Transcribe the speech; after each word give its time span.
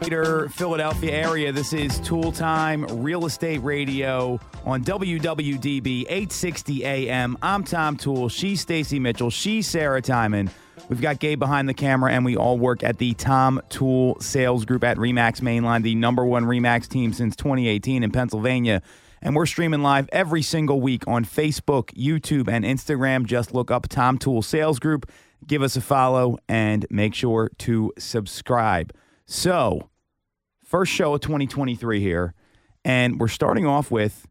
Philadelphia 0.00 1.12
area. 1.12 1.52
This 1.52 1.74
is 1.74 2.00
Tool 2.00 2.32
Time 2.32 2.84
Real 3.02 3.26
Estate 3.26 3.58
Radio 3.58 4.40
on 4.64 4.82
WWDB 4.82 6.02
860 6.02 6.84
AM. 6.84 7.36
I'm 7.42 7.64
Tom 7.64 7.98
Toole. 7.98 8.30
She's 8.30 8.62
Stacy 8.62 8.98
Mitchell. 8.98 9.28
She's 9.28 9.68
Sarah 9.68 10.00
Timon. 10.00 10.50
We've 10.88 11.02
got 11.02 11.18
Gabe 11.18 11.38
behind 11.38 11.68
the 11.68 11.74
camera, 11.74 12.12
and 12.12 12.24
we 12.24 12.34
all 12.34 12.58
work 12.58 12.82
at 12.82 12.96
the 12.96 13.12
Tom 13.14 13.60
Toole 13.68 14.18
Sales 14.20 14.64
Group 14.64 14.84
at 14.84 14.96
Remax 14.96 15.42
Mainline, 15.42 15.82
the 15.82 15.94
number 15.94 16.24
one 16.24 16.44
Remax 16.44 16.88
team 16.88 17.12
since 17.12 17.36
2018 17.36 18.02
in 18.02 18.10
Pennsylvania. 18.10 18.80
And 19.20 19.36
we're 19.36 19.46
streaming 19.46 19.82
live 19.82 20.08
every 20.12 20.40
single 20.42 20.80
week 20.80 21.06
on 21.06 21.26
Facebook, 21.26 21.92
YouTube, 21.94 22.48
and 22.48 22.64
Instagram. 22.64 23.26
Just 23.26 23.52
look 23.52 23.70
up 23.70 23.86
Tom 23.88 24.16
Toole 24.16 24.42
Sales 24.42 24.78
Group, 24.78 25.10
give 25.46 25.62
us 25.62 25.76
a 25.76 25.82
follow, 25.82 26.38
and 26.48 26.86
make 26.90 27.14
sure 27.14 27.50
to 27.58 27.92
subscribe. 27.98 28.94
So, 29.32 29.90
first 30.64 30.90
show 30.90 31.14
of 31.14 31.20
2023 31.20 32.00
here, 32.00 32.34
and 32.84 33.20
we're 33.20 33.28
starting 33.28 33.64
off 33.64 33.88
with 33.88 34.26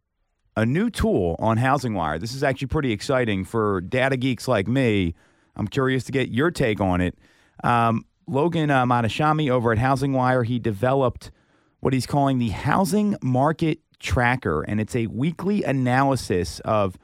a 0.57 0.65
new 0.65 0.89
tool 0.89 1.37
on 1.39 1.55
Housing 1.55 1.93
Wire. 1.93 2.19
This 2.19 2.35
is 2.35 2.43
actually 2.43 2.67
pretty 2.67 2.91
exciting 2.91 3.45
for 3.45 3.79
data 3.79 4.17
geeks 4.17 4.45
like 4.45 4.67
me. 4.67 5.15
I'm 5.55 5.69
curious 5.69 6.03
to 6.03 6.11
get 6.11 6.31
your 6.31 6.51
take 6.51 6.81
on 6.81 6.99
it. 6.99 7.17
Um, 7.63 8.03
Logan 8.27 8.69
uh, 8.69 8.85
Mohtashami 8.85 9.49
over 9.49 9.71
at 9.71 9.77
Housing 9.77 10.11
Wire, 10.11 10.43
he 10.43 10.59
developed 10.59 11.31
what 11.79 11.93
he's 11.93 12.05
calling 12.05 12.37
the 12.37 12.49
Housing 12.49 13.15
Market 13.23 13.79
Tracker, 13.99 14.63
and 14.63 14.81
it's 14.81 14.97
a 14.97 15.07
weekly 15.07 15.63
analysis 15.63 16.59
of 16.65 16.97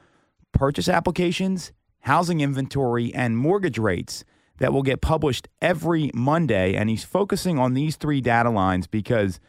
purchase 0.52 0.90
applications, 0.90 1.72
housing 2.00 2.42
inventory, 2.42 3.14
and 3.14 3.38
mortgage 3.38 3.78
rates 3.78 4.22
that 4.58 4.72
will 4.72 4.82
get 4.82 5.00
published 5.00 5.48
every 5.60 6.10
Monday. 6.14 6.74
And 6.74 6.88
he's 6.88 7.04
focusing 7.04 7.58
on 7.58 7.74
these 7.74 7.96
three 7.96 8.20
data 8.20 8.50
lines 8.50 8.86
because, 8.86 9.40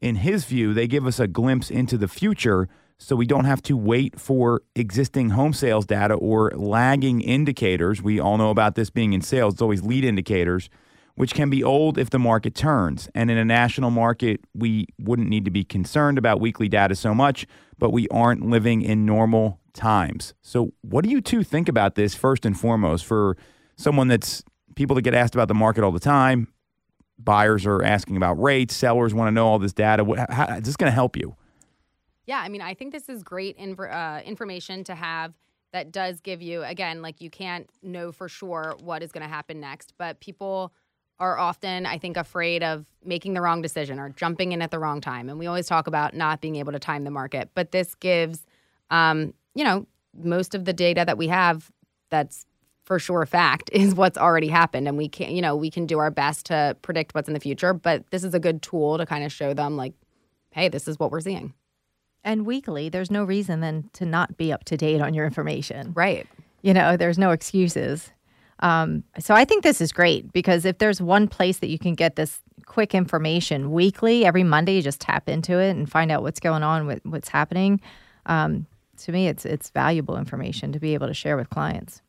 in 0.00 0.16
his 0.16 0.44
view, 0.44 0.74
they 0.74 0.86
give 0.86 1.06
us 1.06 1.20
a 1.20 1.26
glimpse 1.26 1.70
into 1.70 1.96
the 1.96 2.08
future 2.08 2.68
so 2.98 3.14
we 3.14 3.26
don't 3.26 3.44
have 3.44 3.62
to 3.62 3.76
wait 3.76 4.18
for 4.18 4.62
existing 4.74 5.30
home 5.30 5.52
sales 5.52 5.86
data 5.86 6.14
or 6.14 6.50
lagging 6.54 7.20
indicators. 7.20 8.02
We 8.02 8.18
all 8.18 8.38
know 8.38 8.50
about 8.50 8.74
this 8.74 8.90
being 8.90 9.12
in 9.12 9.20
sales, 9.20 9.54
it's 9.54 9.62
always 9.62 9.82
lead 9.82 10.04
indicators, 10.04 10.70
which 11.14 11.34
can 11.34 11.50
be 11.50 11.62
old 11.62 11.98
if 11.98 12.10
the 12.10 12.18
market 12.18 12.54
turns. 12.54 13.08
And 13.14 13.30
in 13.30 13.36
a 13.36 13.44
national 13.44 13.90
market, 13.90 14.40
we 14.54 14.86
wouldn't 14.98 15.28
need 15.28 15.44
to 15.44 15.50
be 15.50 15.64
concerned 15.64 16.16
about 16.16 16.40
weekly 16.40 16.68
data 16.68 16.94
so 16.94 17.14
much, 17.14 17.46
but 17.78 17.90
we 17.90 18.08
aren't 18.08 18.46
living 18.46 18.80
in 18.80 19.04
normal 19.04 19.60
times. 19.74 20.32
So, 20.40 20.72
what 20.80 21.04
do 21.04 21.10
you 21.10 21.20
two 21.20 21.42
think 21.42 21.68
about 21.68 21.94
this 21.94 22.14
first 22.14 22.46
and 22.46 22.58
foremost 22.58 23.04
for 23.04 23.36
someone 23.76 24.08
that's 24.08 24.42
people 24.76 24.94
that 24.94 25.02
get 25.02 25.14
asked 25.14 25.34
about 25.34 25.48
the 25.48 25.54
market 25.54 25.82
all 25.82 25.90
the 25.90 25.98
time? 25.98 26.48
Buyers 27.18 27.66
are 27.66 27.82
asking 27.82 28.16
about 28.16 28.40
rates, 28.40 28.76
sellers 28.76 29.12
want 29.12 29.28
to 29.28 29.32
know 29.32 29.46
all 29.46 29.58
this 29.58 29.72
data. 29.72 30.04
What, 30.04 30.30
how, 30.30 30.56
is 30.56 30.62
this 30.62 30.76
going 30.76 30.90
to 30.90 30.94
help 30.94 31.16
you? 31.16 31.34
Yeah, 32.26 32.38
I 32.38 32.48
mean, 32.48 32.60
I 32.60 32.74
think 32.74 32.92
this 32.92 33.08
is 33.08 33.22
great 33.22 33.56
inf- 33.56 33.80
uh, 33.80 34.20
information 34.24 34.84
to 34.84 34.94
have 34.94 35.32
that 35.72 35.92
does 35.92 36.20
give 36.20 36.42
you, 36.42 36.62
again, 36.62 37.02
like 37.02 37.20
you 37.20 37.30
can't 37.30 37.68
know 37.82 38.12
for 38.12 38.28
sure 38.28 38.76
what 38.80 39.02
is 39.02 39.12
going 39.12 39.22
to 39.22 39.28
happen 39.28 39.60
next, 39.60 39.94
but 39.98 40.20
people 40.20 40.72
are 41.18 41.38
often, 41.38 41.86
I 41.86 41.98
think, 41.98 42.16
afraid 42.16 42.62
of 42.62 42.84
making 43.04 43.34
the 43.34 43.40
wrong 43.40 43.62
decision 43.62 43.98
or 43.98 44.10
jumping 44.10 44.52
in 44.52 44.60
at 44.60 44.70
the 44.70 44.78
wrong 44.78 45.00
time. 45.00 45.28
And 45.28 45.38
we 45.38 45.46
always 45.46 45.66
talk 45.66 45.86
about 45.86 46.14
not 46.14 46.40
being 46.40 46.56
able 46.56 46.72
to 46.72 46.78
time 46.78 47.04
the 47.04 47.10
market, 47.10 47.50
but 47.54 47.72
this 47.72 47.94
gives, 47.94 48.46
um, 48.90 49.32
you 49.54 49.64
know, 49.64 49.86
most 50.14 50.54
of 50.54 50.64
the 50.64 50.72
data 50.72 51.04
that 51.06 51.16
we 51.16 51.28
have 51.28 51.70
that's 52.10 52.46
for 52.86 52.98
sure 52.98 53.26
fact 53.26 53.68
is 53.72 53.94
what's 53.94 54.16
already 54.16 54.48
happened 54.48 54.88
and 54.88 54.96
we 54.96 55.08
can 55.08 55.30
you 55.30 55.42
know 55.42 55.54
we 55.54 55.70
can 55.70 55.84
do 55.84 55.98
our 55.98 56.10
best 56.10 56.46
to 56.46 56.74
predict 56.80 57.14
what's 57.14 57.28
in 57.28 57.34
the 57.34 57.40
future 57.40 57.74
but 57.74 58.08
this 58.10 58.24
is 58.24 58.32
a 58.32 58.40
good 58.40 58.62
tool 58.62 58.96
to 58.96 59.04
kind 59.04 59.24
of 59.24 59.30
show 59.30 59.52
them 59.52 59.76
like 59.76 59.92
hey 60.52 60.68
this 60.68 60.88
is 60.88 60.98
what 60.98 61.10
we're 61.10 61.20
seeing 61.20 61.52
and 62.26 62.44
weekly, 62.44 62.88
there's 62.88 63.10
no 63.10 63.22
reason 63.22 63.60
then 63.60 63.88
to 63.92 64.04
not 64.04 64.36
be 64.36 64.52
up 64.52 64.64
to 64.64 64.76
date 64.76 65.00
on 65.00 65.14
your 65.14 65.24
information. 65.24 65.92
Right. 65.94 66.26
You 66.60 66.74
know, 66.74 66.96
there's 66.96 67.18
no 67.18 67.30
excuses. 67.30 68.10
Um, 68.58 69.04
so 69.20 69.32
I 69.32 69.44
think 69.44 69.62
this 69.62 69.80
is 69.80 69.92
great 69.92 70.32
because 70.32 70.64
if 70.64 70.78
there's 70.78 71.00
one 71.00 71.28
place 71.28 71.58
that 71.58 71.68
you 71.68 71.78
can 71.78 71.94
get 71.94 72.16
this 72.16 72.40
quick 72.64 72.96
information 72.96 73.70
weekly, 73.70 74.24
every 74.24 74.42
Monday, 74.42 74.74
you 74.74 74.82
just 74.82 75.00
tap 75.00 75.28
into 75.28 75.60
it 75.60 75.70
and 75.70 75.88
find 75.88 76.10
out 76.10 76.22
what's 76.22 76.40
going 76.40 76.64
on 76.64 76.88
with 76.88 77.00
what's 77.04 77.28
happening. 77.28 77.80
Um, 78.26 78.66
to 79.04 79.12
me, 79.12 79.28
it's 79.28 79.44
it's 79.44 79.70
valuable 79.70 80.16
information 80.16 80.72
to 80.72 80.80
be 80.80 80.94
able 80.94 81.06
to 81.06 81.14
share 81.14 81.36
with 81.36 81.48
clients. 81.48 82.02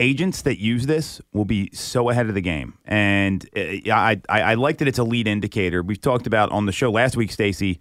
Agents 0.00 0.42
that 0.42 0.58
use 0.58 0.86
this 0.86 1.20
will 1.32 1.44
be 1.44 1.70
so 1.72 2.10
ahead 2.10 2.26
of 2.26 2.34
the 2.34 2.40
game, 2.40 2.76
and 2.84 3.48
uh, 3.56 3.60
I, 3.92 4.20
I 4.28 4.40
I 4.40 4.54
like 4.54 4.78
that 4.78 4.88
it's 4.88 4.98
a 4.98 5.04
lead 5.04 5.28
indicator. 5.28 5.82
We've 5.84 6.00
talked 6.00 6.26
about 6.26 6.50
on 6.50 6.66
the 6.66 6.72
show 6.72 6.90
last 6.90 7.16
week, 7.16 7.30
Stacy 7.30 7.78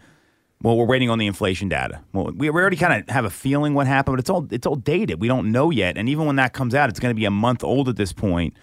well, 0.63 0.77
we're 0.77 0.85
waiting 0.85 1.09
on 1.09 1.19
the 1.19 1.27
inflation 1.27 1.67
data. 1.67 2.01
Well, 2.13 2.31
we 2.33 2.49
already 2.49 2.77
kind 2.77 2.93
of 2.93 3.13
have 3.13 3.25
a 3.25 3.29
feeling 3.29 3.73
what 3.73 3.85
happened, 3.85 4.13
but 4.13 4.19
it's 4.21 4.29
all 4.29 4.47
it's 4.49 4.65
all 4.65 4.77
dated. 4.77 5.19
We 5.19 5.27
don't 5.27 5.51
know 5.51 5.69
yet, 5.69 5.97
and 5.97 6.07
even 6.07 6.25
when 6.25 6.37
that 6.37 6.53
comes 6.53 6.73
out, 6.73 6.89
it's 6.89 7.01
going 7.01 7.13
to 7.13 7.19
be 7.19 7.25
a 7.25 7.31
month 7.31 7.63
old 7.63 7.89
at 7.89 7.97
this 7.97 8.13
point. 8.13 8.55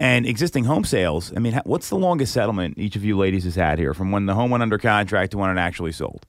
And 0.00 0.26
existing 0.26 0.62
home 0.62 0.84
sales. 0.84 1.32
I 1.36 1.40
mean, 1.40 1.60
what's 1.64 1.88
the 1.88 1.96
longest 1.96 2.32
settlement 2.32 2.78
each 2.78 2.94
of 2.94 3.04
you 3.04 3.18
ladies 3.18 3.42
has 3.42 3.56
had 3.56 3.80
here 3.80 3.92
from 3.92 4.12
when 4.12 4.26
the 4.26 4.34
home 4.34 4.48
went 4.48 4.62
under 4.62 4.78
contract 4.78 5.32
to 5.32 5.38
when 5.38 5.50
it 5.50 5.60
actually 5.60 5.90
sold? 5.90 6.24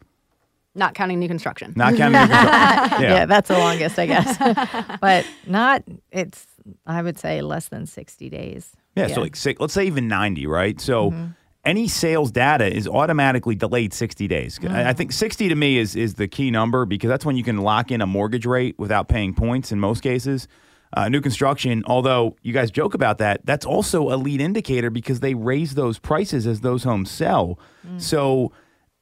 Not 0.74 0.96
counting 0.96 1.20
new 1.20 1.28
construction. 1.28 1.74
Not 1.76 1.96
counting 1.96 2.20
new 2.20 2.28
construction. 2.28 3.00
Yeah. 3.04 3.14
yeah, 3.14 3.26
that's 3.28 3.48
the 3.48 3.60
longest, 3.60 4.00
I 4.00 4.08
guess. 4.08 4.98
but 5.02 5.24
not. 5.46 5.84
It's 6.12 6.48
I 6.86 7.02
would 7.02 7.18
say 7.18 7.42
less 7.42 7.70
than 7.70 7.86
sixty 7.86 8.30
days. 8.30 8.76
Yeah, 8.96 9.08
yeah. 9.08 9.16
so 9.16 9.22
like 9.22 9.36
six, 9.36 9.60
let's 9.60 9.74
say 9.74 9.86
even 9.86 10.08
ninety, 10.08 10.48
right? 10.48 10.80
So. 10.80 11.12
Mm-hmm 11.12 11.26
any 11.66 11.88
sales 11.88 12.32
data 12.32 12.74
is 12.74 12.88
automatically 12.88 13.54
delayed 13.54 13.94
60 13.94 14.28
days. 14.28 14.58
Mm. 14.60 14.72
I 14.72 14.94
think 14.94 15.12
60 15.12 15.50
to 15.50 15.56
me 15.56 15.78
is 15.78 15.96
is 15.96 16.16
the 16.16 16.28
key 16.28 16.52
number 16.52 16.86
because 16.86 17.10
that's 17.10 17.26
when 17.26 17.36
you 17.36 17.44
can 17.44 17.58
lock 17.58 17.92
in 17.92 18.02
a 18.02 18.08
mortgage 18.08 18.46
rate 18.46 18.76
without 18.80 19.08
paying 19.08 19.34
points 19.34 19.72
in 19.72 19.80
most 19.80 20.02
cases. 20.02 20.48
Uh, 20.94 21.08
new 21.08 21.22
construction, 21.22 21.84
although 21.86 22.36
you 22.42 22.52
guys 22.52 22.72
joke 22.72 22.96
about 22.96 23.20
that, 23.20 23.46
that's 23.46 23.66
also 23.66 24.12
a 24.12 24.18
lead 24.18 24.42
indicator 24.42 24.90
because 24.90 25.20
they 25.20 25.36
raise 25.36 25.76
those 25.76 26.00
prices 26.00 26.48
as 26.48 26.62
those 26.62 26.84
homes 26.84 27.12
sell. 27.12 27.60
Mm. 27.88 28.02
So 28.02 28.52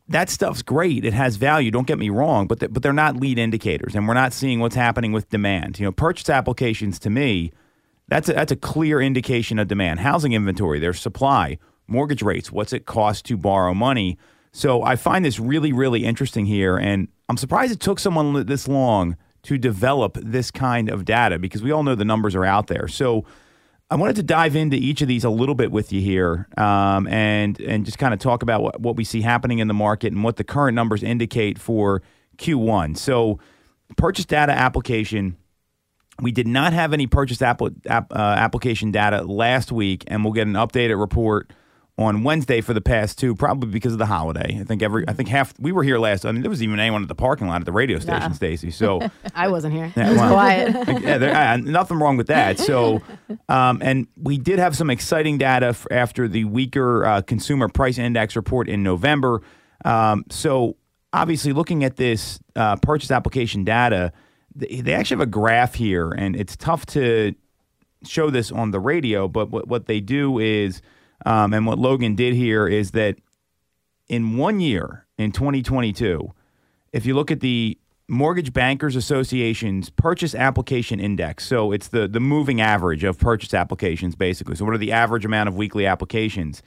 that 0.10 0.30
stuff's 0.30 0.62
great. 0.62 1.04
It 1.04 1.14
has 1.14 1.36
value. 1.36 1.72
Don't 1.72 1.88
get 1.88 2.00
me 2.00 2.10
wrong, 2.10 2.48
but 2.48 2.60
but 2.74 2.82
they're 2.82 2.94
not 2.94 3.18
lead 3.18 3.38
indicators, 3.38 3.96
and 3.96 4.08
we're 4.08 4.14
not 4.14 4.34
seeing 4.34 4.60
what's 4.60 4.76
happening 4.76 5.12
with 5.12 5.30
demand. 5.30 5.80
You 5.80 5.86
know, 5.86 5.92
purchase 5.92 6.30
applications 6.30 7.00
to 7.00 7.10
me, 7.10 7.52
that's 8.08 8.30
a, 8.30 8.34
that's 8.34 8.52
a 8.52 8.56
clear 8.56 9.02
indication 9.02 9.60
of 9.60 9.68
demand. 9.68 10.00
Housing 10.00 10.34
inventory, 10.34 10.80
there's 10.80 11.00
supply 11.00 11.58
mortgage 11.88 12.22
rates. 12.22 12.52
What's 12.52 12.74
it 12.74 12.86
cost 12.86 13.26
to 13.26 13.38
borrow 13.38 13.74
money? 13.74 14.18
So 14.52 14.82
I 14.82 14.96
find 14.96 15.24
this 15.24 15.40
really, 15.40 15.72
really 15.72 16.04
interesting 16.06 16.46
here. 16.46 16.78
And 16.78 17.08
I'm 17.30 17.38
surprised 17.38 17.72
it 17.72 17.80
took 17.80 18.00
someone 18.00 18.46
this 18.46 18.68
long 18.68 19.16
to 19.44 19.58
develop 19.58 20.18
this 20.22 20.52
kind 20.52 20.90
of 20.90 21.06
data 21.06 21.40
because 21.40 21.62
we 21.62 21.72
all 21.72 21.84
know 21.84 21.96
the 21.96 22.06
numbers 22.06 22.36
are 22.36 22.46
out 22.46 22.68
there. 22.68 22.88
So 22.88 23.24
I 23.90 23.96
wanted 23.96 24.18
to 24.18 24.24
dive 24.24 24.56
into 24.56 24.76
each 24.76 25.02
of 25.02 25.08
these 25.08 25.24
a 25.24 25.30
little 25.30 25.56
bit 25.56 25.72
with 25.72 25.94
you 25.94 26.02
here 26.02 26.48
um, 26.58 27.08
and, 27.08 27.60
and 27.62 27.86
just 27.86 27.98
kind 27.98 28.14
of 28.14 28.20
talk 28.20 28.44
about 28.44 28.62
what, 28.62 28.82
what 28.82 28.98
we 28.98 29.06
see 29.06 29.22
happening 29.22 29.60
in 29.60 29.70
the 29.70 29.74
market 29.74 30.12
and 30.12 30.24
what 30.24 30.36
the 30.36 30.44
current 30.44 30.76
numbers 30.76 31.04
indicate 31.04 31.58
for 31.58 32.02
Q1. 32.38 32.98
So, 32.98 33.40
purchase 33.96 34.26
data 34.26 34.52
application. 34.52 35.38
We 36.22 36.34
did 36.34 36.48
not 36.48 36.74
have 36.74 36.92
any 36.92 37.08
purchase 37.08 37.42
app, 37.42 37.62
app, 37.86 38.12
uh, 38.12 38.18
application 38.18 38.92
data 38.92 39.22
last 39.22 39.72
week, 39.72 40.04
and 40.08 40.24
we'll 40.24 40.34
get 40.34 40.48
an 40.48 40.54
updated 40.54 41.00
report 41.00 41.54
on 42.00 42.24
Wednesday 42.24 42.62
for 42.62 42.74
the 42.74 42.82
past 42.82 43.18
two, 43.18 43.34
probably 43.34 43.70
because 43.72 43.94
of 43.94 43.98
the 43.98 44.06
holiday. 44.06 44.60
I 44.60 44.64
think 44.64 44.84
every, 44.84 45.04
I 45.08 45.14
think 45.14 45.30
half 45.30 45.54
we 45.60 45.72
were 45.72 45.84
here 45.84 45.98
last. 45.98 46.26
I 46.26 46.32
mean, 46.32 46.44
there 46.44 46.50
was 46.50 46.62
even 46.62 46.80
anyone 46.80 47.02
at 47.02 47.08
the 47.08 47.16
parking 47.16 47.48
lot 47.48 47.62
at 47.62 47.66
the 47.66 47.72
radio 47.72 47.98
station, 47.98 48.34
Stacy. 48.36 48.70
So 48.70 49.02
I 49.36 49.48
wasn't 49.48 49.74
here. 49.74 49.92
Yeah, 49.96 50.08
it 50.08 50.10
was 50.12 50.20
well, 50.20 50.34
quiet. 50.34 51.02
yeah, 51.02 51.18
there, 51.18 51.36
uh, 51.36 51.58
nothing 51.58 51.98
wrong 51.98 52.16
with 52.16 52.28
that. 52.28 52.60
So, 52.60 53.02
um, 53.50 53.82
and 53.82 54.08
we 54.16 54.38
did 54.38 54.60
have 54.60 54.78
some 54.78 54.92
exciting 54.92 55.40
data 55.40 55.76
after 55.90 56.28
the 56.28 56.44
weaker 56.46 57.04
uh, 57.04 57.22
consumer 57.24 57.68
price 57.68 57.98
index 57.98 58.36
report 58.36 58.70
in 58.70 58.84
November. 58.84 59.42
Um, 59.84 60.26
so, 60.30 60.78
obviously, 61.14 61.52
looking 61.52 61.84
at 61.84 61.96
this 61.96 62.40
uh, 62.56 62.76
purchase 62.76 63.10
application 63.10 63.64
data, 63.64 64.14
they, 64.54 64.82
they 64.82 64.94
actually 64.94 65.16
have 65.16 65.28
a 65.28 65.32
graph 65.32 65.74
here, 65.74 66.12
and 66.12 66.36
it's 66.36 66.56
tough 66.56 66.86
to 66.88 67.34
show 68.04 68.30
this 68.30 68.52
on 68.52 68.70
the 68.70 68.80
radio. 68.80 69.28
But 69.28 69.50
what 69.50 69.68
what 69.68 69.88
they 69.88 70.00
do 70.00 70.38
is 70.38 70.84
um, 71.26 71.54
and 71.54 71.66
what 71.66 71.80
Logan 71.80 72.16
did 72.16 72.34
here 72.34 72.68
is 72.68 72.92
that 72.92 73.18
in 74.08 74.38
one 74.38 74.60
year, 74.60 75.06
in 75.18 75.32
2022, 75.32 76.32
if 76.94 77.06
you 77.06 77.16
look 77.16 77.32
at 77.32 77.40
the 77.40 77.78
Mortgage 78.08 78.54
Bankers 78.54 78.96
Association's 78.96 79.90
purchase 79.90 80.34
application 80.34 81.00
index, 81.00 81.46
so 81.46 81.74
it's 81.74 81.90
the, 81.90 82.08
the 82.08 82.22
moving 82.22 82.62
average 82.62 83.04
of 83.04 83.20
purchase 83.20 83.54
applications, 83.54 84.16
basically. 84.16 84.56
So, 84.56 84.64
what 84.64 84.74
are 84.74 84.78
the 84.78 84.94
average 84.94 85.26
amount 85.26 85.50
of 85.50 85.56
weekly 85.56 85.86
applications? 85.86 86.64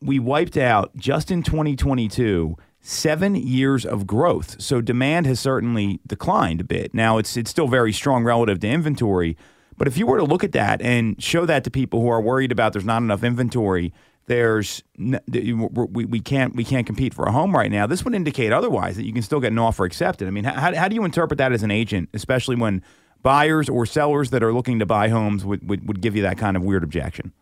We 0.00 0.18
wiped 0.18 0.56
out 0.56 0.96
just 0.96 1.30
in 1.30 1.42
2022 1.44 2.56
seven 2.80 3.36
years 3.36 3.86
of 3.86 4.06
growth. 4.08 4.60
So, 4.60 4.80
demand 4.80 5.26
has 5.26 5.38
certainly 5.38 6.00
declined 6.04 6.62
a 6.62 6.64
bit. 6.64 6.92
Now, 6.94 7.18
it's, 7.18 7.36
it's 7.36 7.50
still 7.50 7.68
very 7.68 7.92
strong 7.92 8.24
relative 8.24 8.58
to 8.60 8.68
inventory, 8.68 9.36
but 9.80 9.88
if 9.88 9.96
you 9.96 10.06
were 10.06 10.18
to 10.18 10.24
look 10.24 10.44
at 10.44 10.52
that 10.52 10.82
and 10.82 11.20
show 11.22 11.46
that 11.46 11.64
to 11.64 11.70
people 11.70 12.02
who 12.02 12.08
are 12.08 12.20
worried 12.20 12.52
about 12.52 12.74
there's 12.74 12.84
not 12.84 12.98
enough 12.98 13.24
inventory, 13.24 13.94
there's 14.26 14.82
we, 14.98 16.04
we 16.04 16.20
can't 16.20 16.54
we 16.54 16.64
can't 16.64 16.86
compete 16.86 17.14
for 17.14 17.24
a 17.24 17.32
home 17.32 17.56
right 17.56 17.70
now. 17.70 17.86
This 17.86 18.04
would 18.04 18.14
indicate 18.14 18.52
otherwise 18.52 18.96
that 18.96 19.06
you 19.06 19.14
can 19.14 19.22
still 19.22 19.40
get 19.40 19.52
an 19.52 19.58
offer 19.58 19.86
accepted. 19.86 20.28
I 20.28 20.32
mean, 20.32 20.44
how, 20.44 20.74
how 20.74 20.86
do 20.86 20.94
you 20.94 21.02
interpret 21.02 21.38
that 21.38 21.50
as 21.50 21.62
an 21.62 21.70
agent, 21.70 22.10
especially 22.12 22.56
when 22.56 22.82
buyers 23.22 23.70
or 23.70 23.86
sellers 23.86 24.28
that 24.28 24.42
are 24.42 24.52
looking 24.52 24.80
to 24.80 24.84
buy 24.84 25.08
homes 25.08 25.46
would, 25.46 25.66
would, 25.66 25.88
would 25.88 26.02
give 26.02 26.14
you 26.14 26.20
that 26.24 26.36
kind 26.36 26.58
of 26.58 26.62
weird 26.62 26.84
objection? 26.84 27.32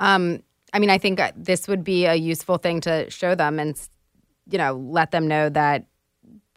Um, 0.00 0.42
I 0.74 0.80
mean, 0.80 0.90
I 0.90 0.98
think 0.98 1.18
uh, 1.18 1.32
this 1.34 1.66
would 1.66 1.82
be 1.82 2.04
a 2.04 2.14
useful 2.14 2.58
thing 2.58 2.82
to 2.82 3.08
show 3.10 3.34
them 3.34 3.58
and, 3.58 3.80
you 4.50 4.58
know, 4.58 4.74
let 4.74 5.12
them 5.12 5.26
know 5.26 5.48
that 5.48 5.86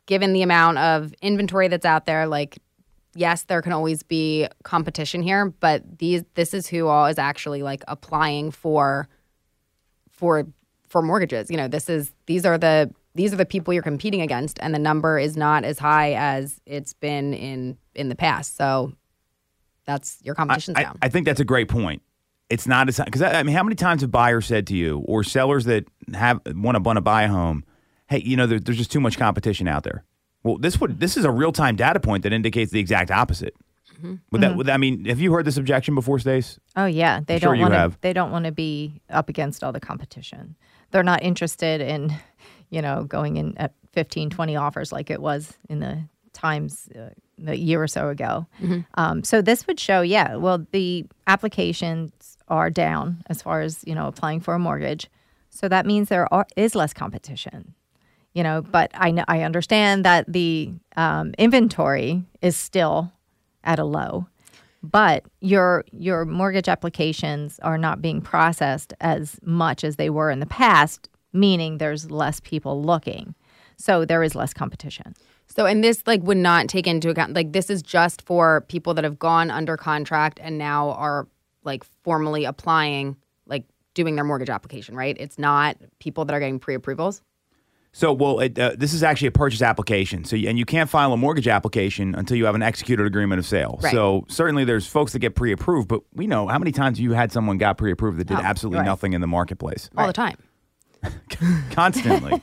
given 0.06 0.34
the 0.34 0.42
amount 0.42 0.80
of 0.80 1.14
inventory 1.22 1.70
that's 1.70 1.86
out 1.86 2.06
there, 2.06 2.28
like, 2.28 2.58
yes, 3.16 3.44
there 3.44 3.62
can 3.62 3.72
always 3.72 4.04
be 4.04 4.48
competition 4.64 5.24
here, 5.24 5.48
but 5.60 5.98
these 5.98 6.24
this 6.36 6.54
is 6.54 6.68
who 6.68 6.88
all 6.88 7.08
is 7.08 7.18
actually 7.18 7.64
like 7.64 7.84
applying 7.88 8.52
for 8.52 9.08
for 10.12 10.46
for 10.88 11.02
mortgages. 11.02 11.50
You 11.50 11.58
know, 11.58 11.68
this 11.68 11.90
is 11.90 12.12
these 12.28 12.46
are 12.46 12.58
the 12.58 12.94
these 13.16 13.34
are 13.34 13.38
the 13.38 13.46
people 13.46 13.74
you're 13.74 13.82
competing 13.84 14.22
against, 14.22 14.60
and 14.62 14.76
the 14.76 14.80
number 14.80 15.18
is 15.18 15.38
not 15.38 15.64
as 15.64 15.80
high 15.80 16.14
as 16.14 16.60
it's 16.66 16.94
been 16.94 17.34
in 17.34 17.78
in 17.96 18.10
the 18.10 18.16
past. 18.16 18.58
So 18.58 18.94
that's 19.86 20.20
your 20.22 20.36
competition's 20.36 20.78
I, 20.78 20.84
down. 20.84 20.98
I, 21.02 21.08
I 21.08 21.10
think 21.10 21.26
that's 21.26 21.40
a 21.40 21.46
great 21.46 21.70
point. 21.70 22.02
It's 22.50 22.68
not 22.68 22.88
as 22.90 23.00
because 23.04 23.22
I, 23.22 23.40
I 23.40 23.44
mean, 23.44 23.56
how 23.56 23.64
many 23.64 23.76
times 23.76 24.02
have 24.02 24.12
buyers 24.12 24.46
said 24.46 24.68
to 24.68 24.76
you 24.76 25.00
or 25.06 25.24
sellers 25.24 25.66
that 25.66 25.88
have 26.14 26.42
want 26.46 26.76
to 26.76 26.82
want 26.82 26.98
to 26.98 27.02
buy 27.02 27.24
a 27.24 27.28
home, 27.28 27.64
hey, 28.08 28.22
you 28.24 28.38
know, 28.38 28.46
there, 28.46 28.60
there's 28.60 28.78
just 28.78 28.92
too 28.92 29.00
much 29.00 29.18
competition 29.18 29.68
out 29.68 29.84
there. 29.84 30.04
Well, 30.46 30.60
this 30.60 30.80
would 30.80 31.00
this 31.00 31.18
is 31.18 31.26
a 31.26 31.32
real 31.32 31.52
time 31.52 31.76
data 31.76 32.00
point 32.00 32.22
that 32.22 32.32
indicates 32.32 32.72
the 32.72 32.80
exact 32.80 33.10
opposite. 33.10 33.56
Mm-hmm. 33.96 34.16
Would 34.32 34.42
that? 34.42 34.56
Would, 34.56 34.70
I 34.70 34.78
mean, 34.78 35.06
have 35.06 35.20
you 35.20 35.34
heard 35.34 35.44
this 35.44 35.58
objection 35.58 35.96
before, 35.96 36.20
Stace? 36.20 36.60
Oh 36.76 36.86
yeah, 36.86 37.22
they 37.26 37.36
I'm 37.36 37.40
sure 37.40 37.50
don't 37.50 37.56
you 37.56 37.62
want 37.64 37.74
have. 37.74 37.94
to. 37.94 38.02
They 38.02 38.14
don't 38.14 38.32
want 38.32 38.46
to 38.46 38.52
be 38.52 39.02
up 39.10 39.28
against 39.28 39.64
all 39.64 39.72
the 39.72 39.80
competition. 39.80 40.56
They're 40.92 41.02
not 41.02 41.24
interested 41.24 41.82
in, 41.82 42.14
you 42.70 42.84
know, 42.84 43.06
going 43.06 43.38
in 43.38 43.58
at 43.58 43.74
15, 43.94 44.30
20 44.30 44.56
offers 44.56 44.92
like 44.92 45.10
it 45.10 45.20
was 45.20 45.58
in 45.68 45.80
the 45.80 46.04
times 46.34 46.90
uh, 46.96 47.10
a 47.48 47.56
year 47.56 47.82
or 47.82 47.88
so 47.88 48.10
ago. 48.10 48.46
Um, 48.96 49.24
so 49.24 49.42
this 49.42 49.66
would 49.66 49.80
show, 49.80 50.02
yeah, 50.02 50.36
well, 50.36 50.64
the 50.72 51.06
applications 51.26 52.38
are 52.50 52.70
down 52.70 53.24
as 53.28 53.42
far 53.42 53.62
as 53.62 53.84
you 53.88 53.96
know 53.96 54.06
applying 54.06 54.42
for 54.42 54.54
a 54.54 54.60
mortgage. 54.60 55.10
So 55.50 55.68
that 55.70 55.88
means 55.88 56.10
there 56.10 56.32
are, 56.32 56.46
is 56.56 56.76
less 56.76 56.94
competition. 56.94 57.74
You 58.36 58.44
know, 58.44 58.62
but 58.62 58.92
I 58.94 59.24
I 59.28 59.42
understand 59.42 60.06
that 60.06 60.32
the 60.32 60.72
um, 60.96 61.34
inventory 61.40 62.24
is 62.42 62.56
still 62.56 63.12
at 63.64 63.80
a 63.80 63.86
low 63.86 64.28
but 64.84 65.24
your 65.42 65.84
your 65.92 66.26
mortgage 66.26 66.70
applications 66.70 67.60
are 67.64 67.78
not 67.78 68.04
being 68.04 68.22
processed 68.22 68.94
as 69.02 69.40
much 69.42 69.84
as 69.84 69.96
they 69.96 70.12
were 70.12 70.30
in 70.30 70.40
the 70.40 70.46
past 70.46 71.10
meaning 71.34 71.80
there's 71.80 72.12
less 72.12 72.40
people 72.42 72.84
looking 72.84 73.34
so 73.78 74.06
there 74.06 74.22
is 74.22 74.36
less 74.36 74.54
competition 74.54 75.16
So, 75.48 75.66
and 75.66 75.84
this 75.84 76.04
like 76.06 76.22
would 76.24 76.38
not 76.38 76.68
take 76.68 76.88
into 76.88 77.10
account 77.10 77.34
like 77.34 77.54
this 77.54 77.70
is 77.70 77.82
just 77.82 78.22
for 78.22 78.62
people 78.68 78.94
that 78.96 79.04
have 79.04 79.18
gone 79.20 79.50
under 79.52 79.78
contract 79.78 80.40
and 80.42 80.58
now 80.58 80.92
are 80.92 81.28
like 81.64 81.84
formally 82.04 82.46
applying, 82.46 83.16
like 83.48 83.64
doing 83.94 84.16
their 84.16 84.24
mortgage 84.24 84.50
application, 84.50 84.96
right? 84.96 85.16
It's 85.20 85.40
not 85.40 85.78
people 86.00 86.26
that 86.26 86.34
are 86.34 86.40
getting 86.40 86.60
pre-approvals. 86.60 87.22
So, 87.98 88.12
well, 88.12 88.42
it, 88.42 88.60
uh, 88.60 88.74
this 88.78 88.94
is 88.94 89.04
actually 89.04 89.30
a 89.30 89.32
purchase 89.32 89.62
application. 89.62 90.26
So, 90.26 90.36
and 90.36 90.60
you 90.60 90.66
can't 90.66 90.90
file 90.90 91.14
a 91.14 91.18
mortgage 91.18 91.48
application 91.48 92.14
until 92.14 92.36
you 92.36 92.44
have 92.44 92.54
an 92.54 92.62
executed 92.62 93.06
agreement 93.06 93.40
of 93.40 93.46
sale. 93.46 93.80
Right. 93.82 93.94
So, 93.94 94.26
certainly 94.28 94.66
there's 94.66 94.86
folks 94.86 95.14
that 95.14 95.20
get 95.20 95.34
pre-approved, 95.34 95.88
but 95.88 96.02
we 96.14 96.28
know 96.28 96.46
how 96.50 96.60
many 96.60 96.74
times 96.74 97.00
you 97.00 97.14
had 97.14 97.32
someone 97.32 97.58
got 97.58 97.78
pre-approved 97.78 98.18
that 98.20 98.28
did 98.28 98.36
Oh, 98.38 98.42
absolutely 98.42 98.80
right. 98.80 98.86
nothing 98.86 99.14
in 99.14 99.22
the 99.22 99.28
marketplace. 99.28 99.90
all 99.96 100.08
the 100.08 100.12
time. 100.12 100.36
constantly. 101.72 102.42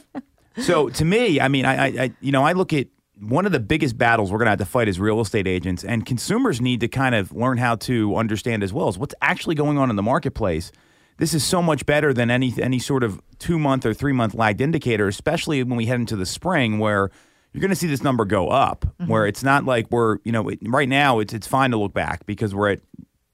so 0.62 0.88
to 0.88 1.04
me, 1.04 1.42
I 1.42 1.48
mean, 1.48 1.66
I, 1.66 1.74
I, 1.76 1.86
I, 2.04 2.10
you 2.22 2.32
know, 2.32 2.42
I 2.42 2.52
look 2.52 2.72
at 2.72 2.86
one 3.20 3.44
of 3.44 3.52
the 3.52 3.60
biggest 3.60 3.98
battles 3.98 4.32
we're 4.32 4.38
going 4.38 4.46
to 4.46 4.52
have 4.52 4.58
to 4.60 4.64
fight 4.64 4.88
as 4.88 4.98
real 4.98 5.20
estate 5.20 5.46
agents, 5.46 5.84
and 5.84 6.06
consumers 6.06 6.58
need 6.62 6.80
to 6.80 6.88
kind 6.88 7.14
of 7.14 7.32
learn 7.32 7.58
how 7.58 7.76
to 7.76 8.16
understand 8.16 8.62
as 8.62 8.72
well 8.72 8.88
as 8.88 8.96
what's 8.96 9.14
actually 9.20 9.56
going 9.56 9.76
on 9.76 9.90
in 9.90 9.96
the 9.96 10.02
marketplace. 10.02 10.72
This 11.18 11.34
is 11.34 11.44
so 11.44 11.62
much 11.62 11.86
better 11.86 12.12
than 12.12 12.30
any 12.30 12.52
any 12.60 12.78
sort 12.78 13.02
of 13.02 13.20
two 13.38 13.58
month 13.58 13.86
or 13.86 13.94
three 13.94 14.12
month 14.12 14.34
lagged 14.34 14.60
indicator, 14.60 15.08
especially 15.08 15.62
when 15.62 15.76
we 15.76 15.86
head 15.86 16.00
into 16.00 16.16
the 16.16 16.26
spring 16.26 16.78
where. 16.78 17.10
You're 17.52 17.62
going 17.62 17.70
to 17.70 17.76
see 17.76 17.86
this 17.86 18.02
number 18.02 18.26
go 18.26 18.48
up, 18.48 18.84
where 19.06 19.26
it's 19.26 19.42
not 19.42 19.64
like 19.64 19.90
we're, 19.90 20.18
you 20.24 20.32
know, 20.32 20.50
it, 20.50 20.58
right 20.66 20.88
now 20.88 21.20
it's 21.20 21.32
it's 21.32 21.46
fine 21.46 21.70
to 21.70 21.78
look 21.78 21.94
back 21.94 22.26
because 22.26 22.54
we're 22.54 22.72
at 22.72 22.80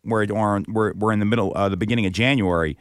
we're 0.05 0.23
at, 0.23 0.31
we're 0.69 0.93
we're 0.93 1.11
in 1.11 1.19
the 1.19 1.25
middle, 1.25 1.53
uh, 1.57 1.69
the 1.69 1.77
beginning 1.77 2.07
of 2.07 2.13
January. 2.13 2.79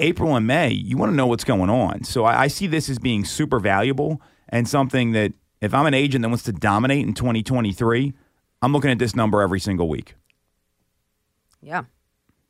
April 0.00 0.34
and 0.34 0.48
May, 0.48 0.70
you 0.70 0.96
want 0.96 1.12
to 1.12 1.16
know 1.16 1.28
what's 1.28 1.44
going 1.44 1.70
on. 1.70 2.02
So 2.02 2.24
I, 2.24 2.42
I 2.42 2.48
see 2.48 2.66
this 2.66 2.88
as 2.88 2.98
being 2.98 3.24
super 3.24 3.60
valuable 3.60 4.20
and 4.48 4.68
something 4.68 5.12
that 5.12 5.32
if 5.60 5.74
I'm 5.74 5.86
an 5.86 5.94
agent 5.94 6.22
that 6.22 6.28
wants 6.28 6.44
to 6.44 6.52
dominate 6.52 7.06
in 7.06 7.14
2023, 7.14 8.12
I'm 8.62 8.72
looking 8.72 8.90
at 8.90 8.98
this 8.98 9.14
number 9.14 9.40
every 9.40 9.60
single 9.60 9.88
week. 9.88 10.14
Yeah. 11.62 11.84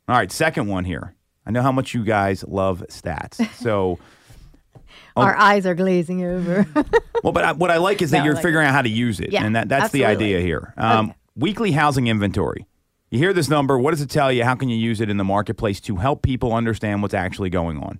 All 0.07 0.15
right, 0.15 0.31
second 0.31 0.67
one 0.67 0.85
here. 0.85 1.15
I 1.49 1.51
know 1.51 1.63
how 1.63 1.71
much 1.71 1.95
you 1.95 2.03
guys 2.03 2.45
love 2.47 2.83
stats. 2.89 3.43
So, 3.63 3.97
Oh. 5.15 5.23
our 5.23 5.35
eyes 5.35 5.65
are 5.65 5.73
glazing 5.75 6.23
over 6.23 6.65
well, 7.23 7.33
but 7.33 7.43
I, 7.43 7.51
what 7.53 7.71
I 7.71 7.77
like 7.77 8.01
is 8.03 8.11
that 8.11 8.19
No, 8.19 8.25
you're 8.25 8.33
like- 8.35 8.43
figuring 8.43 8.67
out 8.67 8.73
how 8.73 8.83
to 8.83 8.89
use 8.89 9.19
it, 9.19 9.31
Yeah, 9.33 9.43
and 9.43 9.55
that, 9.55 9.67
that's 9.67 9.91
the 9.91 10.05
idea 10.05 10.39
here. 10.39 10.73
Um, 10.77 11.07
Okay. 11.09 11.15
Weekly 11.35 11.71
housing 11.71 12.07
inventory. 12.07 12.67
You 13.09 13.17
hear 13.17 13.33
this 13.33 13.49
number. 13.49 13.77
What 13.79 13.91
does 13.91 14.01
it 14.01 14.09
tell 14.09 14.31
you? 14.31 14.43
How 14.43 14.53
can 14.55 14.69
you 14.69 14.77
use 14.77 15.01
it 15.01 15.09
in 15.09 15.17
the 15.17 15.23
marketplace 15.23 15.79
to 15.81 15.95
help 15.95 16.21
people 16.21 16.53
understand 16.53 17.01
what's 17.01 17.13
actually 17.15 17.49
going 17.49 17.77
on? 17.79 17.99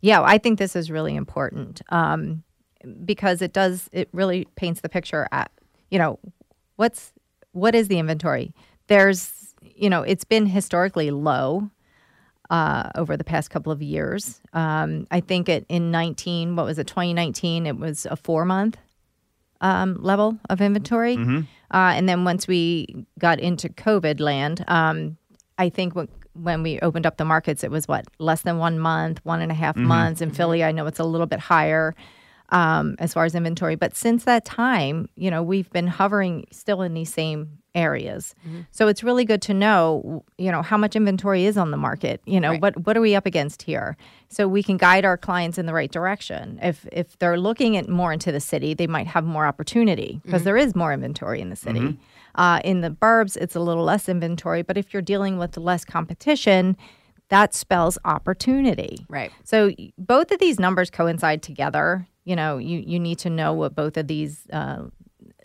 Yeah, 0.00 0.22
I 0.22 0.38
think 0.38 0.58
this 0.58 0.74
is 0.76 0.90
really 0.90 1.14
important 1.14 1.82
um, 1.90 2.42
because 3.04 3.42
it 3.42 3.52
does. 3.52 3.88
It 3.92 4.08
really 4.12 4.46
paints 4.56 4.80
the 4.80 4.88
picture. 4.88 5.26
At 5.32 5.50
you 5.90 5.98
know, 5.98 6.18
what's 6.76 7.12
what 7.52 7.74
is 7.74 7.88
the 7.88 7.98
inventory? 7.98 8.54
There's 8.86 9.32
you 9.76 9.90
know, 9.90 10.02
it's 10.02 10.24
been 10.24 10.46
historically 10.46 11.10
low 11.10 11.70
uh, 12.50 12.90
over 12.94 13.16
the 13.16 13.24
past 13.24 13.50
couple 13.50 13.72
of 13.72 13.82
years. 13.82 14.40
Um, 14.52 15.06
I 15.10 15.20
think 15.20 15.48
it 15.48 15.64
in 15.68 15.90
19, 15.90 16.56
what 16.56 16.66
was 16.66 16.78
it, 16.78 16.86
2019? 16.86 17.66
It 17.66 17.78
was 17.78 18.06
a 18.06 18.16
four 18.16 18.44
month 18.44 18.76
um, 19.60 19.96
level 20.02 20.38
of 20.50 20.60
inventory. 20.60 21.16
Uh, 21.70 21.92
and 21.96 22.08
then 22.08 22.24
once 22.24 22.46
we 22.46 23.06
got 23.18 23.40
into 23.40 23.68
COVID 23.68 24.20
land, 24.20 24.64
um, 24.68 25.16
I 25.58 25.68
think 25.70 25.94
when, 25.94 26.08
when 26.34 26.62
we 26.62 26.78
opened 26.80 27.06
up 27.06 27.16
the 27.16 27.24
markets, 27.24 27.64
it 27.64 27.70
was 27.70 27.88
what, 27.88 28.04
less 28.18 28.42
than 28.42 28.58
one 28.58 28.78
month, 28.78 29.20
one 29.24 29.40
and 29.40 29.50
a 29.50 29.54
half 29.54 29.76
months. 29.76 30.20
In 30.20 30.30
Philly, 30.30 30.62
I 30.62 30.72
know 30.72 30.86
it's 30.86 30.98
a 30.98 31.04
little 31.04 31.26
bit 31.26 31.40
higher 31.40 31.94
um, 32.50 32.96
as 32.98 33.14
far 33.14 33.24
as 33.24 33.34
inventory. 33.34 33.74
But 33.74 33.96
since 33.96 34.24
that 34.24 34.44
time, 34.44 35.08
you 35.16 35.30
know, 35.30 35.42
we've 35.42 35.70
been 35.70 35.86
hovering 35.86 36.46
still 36.50 36.82
in 36.82 36.94
these 36.94 37.12
same 37.12 37.58
areas. 37.74 38.34
So 38.70 38.88
it's 38.88 39.02
really 39.02 39.24
good 39.24 39.42
to 39.42 39.54
know, 39.54 40.24
you 40.38 40.50
know, 40.52 40.62
how 40.62 40.76
much 40.76 40.94
inventory 40.96 41.44
is 41.44 41.56
on 41.56 41.70
the 41.70 41.76
market. 41.76 42.20
You 42.24 42.40
know, 42.40 42.50
Right. 42.50 42.62
what 42.62 42.86
what 42.86 42.96
are 42.96 43.00
we 43.00 43.14
up 43.14 43.26
against 43.26 43.62
here? 43.62 43.96
So 44.28 44.46
we 44.48 44.62
can 44.62 44.76
guide 44.76 45.04
our 45.04 45.16
clients 45.16 45.58
in 45.58 45.66
the 45.66 45.74
right 45.74 45.90
direction. 45.90 46.58
If 46.62 46.86
if 46.92 47.18
they're 47.18 47.38
looking 47.38 47.76
at 47.76 47.88
more 47.88 48.12
into 48.12 48.30
the 48.32 48.40
city, 48.40 48.74
they 48.74 48.86
might 48.86 49.06
have 49.08 49.24
more 49.24 49.46
opportunity 49.46 50.20
because 50.24 50.44
there 50.44 50.56
is 50.56 50.74
more 50.74 50.92
inventory 50.92 51.40
in 51.40 51.50
the 51.50 51.56
city. 51.56 51.98
Uh, 52.36 52.60
in 52.64 52.80
the 52.80 52.90
burbs, 52.90 53.36
it's 53.36 53.54
a 53.54 53.60
little 53.60 53.84
less 53.84 54.08
inventory. 54.08 54.62
But 54.62 54.76
if 54.76 54.92
you're 54.92 55.02
dealing 55.02 55.38
with 55.38 55.56
less 55.56 55.84
competition, 55.84 56.76
that 57.28 57.54
spells 57.54 57.96
opportunity. 58.04 59.06
Right. 59.08 59.30
So 59.44 59.70
both 59.98 60.30
of 60.32 60.38
these 60.40 60.58
numbers 60.58 60.90
coincide 60.90 61.42
together. 61.42 62.06
You 62.24 62.36
know, 62.36 62.58
you 62.58 62.78
you 62.86 62.98
need 62.98 63.18
to 63.20 63.30
know 63.30 63.52
what 63.52 63.74
both 63.74 63.96
of 63.96 64.06
these 64.06 64.46
uh, 64.52 64.84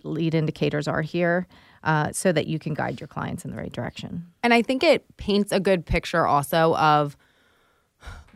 lead 0.04 0.34
indicators 0.34 0.88
are 0.88 1.02
here, 1.02 1.46
uh, 1.84 2.12
so 2.12 2.32
that 2.32 2.48
you 2.48 2.60
can 2.60 2.74
guide 2.74 3.00
your 3.00 3.08
clients 3.08 3.46
in 3.46 3.52
the 3.52 3.58
right 3.58 3.72
direction. 3.72 4.26
And 4.44 4.54
I 4.54 4.62
think 4.62 4.84
it 4.84 5.06
paints 5.18 5.52
a 5.52 5.60
good 5.60 5.86
picture 5.86 6.26
also 6.26 6.76
of 6.76 7.16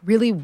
really 0.03 0.41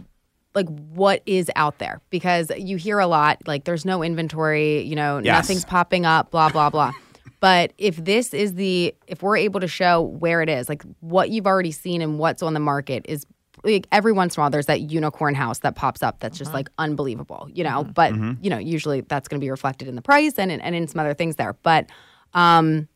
like 0.55 0.67
what 0.67 1.21
is 1.25 1.51
out 1.55 1.77
there 1.77 2.01
because 2.09 2.51
you 2.57 2.77
hear 2.77 2.99
a 2.99 3.07
lot 3.07 3.37
like 3.47 3.65
there's 3.65 3.85
no 3.85 4.03
inventory, 4.03 4.81
you 4.81 4.95
know, 4.95 5.19
Yes. 5.19 5.33
nothing's 5.33 5.65
popping 5.65 6.05
up, 6.05 6.31
blah 6.31 6.49
blah 6.49 6.69
blah. 6.69 6.91
but 7.39 7.71
if 7.77 7.95
this 7.97 8.33
is 8.33 8.55
the 8.55 8.93
if 9.07 9.21
we're 9.21 9.37
able 9.37 9.59
to 9.59 9.67
show 9.67 10.01
where 10.01 10.41
it 10.41 10.49
is, 10.49 10.67
like 10.67 10.83
what 11.01 11.29
you've 11.29 11.47
already 11.47 11.71
seen 11.71 12.01
and 12.01 12.19
what's 12.19 12.41
on 12.41 12.53
the 12.53 12.59
market 12.59 13.05
is 13.07 13.25
like 13.63 13.87
every 13.91 14.11
once 14.11 14.35
in 14.35 14.39
a 14.39 14.43
while 14.43 14.49
there's 14.49 14.65
that 14.65 14.81
unicorn 14.91 15.35
house 15.35 15.59
that 15.59 15.75
pops 15.75 16.01
up 16.01 16.19
that's 16.19 16.37
just 16.37 16.53
like 16.53 16.69
unbelievable, 16.77 17.47
you 17.53 17.63
know, 17.63 17.83
but 17.83 18.13
you 18.41 18.49
know, 18.49 18.57
usually 18.57 19.01
that's 19.01 19.27
going 19.27 19.39
to 19.39 19.43
be 19.45 19.51
reflected 19.51 19.87
in 19.87 19.95
the 19.95 20.01
price 20.01 20.33
and 20.39 20.51
in, 20.51 20.59
and 20.61 20.75
in 20.75 20.87
some 20.87 20.99
other 20.99 21.13
things 21.13 21.35
there. 21.37 21.53
But 21.63 21.87
um 22.33 22.87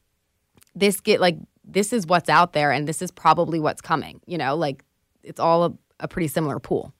this 0.75 0.99
get 0.99 1.19
like 1.21 1.37
this 1.63 1.93
is 1.93 2.05
what's 2.07 2.29
out 2.29 2.53
there 2.53 2.71
and 2.71 2.87
this 2.87 3.01
is 3.01 3.11
probably 3.11 3.59
what's 3.59 3.81
coming 3.81 4.19
you 4.25 4.37
know 4.37 4.55
like 4.55 4.83
it's 5.23 5.39
all 5.39 5.63
a, 5.65 5.73
a 5.99 6.07
pretty 6.07 6.27
similar 6.27 6.59
pool 6.59 6.93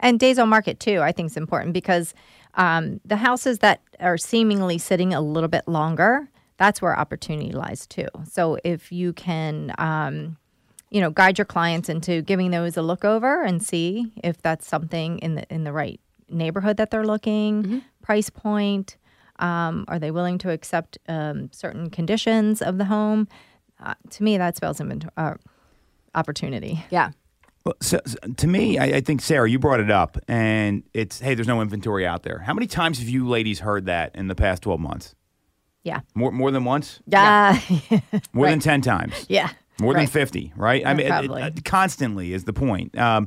And 0.00 0.20
days 0.20 0.38
on 0.38 0.48
market 0.48 0.78
too, 0.78 1.00
I 1.00 1.12
think 1.12 1.30
is 1.30 1.36
important 1.36 1.72
because 1.72 2.14
um, 2.54 3.00
the 3.04 3.16
houses 3.16 3.60
that 3.60 3.80
are 3.98 4.18
seemingly 4.18 4.78
sitting 4.78 5.14
a 5.14 5.20
little 5.20 5.48
bit 5.48 5.66
longer, 5.66 6.28
that's 6.58 6.82
where 6.82 6.98
opportunity 6.98 7.50
lies 7.52 7.86
too. 7.86 8.08
So 8.30 8.58
if 8.62 8.92
you 8.92 9.12
can, 9.14 9.74
um, 9.78 10.36
you 10.90 11.00
know, 11.00 11.10
guide 11.10 11.38
your 11.38 11.46
clients 11.46 11.88
into 11.88 12.20
giving 12.20 12.50
those 12.50 12.76
a 12.76 12.82
look 12.82 13.04
over 13.04 13.42
and 13.42 13.62
see 13.62 14.12
if 14.22 14.42
that's 14.42 14.66
something 14.66 15.18
in 15.20 15.36
the 15.36 15.54
in 15.54 15.64
the 15.64 15.72
right 15.72 15.98
neighborhood 16.28 16.76
that 16.76 16.90
they're 16.90 17.06
looking, 17.06 17.82
price 18.02 18.28
point. 18.28 18.96
Um, 19.42 19.84
are 19.88 19.98
they 19.98 20.10
willing 20.10 20.38
to 20.38 20.50
accept 20.50 20.96
um, 21.08 21.50
certain 21.52 21.90
conditions 21.90 22.62
of 22.62 22.78
the 22.78 22.84
home? 22.86 23.28
Uh, 23.82 23.94
to 24.10 24.22
me, 24.22 24.38
that 24.38 24.56
spells 24.56 24.80
inventory 24.80 25.12
uh, 25.16 25.34
opportunity. 26.14 26.84
Yeah. 26.90 27.10
Well, 27.64 27.74
so, 27.80 28.00
so 28.06 28.16
to 28.36 28.46
me, 28.46 28.78
I, 28.78 28.84
I 28.96 29.00
think 29.00 29.20
Sarah, 29.20 29.48
you 29.48 29.58
brought 29.58 29.80
it 29.80 29.90
up, 29.90 30.18
and 30.26 30.82
it's 30.94 31.20
hey, 31.20 31.34
there's 31.34 31.46
no 31.48 31.60
inventory 31.60 32.06
out 32.06 32.22
there. 32.24 32.38
How 32.40 32.54
many 32.54 32.66
times 32.66 32.98
have 32.98 33.08
you 33.08 33.28
ladies 33.28 33.60
heard 33.60 33.86
that 33.86 34.14
in 34.16 34.26
the 34.28 34.34
past 34.34 34.62
12 34.62 34.80
months? 34.80 35.14
Yeah. 35.84 36.00
More 36.14 36.30
more 36.32 36.50
than 36.50 36.64
once? 36.64 37.00
Yeah. 37.06 37.58
More 38.32 38.48
than 38.48 38.60
10 38.60 38.80
times? 38.82 39.26
yeah. 39.28 39.50
More 39.80 39.94
than 39.94 40.06
50, 40.06 40.52
right? 40.56 40.86
I 40.86 40.94
mean, 40.94 41.06
it- 41.06 41.24
it- 41.24 41.30
uh, 41.30 41.50
constantly 41.64 42.32
is 42.32 42.44
the 42.44 42.52
point. 42.52 42.96
Um, 42.96 43.26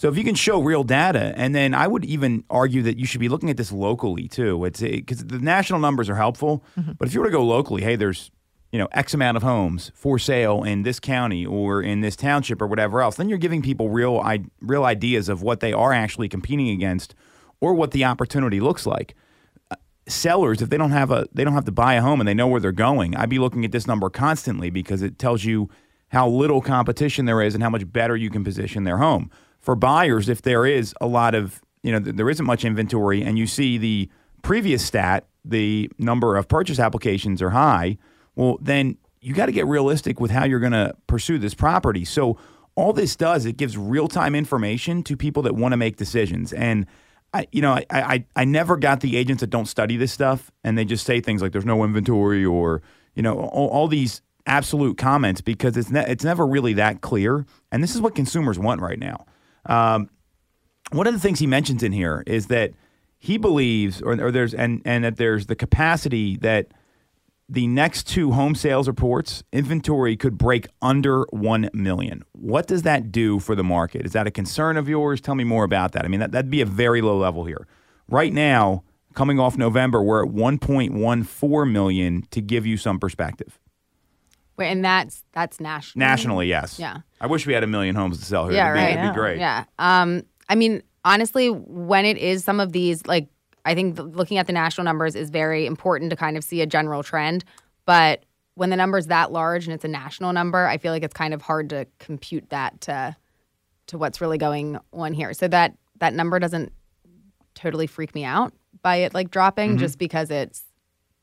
so 0.00 0.08
if 0.08 0.16
you 0.16 0.24
can 0.24 0.34
show 0.34 0.62
real 0.62 0.82
data, 0.82 1.34
and 1.36 1.54
then 1.54 1.74
I 1.74 1.86
would 1.86 2.04
even 2.06 2.42
argue 2.48 2.82
that 2.84 2.96
you 2.98 3.04
should 3.04 3.20
be 3.20 3.28
looking 3.28 3.50
at 3.50 3.56
this 3.58 3.70
locally 3.70 4.28
too. 4.28 4.64
It's 4.64 4.80
because 4.80 5.26
the 5.26 5.38
national 5.38 5.78
numbers 5.80 6.08
are 6.08 6.14
helpful, 6.16 6.64
Mm-hmm. 6.78 6.92
but 6.98 7.06
if 7.08 7.12
you 7.14 7.20
were 7.20 7.26
to 7.26 7.32
go 7.32 7.44
locally, 7.44 7.82
hey, 7.82 7.96
there's 7.96 8.30
you 8.72 8.78
know 8.78 8.88
X 8.92 9.12
amount 9.14 9.36
of 9.36 9.42
homes 9.42 9.90
for 9.94 10.18
sale 10.18 10.62
in 10.62 10.84
this 10.84 10.98
county 11.00 11.44
or 11.44 11.82
in 11.82 12.00
this 12.00 12.16
township 12.16 12.62
or 12.62 12.66
whatever 12.66 13.02
else, 13.02 13.16
then 13.16 13.28
you're 13.28 13.36
giving 13.46 13.60
people 13.62 13.90
real 13.90 14.18
I- 14.24 14.44
real 14.62 14.84
ideas 14.84 15.28
of 15.28 15.42
what 15.42 15.60
they 15.60 15.72
are 15.74 15.92
actually 15.92 16.28
competing 16.30 16.68
against 16.70 17.14
or 17.60 17.74
what 17.74 17.90
the 17.90 18.04
opportunity 18.06 18.58
looks 18.60 18.86
like 18.86 19.14
sellers 20.06 20.60
if 20.62 20.70
they 20.70 20.76
don't 20.76 20.90
have 20.90 21.10
a 21.10 21.28
they 21.32 21.44
don't 21.44 21.52
have 21.52 21.66
to 21.66 21.72
buy 21.72 21.94
a 21.94 22.00
home 22.02 22.20
and 22.20 22.26
they 22.26 22.34
know 22.34 22.48
where 22.48 22.60
they're 22.60 22.72
going 22.72 23.14
i'd 23.16 23.28
be 23.28 23.38
looking 23.38 23.64
at 23.64 23.70
this 23.70 23.86
number 23.86 24.10
constantly 24.10 24.68
because 24.70 25.02
it 25.02 25.18
tells 25.20 25.44
you 25.44 25.68
how 26.08 26.26
little 26.28 26.60
competition 26.60 27.26
there 27.26 27.40
is 27.40 27.54
and 27.54 27.62
how 27.62 27.70
much 27.70 27.90
better 27.92 28.16
you 28.16 28.28
can 28.30 28.42
position 28.42 28.82
their 28.82 28.96
home 28.96 29.30
for 29.60 29.74
buyers 29.74 30.28
if 30.28 30.42
there 30.42 30.66
is 30.66 30.94
a 31.00 31.06
lot 31.06 31.34
of, 31.34 31.60
you 31.82 31.92
know, 31.92 31.98
there 31.98 32.30
isn't 32.30 32.46
much 32.46 32.64
inventory 32.64 33.22
and 33.22 33.38
you 33.38 33.46
see 33.46 33.78
the 33.78 34.08
previous 34.42 34.84
stat 34.84 35.26
the 35.44 35.90
number 35.98 36.36
of 36.36 36.48
purchase 36.48 36.78
applications 36.78 37.40
are 37.40 37.50
high 37.50 37.96
well 38.36 38.58
then 38.60 38.96
you 39.22 39.34
got 39.34 39.46
to 39.46 39.52
get 39.52 39.66
realistic 39.66 40.20
with 40.20 40.30
how 40.30 40.44
you're 40.44 40.60
going 40.60 40.72
to 40.72 40.94
pursue 41.06 41.38
this 41.38 41.54
property 41.54 42.04
so 42.04 42.38
all 42.74 42.92
this 42.92 43.16
does 43.16 43.46
it 43.46 43.56
gives 43.56 43.76
real-time 43.76 44.34
information 44.34 45.02
to 45.02 45.16
people 45.16 45.42
that 45.42 45.54
want 45.54 45.72
to 45.72 45.76
make 45.76 45.96
decisions 45.96 46.52
and 46.52 46.86
I, 47.32 47.46
you 47.52 47.62
know, 47.62 47.74
I, 47.74 47.86
I, 47.90 48.24
I 48.34 48.44
never 48.44 48.76
got 48.76 49.02
the 49.02 49.16
agents 49.16 49.40
that 49.40 49.50
don't 49.50 49.66
study 49.66 49.96
this 49.96 50.12
stuff 50.12 50.50
and 50.64 50.76
they 50.76 50.84
just 50.84 51.06
say 51.06 51.20
things 51.20 51.42
like 51.42 51.52
"there's 51.52 51.64
no 51.64 51.84
inventory" 51.84 52.44
or 52.44 52.82
you 53.14 53.22
know, 53.22 53.38
all, 53.38 53.68
all 53.68 53.88
these 53.88 54.22
absolute 54.46 54.96
comments 54.98 55.40
because 55.40 55.76
it's 55.76 55.90
ne- 55.90 56.06
it's 56.06 56.24
never 56.24 56.46
really 56.46 56.72
that 56.74 57.00
clear. 57.00 57.46
And 57.70 57.82
this 57.82 57.94
is 57.94 58.00
what 58.00 58.14
consumers 58.14 58.58
want 58.58 58.80
right 58.80 58.98
now. 58.98 59.26
Um, 59.66 60.10
one 60.92 61.06
of 61.06 61.12
the 61.12 61.20
things 61.20 61.38
he 61.38 61.46
mentions 61.46 61.82
in 61.82 61.92
here 61.92 62.22
is 62.26 62.48
that 62.48 62.72
he 63.18 63.36
believes, 63.36 64.00
or, 64.02 64.12
or 64.20 64.30
there's 64.30 64.54
and 64.54 64.82
and 64.84 65.04
that 65.04 65.16
there's 65.16 65.46
the 65.46 65.56
capacity 65.56 66.36
that 66.38 66.68
the 67.48 67.66
next 67.66 68.06
two 68.06 68.32
home 68.32 68.54
sales 68.54 68.86
reports 68.86 69.42
inventory 69.52 70.16
could 70.16 70.38
break 70.38 70.68
under 70.80 71.24
1 71.30 71.70
million. 71.72 72.22
What 72.30 72.68
does 72.68 72.82
that 72.82 73.10
do 73.10 73.40
for 73.40 73.56
the 73.56 73.64
market? 73.64 74.06
Is 74.06 74.12
that 74.12 74.28
a 74.28 74.30
concern 74.30 74.76
of 74.76 74.88
yours? 74.88 75.20
Tell 75.20 75.34
me 75.34 75.42
more 75.42 75.64
about 75.64 75.90
that. 75.92 76.04
I 76.04 76.08
mean 76.08 76.20
that, 76.20 76.30
that'd 76.30 76.50
be 76.50 76.60
a 76.60 76.66
very 76.66 77.02
low 77.02 77.18
level 77.18 77.44
here. 77.44 77.66
Right 78.08 78.32
now 78.32 78.84
coming 79.14 79.40
off 79.40 79.56
november 79.56 80.00
we're 80.00 80.24
at 80.24 80.30
1.14 80.30 81.72
million 81.72 82.22
to 82.30 82.40
give 82.40 82.66
you 82.66 82.76
some 82.76 82.98
perspective 82.98 83.58
Wait, 84.60 84.68
and 84.70 84.84
that's 84.84 85.24
that's 85.32 85.58
national. 85.60 85.98
nationally 86.00 86.46
yes 86.46 86.78
Yeah. 86.78 86.98
i 87.20 87.26
wish 87.26 87.46
we 87.46 87.52
had 87.54 87.64
a 87.64 87.66
million 87.66 87.94
homes 87.96 88.18
to 88.18 88.24
sell 88.24 88.46
here 88.46 88.54
Yeah, 88.56 88.70
it'd, 88.72 88.74
be, 88.74 88.80
right. 88.84 88.98
it'd 89.04 89.12
be 89.14 89.18
great 89.18 89.38
Yeah. 89.38 89.64
Um, 89.78 90.22
I 90.48 90.54
mean, 90.54 90.82
honestly, 91.04 91.48
when 91.48 92.04
it 92.04 92.18
is 92.18 92.42
some 92.44 92.58
of 92.60 92.72
these, 92.72 93.06
like, 93.06 93.28
I 93.64 93.74
think 93.74 93.98
looking 93.98 94.36
at 94.38 94.46
the 94.48 94.52
national 94.52 94.84
numbers 94.84 95.14
is 95.14 95.30
very 95.30 95.64
important 95.64 96.10
to 96.10 96.16
kind 96.16 96.36
of 96.36 96.42
see 96.44 96.60
a 96.60 96.66
general 96.66 97.02
trend. 97.04 97.44
But 97.86 98.24
when 98.54 98.68
the 98.70 98.76
number's 98.76 99.06
that 99.06 99.30
large 99.32 99.66
and 99.66 99.72
it's 99.74 99.84
a 99.84 99.88
national 99.88 100.32
number, 100.32 100.66
I 100.66 100.76
feel 100.78 100.92
like 100.92 101.02
it's 101.04 101.14
kind 101.14 101.32
of 101.32 101.40
hard 101.42 101.70
to 101.70 101.86
compute 102.00 102.50
that 102.50 102.80
to 102.82 103.16
to 103.86 103.98
what's 103.98 104.20
really 104.20 104.38
going 104.38 104.78
on 104.92 105.12
here. 105.12 105.32
So 105.34 105.46
that 105.48 105.74
that 106.00 106.14
number 106.14 106.38
doesn't 106.40 106.72
totally 107.54 107.86
freak 107.86 108.14
me 108.14 108.24
out 108.24 108.52
by 108.82 108.96
it 108.96 109.14
like 109.14 109.30
dropping 109.30 109.78
just 109.78 109.98
because 109.98 110.30
it's 110.30 110.64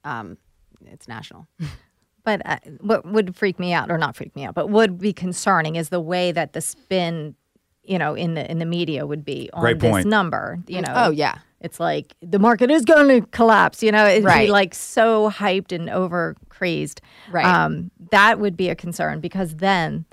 um 0.06 0.38
it's 0.86 1.08
national. 1.08 1.48
But 2.28 2.42
uh, 2.46 2.58
what 2.82 3.06
would 3.06 3.38
freak 3.38 3.58
me 3.58 3.72
out, 3.72 3.90
or 3.90 3.98
not 3.98 4.14
freak 4.18 4.36
me 4.36 4.44
out, 4.44 4.54
but 4.54 4.70
would 4.70 5.00
be 5.00 5.14
concerning 5.14 5.78
is 5.78 5.88
the 5.88 6.02
way 6.02 6.34
that 6.34 6.52
the 6.52 6.60
spin, 6.60 7.36
you 7.84 7.98
know, 7.98 8.16
in 8.16 8.34
the 8.34 8.44
in 8.52 8.60
the 8.60 8.66
media 8.66 9.06
would 9.08 9.24
be 9.24 9.50
on 9.54 9.62
Great 9.62 9.80
this 9.80 9.90
point. 9.92 10.08
number. 10.08 10.60
You 10.68 10.82
know, 10.82 10.92
Oh 10.94 11.10
yeah. 11.12 11.36
it's 11.62 11.80
like 11.80 12.16
the 12.22 12.38
market 12.38 12.70
is 12.70 12.84
going 12.84 13.08
to 13.22 13.26
collapse. 13.30 13.82
You 13.82 13.94
know, 13.94 14.06
it'd 14.06 14.26
be 14.26 14.48
like 14.52 14.76
so 14.76 15.30
hyped 15.32 15.72
and 15.72 15.90
over 15.90 16.36
crazed. 16.50 17.00
Right. 17.32 17.46
Um, 17.46 17.92
that 18.12 18.40
would 18.40 18.58
be 18.58 18.68
a 18.68 18.76
concern 18.76 19.22
because 19.22 19.56
then 19.56 20.04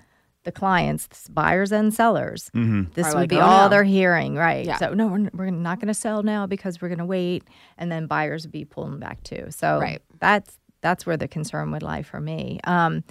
the 0.44 0.52
clients, 0.52 1.26
buyers 1.30 1.73
and 1.73 1.92
sellers, 1.92 2.50
this 2.52 3.06
Are 3.06 3.14
would 3.14 3.21
like, 3.23 3.28
be 3.30 3.37
"Oh, 3.40 3.40
all 3.40 3.64
no." 3.64 3.71
they're 3.71 3.83
hearing, 3.99 4.37
right? 4.37 4.64
Yeah. 4.66 4.76
So 4.76 4.94
no, 4.94 5.09
we're, 5.09 5.30
we're 5.33 5.50
not 5.50 5.80
going 5.80 5.88
to 5.88 5.94
sell 5.94 6.23
now 6.23 6.47
because 6.47 6.80
we're 6.80 6.88
going 6.94 6.99
to 6.99 7.04
wait, 7.18 7.42
and 7.76 7.90
then 7.90 8.06
buyers 8.06 8.44
would 8.44 8.52
be 8.52 8.64
pulling 8.64 9.00
back 9.00 9.21
too. 9.25 9.47
So 9.50 9.80
Right. 9.80 10.00
that's 10.21 10.59
that's 10.85 11.05
where 11.07 11.17
the 11.17 11.26
concern 11.29 11.71
would 11.73 11.83
lie 11.83 12.03
for 12.03 12.21
me. 12.21 12.61
Um, 12.64 13.03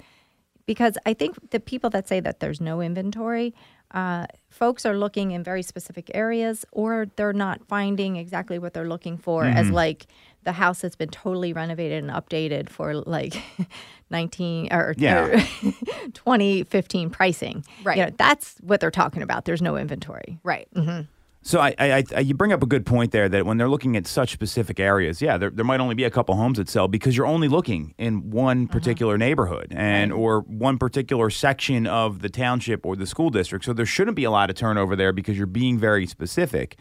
because 0.66 0.96
I 1.04 1.12
think 1.12 1.50
the 1.50 1.60
people 1.60 1.90
that 1.90 2.08
say 2.08 2.20
that 2.20 2.40
there's 2.40 2.60
no 2.60 2.80
inventory, 2.80 3.52
uh, 3.90 4.26
folks 4.48 4.86
are 4.86 4.96
looking 4.96 5.32
in 5.32 5.42
very 5.44 5.62
specific 5.62 6.10
areas, 6.14 6.64
or 6.72 7.06
they're 7.16 7.34
not 7.46 7.58
finding 7.68 8.16
exactly 8.16 8.58
what 8.58 8.72
they're 8.74 8.88
looking 8.88 9.18
for, 9.18 9.44
as 9.44 9.66
Mm-hmm. 9.66 9.74
like 9.74 10.06
the 10.44 10.52
house 10.52 10.80
that's 10.82 10.96
been 10.96 11.10
totally 11.10 11.52
renovated 11.52 12.02
and 12.04 12.10
updated 12.12 12.68
for 12.70 12.94
like 12.94 13.34
19 14.10 14.72
or, 14.72 14.94
Yeah. 14.96 15.24
or 15.26 15.38
2015 16.14 17.10
pricing. 17.10 17.64
Right. 17.82 17.98
You 17.98 18.04
know, 18.06 18.10
that's 18.16 18.56
what 18.60 18.80
they're 18.80 18.90
talking 18.90 19.22
about. 19.22 19.44
There's 19.44 19.62
no 19.62 19.76
inventory. 19.76 20.38
Right. 20.42 20.68
So 21.46 21.60
I, 21.60 21.74
I, 21.78 22.04
I, 22.16 22.20
you 22.20 22.32
bring 22.32 22.54
up 22.54 22.62
a 22.62 22.66
good 22.66 22.86
point 22.86 23.12
there 23.12 23.28
that 23.28 23.44
when 23.44 23.58
they're 23.58 23.68
looking 23.68 23.98
at 23.98 24.06
such 24.06 24.32
specific 24.32 24.80
areas, 24.80 25.20
yeah, 25.20 25.36
there, 25.36 25.50
there 25.50 25.64
might 25.64 25.78
only 25.78 25.94
be 25.94 26.04
a 26.04 26.10
couple 26.10 26.34
homes 26.36 26.56
that 26.56 26.70
sell 26.70 26.88
because 26.88 27.18
you're 27.18 27.26
only 27.26 27.48
looking 27.48 27.94
in 27.98 28.30
one 28.30 28.66
particular 28.66 29.18
neighborhood 29.18 29.70
and 29.76 30.10
or 30.10 30.40
one 30.40 30.78
particular 30.78 31.28
section 31.28 31.86
of 31.86 32.22
the 32.22 32.30
township 32.30 32.86
or 32.86 32.96
the 32.96 33.06
school 33.06 33.28
district. 33.28 33.66
So 33.66 33.74
there 33.74 33.84
shouldn't 33.84 34.16
be 34.16 34.24
a 34.24 34.30
lot 34.30 34.48
of 34.48 34.56
turnover 34.56 34.96
there 34.96 35.12
because 35.12 35.36
you're 35.36 35.46
being 35.46 35.78
very 35.78 36.06
specific. 36.06 36.78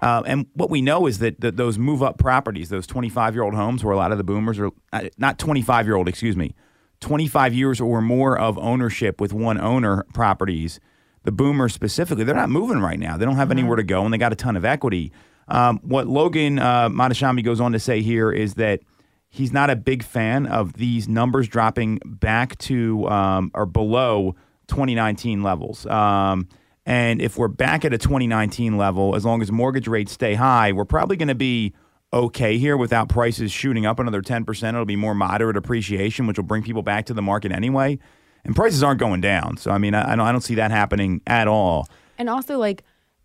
Uh, 0.00 0.22
and 0.24 0.46
what 0.54 0.70
we 0.70 0.80
know 0.80 1.06
is 1.06 1.18
that, 1.18 1.38
that 1.42 1.58
those 1.58 1.76
move 1.76 2.02
up 2.02 2.16
properties, 2.16 2.70
those 2.70 2.86
25 2.86 3.34
year 3.34 3.44
old 3.44 3.54
homes, 3.54 3.84
where 3.84 3.92
a 3.92 3.98
lot 3.98 4.12
of 4.12 4.18
the 4.18 4.24
boomers 4.24 4.58
are 4.58 4.70
uh, 4.94 5.08
not 5.18 5.38
25 5.38 5.84
year 5.84 5.94
old, 5.94 6.08
excuse 6.08 6.38
me, 6.38 6.54
25 7.00 7.52
years 7.52 7.82
or 7.82 8.00
more 8.00 8.38
of 8.38 8.56
ownership 8.56 9.20
with 9.20 9.34
one 9.34 9.60
owner 9.60 10.06
properties 10.14 10.80
the 11.26 11.32
boomers 11.32 11.74
specifically, 11.74 12.24
they're 12.24 12.34
not 12.34 12.48
moving 12.48 12.78
right 12.78 12.98
now. 12.98 13.16
They 13.16 13.24
don't 13.24 13.36
have 13.36 13.50
anywhere 13.50 13.76
to 13.76 13.82
go, 13.82 14.04
and 14.04 14.14
they 14.14 14.18
got 14.18 14.32
a 14.32 14.36
ton 14.36 14.56
of 14.56 14.64
equity. 14.64 15.12
Um, 15.48 15.80
what 15.82 16.06
Logan 16.06 16.58
uh, 16.58 16.88
Mohtashami 16.88 17.44
goes 17.44 17.60
on 17.60 17.72
to 17.72 17.78
say 17.78 18.00
here 18.00 18.32
is 18.32 18.54
that 18.54 18.80
he's 19.28 19.52
not 19.52 19.68
a 19.68 19.76
big 19.76 20.02
fan 20.02 20.46
of 20.46 20.74
these 20.74 21.08
numbers 21.08 21.48
dropping 21.48 22.00
back 22.04 22.56
to 22.58 23.08
um, 23.08 23.50
or 23.54 23.66
below 23.66 24.36
2019 24.68 25.42
levels. 25.42 25.84
Um, 25.86 26.48
and 26.86 27.20
if 27.20 27.36
we're 27.36 27.48
back 27.48 27.84
at 27.84 27.92
a 27.92 27.98
2019 27.98 28.76
level, 28.76 29.16
as 29.16 29.24
long 29.24 29.42
as 29.42 29.50
mortgage 29.50 29.88
rates 29.88 30.12
stay 30.12 30.34
high, 30.34 30.72
we're 30.72 30.84
probably 30.84 31.16
going 31.16 31.28
to 31.28 31.34
be 31.34 31.74
okay 32.12 32.56
here 32.56 32.76
without 32.76 33.08
prices 33.08 33.50
shooting 33.50 33.84
up 33.84 33.98
another 33.98 34.22
10%. 34.22 34.68
It'll 34.68 34.84
be 34.84 34.94
more 34.94 35.14
moderate 35.14 35.56
appreciation, 35.56 36.28
which 36.28 36.38
will 36.38 36.44
bring 36.44 36.62
people 36.62 36.82
back 36.82 37.06
to 37.06 37.14
the 37.14 37.22
market 37.22 37.50
anyway 37.50 37.98
and 38.46 38.56
prices 38.56 38.82
aren't 38.82 39.00
going 39.00 39.20
down. 39.20 39.56
So 39.58 39.70
I 39.70 39.78
mean, 39.78 39.94
I, 39.94 40.12
I 40.12 40.16
don't, 40.16 40.26
I 40.26 40.32
don't 40.32 40.40
see 40.40 40.54
that 40.54 40.70
happening 40.70 41.20
at 41.26 41.48
all. 41.48 41.88
And 42.18 42.30
also 42.30 42.56
like 42.58 42.82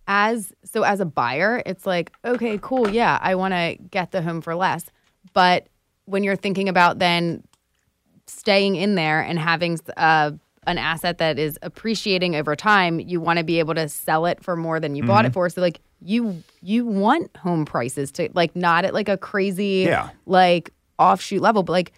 as 0.07 0.51
so 0.65 0.83
as 0.83 0.99
a 0.99 1.05
buyer, 1.05 1.61
it's 1.65 1.85
like, 1.85 2.11
okay, 2.25 2.59
cool, 2.61 2.89
yeah, 2.89 3.17
I 3.21 3.35
want 3.35 3.53
to 3.53 3.77
get 3.91 4.11
the 4.11 4.21
home 4.21 4.41
for 4.41 4.55
less. 4.55 4.85
But 5.33 5.67
when 6.05 6.23
you're 6.23 6.35
thinking 6.35 6.67
about 6.67 6.99
then 6.99 7.43
staying 8.27 8.75
in 8.75 8.95
there 8.95 9.21
and 9.21 9.37
having 9.39 9.79
uh, 9.97 10.31
an 10.67 10.77
asset 10.77 11.17
that 11.19 11.37
is 11.39 11.57
appreciating 11.61 12.35
over 12.35 12.55
time, 12.55 12.99
you 12.99 13.19
want 13.21 13.37
to 13.37 13.43
be 13.45 13.59
able 13.59 13.75
to 13.75 13.87
sell 13.89 14.25
it 14.25 14.43
for 14.43 14.55
more 14.55 14.79
than 14.79 14.95
you 14.95 15.03
bought 15.03 15.25
it 15.25 15.33
for. 15.33 15.49
So 15.49 15.61
like 15.61 15.79
you 16.01 16.43
you 16.61 16.85
want 16.85 17.35
home 17.37 17.65
prices 17.65 18.11
to 18.13 18.29
like 18.33 18.55
not 18.55 18.85
at 18.85 18.93
like 18.93 19.09
a 19.09 19.17
crazy 19.17 19.83
Yeah. 19.85 20.09
like 20.25 20.71
offshoot 20.99 21.41
level, 21.41 21.63
but 21.63 21.73
like 21.73 21.93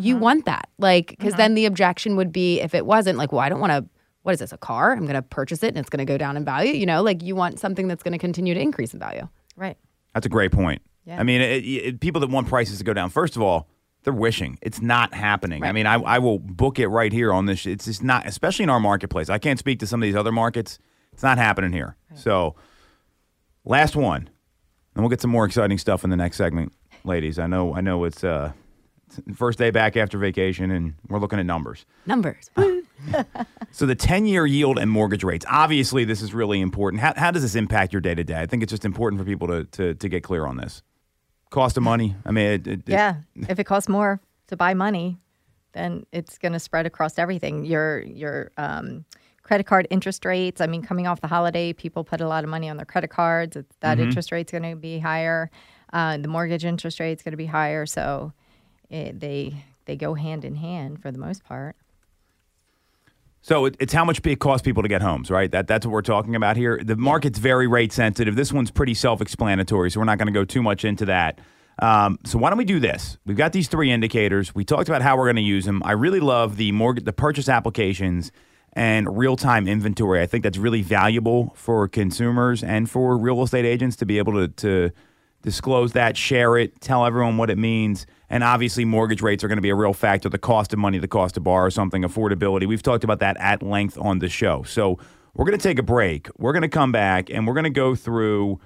you 0.00 0.16
want 0.16 0.44
that. 0.46 0.68
Like 0.78 1.08
because 1.10 1.34
then 1.34 1.54
the 1.54 1.66
objection 1.66 2.16
would 2.16 2.32
be 2.32 2.60
if 2.60 2.74
it 2.74 2.86
wasn't 2.86 3.18
like, 3.18 3.32
well, 3.32 3.40
I 3.40 3.48
don't 3.48 3.60
want 3.60 3.72
to 3.72 3.88
what 4.22 4.32
is 4.32 4.40
this, 4.40 4.52
a 4.52 4.58
car? 4.58 4.92
I'm 4.92 5.06
gonna 5.06 5.22
purchase 5.22 5.62
it 5.62 5.68
and 5.68 5.78
it's 5.78 5.88
gonna 5.88 6.04
go 6.04 6.18
down 6.18 6.36
in 6.36 6.44
value. 6.44 6.72
You 6.72 6.86
know, 6.86 7.02
like 7.02 7.22
you 7.22 7.34
want 7.34 7.58
something 7.58 7.88
that's 7.88 8.02
gonna 8.02 8.18
continue 8.18 8.54
to 8.54 8.60
increase 8.60 8.92
in 8.92 9.00
value. 9.00 9.28
Right. 9.56 9.76
That's 10.14 10.26
a 10.26 10.30
great 10.30 10.52
point. 10.52 10.82
Yeah. 11.04 11.18
I 11.18 11.22
mean, 11.22 11.40
it, 11.40 11.64
it, 11.64 12.00
people 12.00 12.20
that 12.20 12.30
want 12.30 12.48
prices 12.48 12.78
to 12.78 12.84
go 12.84 12.92
down, 12.92 13.10
first 13.10 13.36
of 13.36 13.42
all, 13.42 13.68
they're 14.04 14.12
wishing. 14.12 14.58
It's 14.62 14.80
not 14.80 15.14
happening. 15.14 15.62
Right. 15.62 15.68
I 15.68 15.72
mean, 15.72 15.86
I, 15.86 15.94
I 15.94 16.18
will 16.18 16.38
book 16.38 16.78
it 16.78 16.88
right 16.88 17.12
here 17.12 17.32
on 17.32 17.46
this. 17.46 17.66
It's 17.66 17.84
just 17.84 18.02
not, 18.02 18.26
especially 18.26 18.62
in 18.64 18.70
our 18.70 18.80
marketplace. 18.80 19.28
I 19.28 19.38
can't 19.38 19.58
speak 19.58 19.78
to 19.80 19.86
some 19.86 20.02
of 20.02 20.06
these 20.06 20.16
other 20.16 20.32
markets. 20.32 20.78
It's 21.12 21.22
not 21.22 21.38
happening 21.38 21.72
here. 21.72 21.96
So, 22.14 22.54
last 23.64 23.94
one, 23.94 24.30
and 24.94 25.02
we'll 25.02 25.10
get 25.10 25.20
some 25.20 25.30
more 25.30 25.44
exciting 25.44 25.78
stuff 25.78 26.02
in 26.02 26.10
the 26.10 26.16
next 26.16 26.36
segment, 26.36 26.72
ladies. 27.04 27.38
I 27.38 27.46
know, 27.46 27.74
I 27.74 27.80
know 27.80 28.04
it's 28.04 28.24
uh, 28.24 28.52
it's 28.52 28.54
the 28.54 28.59
first 29.34 29.58
day 29.58 29.70
back 29.70 29.96
after 29.96 30.18
vacation, 30.18 30.70
and 30.70 30.94
we're 31.08 31.18
looking 31.18 31.38
at 31.38 31.46
numbers. 31.46 31.84
Numbers. 32.06 32.50
So 33.72 33.86
the 33.86 33.96
10-year 33.96 34.44
yield 34.46 34.78
and 34.78 34.90
mortgage 34.90 35.24
rates. 35.24 35.46
Obviously, 35.48 36.04
this 36.04 36.20
is 36.20 36.34
really 36.34 36.60
important. 36.60 37.00
How, 37.00 37.14
how 37.16 37.30
does 37.30 37.40
this 37.42 37.54
impact 37.54 37.92
your 37.94 38.00
day-to-day? 38.00 38.38
I 38.38 38.44
think 38.46 38.62
it's 38.62 38.70
just 38.70 38.84
important 38.84 39.18
for 39.20 39.24
people 39.24 39.46
to, 39.48 39.64
to, 39.64 39.94
to 39.94 40.08
get 40.08 40.22
clear 40.22 40.44
on 40.44 40.56
this. 40.58 40.82
Cost 41.50 41.76
of 41.78 41.82
money. 41.82 42.14
I 42.26 42.30
mean, 42.32 42.46
it, 42.46 42.66
it, 42.66 42.82
Yeah. 42.86 43.14
if 43.48 43.58
it 43.58 43.64
costs 43.64 43.88
more 43.88 44.20
to 44.48 44.56
buy 44.56 44.74
money, 44.74 45.18
then 45.72 46.04
it's 46.12 46.36
going 46.36 46.52
to 46.52 46.58
spread 46.58 46.84
across 46.84 47.18
everything. 47.18 47.64
Your 47.64 48.00
your 48.02 48.50
um, 48.58 49.04
credit 49.44 49.64
card 49.66 49.86
interest 49.88 50.24
rates. 50.24 50.60
I 50.60 50.66
mean, 50.66 50.82
coming 50.82 51.06
off 51.06 51.20
the 51.20 51.28
holiday, 51.28 51.72
people 51.72 52.02
put 52.04 52.20
a 52.20 52.26
lot 52.28 52.42
of 52.44 52.50
money 52.50 52.68
on 52.68 52.76
their 52.76 52.86
credit 52.86 53.08
cards. 53.08 53.56
That 53.80 53.96
Mm-hmm. 53.96 54.08
interest 54.08 54.30
rate's 54.32 54.50
going 54.52 54.68
to 54.68 54.76
be 54.76 54.98
higher. 54.98 55.50
Uh, 55.92 56.18
the 56.18 56.28
mortgage 56.28 56.64
interest 56.64 57.00
rate's 57.00 57.22
going 57.22 57.32
to 57.32 57.36
be 57.38 57.46
higher. 57.46 57.86
So 57.86 58.32
it, 58.90 59.20
they 59.20 59.64
they 59.86 59.96
go 59.96 60.14
hand 60.14 60.44
in 60.44 60.56
hand 60.56 61.00
for 61.00 61.10
the 61.10 61.18
most 61.18 61.44
part. 61.44 61.76
So 63.42 63.64
it, 63.64 63.76
it's 63.80 63.94
how 63.94 64.04
much 64.04 64.20
it 64.24 64.38
costs 64.38 64.62
people 64.62 64.82
to 64.82 64.88
get 64.88 65.00
homes, 65.00 65.30
right? 65.30 65.50
That 65.50 65.66
that's 65.66 65.86
what 65.86 65.92
we're 65.92 66.02
talking 66.02 66.36
about 66.36 66.56
here. 66.56 66.80
The 66.84 66.96
market's 66.96 67.38
very 67.38 67.66
rate 67.66 67.92
sensitive. 67.92 68.36
This 68.36 68.52
one's 68.52 68.70
pretty 68.70 68.92
self-explanatory, 68.92 69.90
so 69.90 70.00
we're 70.00 70.04
not 70.04 70.18
going 70.18 70.26
to 70.26 70.32
go 70.32 70.44
too 70.44 70.62
much 70.62 70.84
into 70.84 71.06
that. 71.06 71.38
Um, 71.78 72.18
so 72.26 72.36
why 72.36 72.50
don't 72.50 72.58
we 72.58 72.66
do 72.66 72.78
this? 72.78 73.16
We've 73.24 73.38
got 73.38 73.52
these 73.52 73.68
three 73.68 73.90
indicators. 73.90 74.54
We 74.54 74.64
talked 74.66 74.90
about 74.90 75.00
how 75.00 75.16
we're 75.16 75.24
going 75.24 75.36
to 75.36 75.42
use 75.42 75.64
them. 75.64 75.82
I 75.82 75.92
really 75.92 76.20
love 76.20 76.58
the 76.58 76.72
mortgage, 76.72 77.06
the 77.06 77.14
purchase 77.14 77.48
applications, 77.48 78.30
and 78.74 79.16
real-time 79.16 79.66
inventory. 79.66 80.20
I 80.20 80.26
think 80.26 80.42
that's 80.42 80.58
really 80.58 80.82
valuable 80.82 81.54
for 81.56 81.88
consumers 81.88 82.62
and 82.62 82.90
for 82.90 83.16
real 83.16 83.42
estate 83.42 83.64
agents 83.64 83.96
to 83.96 84.06
be 84.06 84.18
able 84.18 84.34
to 84.34 84.48
to 84.48 84.90
disclose 85.42 85.92
that, 85.92 86.18
share 86.18 86.58
it, 86.58 86.82
tell 86.82 87.06
everyone 87.06 87.38
what 87.38 87.48
it 87.48 87.56
means. 87.56 88.04
And 88.30 88.42
obviously, 88.42 88.84
mortgage 88.84 89.20
rates 89.20 89.44
are 89.44 89.48
going 89.48 89.58
to 89.58 89.62
be 89.62 89.70
a 89.70 89.74
real 89.74 89.92
factor 89.92 90.28
the 90.28 90.38
cost 90.38 90.72
of 90.72 90.78
money, 90.78 90.98
the 90.98 91.08
cost 91.08 91.34
to 91.34 91.40
borrow 91.40 91.68
something, 91.68 92.02
affordability. 92.02 92.66
We've 92.66 92.82
talked 92.82 93.04
about 93.04 93.18
that 93.18 93.36
at 93.38 93.62
length 93.62 93.98
on 93.98 94.20
the 94.20 94.28
show. 94.28 94.62
So, 94.62 94.98
we're 95.34 95.44
going 95.44 95.58
to 95.58 95.62
take 95.62 95.78
a 95.78 95.82
break. 95.82 96.28
We're 96.38 96.52
going 96.52 96.62
to 96.62 96.68
come 96.68 96.92
back 96.92 97.30
and 97.30 97.46
we're 97.46 97.54
going 97.54 97.64
to 97.64 97.70
go 97.70 97.94
through 97.94 98.60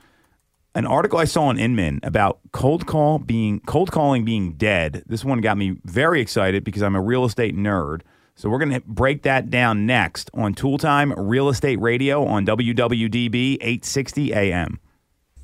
an 0.75 0.87
article 0.87 1.19
I 1.19 1.25
saw 1.25 1.45
on 1.45 1.59
Inman 1.59 2.01
about 2.03 2.41
cold 2.53 2.87
call 2.87 3.19
being 3.19 3.61
cold 3.61 3.93
calling 3.93 4.25
being 4.25 4.55
dead. 4.55 5.05
This 5.07 5.25
one 5.25 5.41
got 5.41 5.57
me 5.57 5.77
very 5.85 6.21
excited 6.21 6.65
because 6.65 6.83
I'm 6.83 6.97
a 6.97 7.01
real 7.01 7.25
estate 7.25 7.57
nerd. 7.57 8.01
So 8.35 8.49
we're 8.49 8.59
going 8.59 8.73
to 8.73 8.81
break 8.81 9.23
that 9.23 9.51
down 9.51 9.87
next 9.87 10.31
on 10.35 10.55
Tool 10.55 10.77
Time 10.77 11.13
Real 11.13 11.49
Estate 11.49 11.81
Radio 11.81 12.25
on 12.25 12.45
WWDB 12.45 13.55
860 13.61 14.35
AM. 14.35 14.81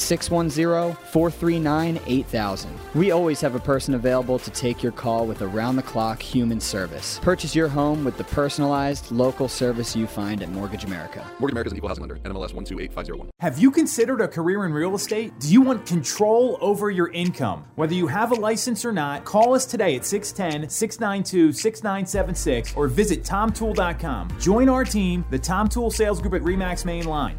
610 0.00 0.96
439 1.10 2.00
8000. 2.06 2.70
We 2.94 3.10
always 3.10 3.40
have 3.40 3.54
a 3.54 3.60
person 3.60 3.94
available 3.94 4.38
to 4.38 4.50
take 4.50 4.82
your 4.82 4.92
call 4.92 5.26
with 5.26 5.42
around 5.42 5.76
the 5.76 5.82
clock 5.82 6.20
human 6.20 6.60
service. 6.60 7.18
Purchase 7.22 7.54
your 7.54 7.68
home 7.68 8.04
with 8.04 8.16
the 8.16 8.24
personalized 8.24 9.10
local 9.12 9.48
service 9.48 9.94
you 9.94 10.06
find 10.06 10.42
at 10.42 10.48
Mortgage 10.48 10.84
America. 10.84 11.24
Mortgage 11.38 11.52
America 11.52 11.68
is 11.68 11.72
an 11.72 11.76
equal 11.78 11.88
housing 11.88 12.02
lender. 12.02 12.16
NMLS 12.16 12.54
128501. 12.54 13.30
Have 13.40 13.58
you 13.58 13.70
considered 13.70 14.20
a 14.20 14.28
career 14.28 14.64
in 14.64 14.72
real 14.72 14.94
estate? 14.94 15.38
Do 15.38 15.48
you 15.52 15.60
want 15.60 15.86
control 15.86 16.58
over 16.60 16.90
your 16.90 17.10
income? 17.12 17.64
Whether 17.76 17.94
you 17.94 18.06
have 18.06 18.32
a 18.32 18.34
license 18.34 18.84
or 18.84 18.92
not, 18.92 19.24
call 19.24 19.54
us 19.54 19.66
today 19.66 19.96
at 19.96 20.04
610 20.04 20.68
692 20.68 21.52
6976 21.52 22.76
or 22.76 22.88
visit 22.88 23.22
TomToole.com. 23.22 24.36
Join 24.40 24.68
our 24.68 24.84
team, 24.84 25.24
the 25.30 25.38
Tom 25.38 25.68
Toole 25.68 25.90
Sales 25.90 26.20
Group 26.20 26.34
at 26.34 26.42
REMAX 26.42 26.84
Main 26.84 27.04
Line. 27.04 27.38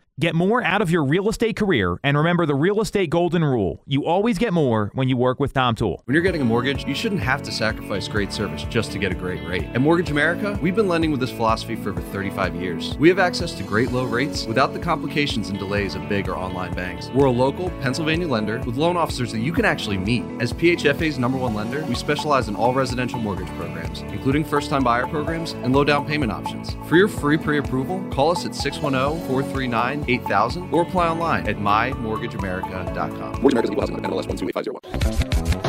Get 0.19 0.35
more 0.35 0.61
out 0.61 0.81
of 0.81 0.91
your 0.91 1.05
real 1.05 1.29
estate 1.29 1.55
career 1.55 1.97
and 2.03 2.17
remember 2.17 2.45
the 2.45 2.53
real 2.53 2.81
estate 2.81 3.09
golden 3.09 3.45
rule. 3.45 3.81
You 3.87 4.05
always 4.05 4.37
get 4.37 4.51
more 4.51 4.91
when 4.93 5.07
you 5.07 5.15
work 5.15 5.39
with 5.39 5.53
Tom 5.53 5.73
Toole. 5.73 6.01
When 6.03 6.13
you're 6.13 6.21
getting 6.21 6.41
a 6.41 6.45
mortgage, 6.45 6.85
you 6.85 6.93
shouldn't 6.93 7.21
have 7.21 7.41
to 7.43 7.51
sacrifice 7.51 8.09
great 8.09 8.33
service 8.33 8.63
just 8.65 8.91
to 8.91 8.99
get 8.99 9.13
a 9.13 9.15
great 9.15 9.43
rate. 9.47 9.63
At 9.73 9.79
Mortgage 9.79 10.11
America, 10.11 10.59
we've 10.61 10.75
been 10.75 10.89
lending 10.89 11.11
with 11.11 11.21
this 11.21 11.31
philosophy 11.31 11.77
for 11.77 11.91
over 11.91 12.01
35 12.01 12.55
years. 12.55 12.95
We 12.97 13.07
have 13.07 13.19
access 13.19 13.53
to 13.53 13.63
great 13.63 13.91
low 13.93 14.03
rates 14.03 14.45
without 14.45 14.73
the 14.73 14.79
complications 14.79 15.49
and 15.49 15.57
delays 15.57 15.95
of 15.95 16.07
big 16.09 16.27
or 16.27 16.35
online 16.35 16.73
banks. 16.73 17.09
We're 17.15 17.25
a 17.25 17.31
local 17.31 17.69
Pennsylvania 17.81 18.27
lender 18.27 18.59
with 18.59 18.75
loan 18.75 18.97
officers 18.97 19.31
that 19.31 19.39
you 19.39 19.53
can 19.53 19.63
actually 19.63 19.97
meet. 19.97 20.23
As 20.41 20.51
PHFA's 20.51 21.19
number 21.19 21.37
one 21.37 21.55
lender, 21.55 21.85
we 21.85 21.95
specialize 21.95 22.49
in 22.49 22.55
all 22.55 22.73
residential 22.73 23.17
mortgage 23.17 23.49
programs, 23.55 24.01
including 24.01 24.43
first 24.43 24.69
time 24.69 24.83
buyer 24.83 25.07
programs 25.07 25.53
and 25.53 25.73
low 25.73 25.85
down 25.85 26.05
payment 26.05 26.33
options. 26.33 26.75
For 26.87 26.97
your 26.97 27.07
free 27.07 27.37
pre 27.37 27.59
approval, 27.59 28.05
call 28.11 28.31
us 28.31 28.45
at 28.45 28.53
610 28.53 29.25
439 29.27 30.00
8000 30.07 30.73
or 30.73 30.83
apply 30.83 31.07
online 31.09 31.47
at 31.47 31.57
mymortgageamerica.com. 31.57 33.41
Mortgage 33.41 33.51
America 33.51 33.63
is 33.63 33.69
equal 33.71 33.81
housing 33.81 33.95
lender. 33.95 34.09
NMLS 34.09 34.27
128501. 34.27 35.61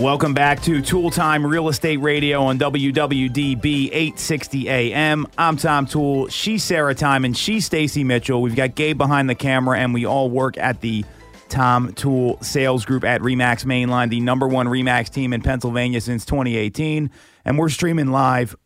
Welcome 0.00 0.34
back 0.34 0.60
to 0.62 0.82
Tool 0.82 1.10
Time 1.10 1.46
Real 1.46 1.68
Estate 1.68 1.98
Radio 1.98 2.42
on 2.42 2.58
WWDB 2.58 3.90
860 3.92 4.68
AM. 4.68 5.24
I'm 5.38 5.56
Tom 5.56 5.86
Toole. 5.86 6.26
She's 6.26 6.64
Sarah 6.64 6.96
Timon. 6.96 7.32
She's 7.32 7.64
Stacy 7.64 8.02
Mitchell. 8.02 8.42
We've 8.42 8.56
got 8.56 8.74
Gabe 8.74 8.98
behind 8.98 9.30
the 9.30 9.36
camera, 9.36 9.78
and 9.78 9.94
we 9.94 10.04
all 10.04 10.28
work 10.30 10.58
at 10.58 10.80
the 10.80 11.04
Tom 11.48 11.92
Toole 11.92 12.38
Sales 12.42 12.84
Group 12.84 13.04
at 13.04 13.20
Remax 13.20 13.64
Mainline, 13.64 14.10
the 14.10 14.18
number 14.18 14.48
one 14.48 14.66
Remax 14.66 15.10
team 15.10 15.32
in 15.32 15.42
Pennsylvania 15.42 16.00
since 16.00 16.24
2018. 16.24 17.08
And 17.44 17.56
we're 17.56 17.68
streaming 17.68 18.10
live 18.10 18.56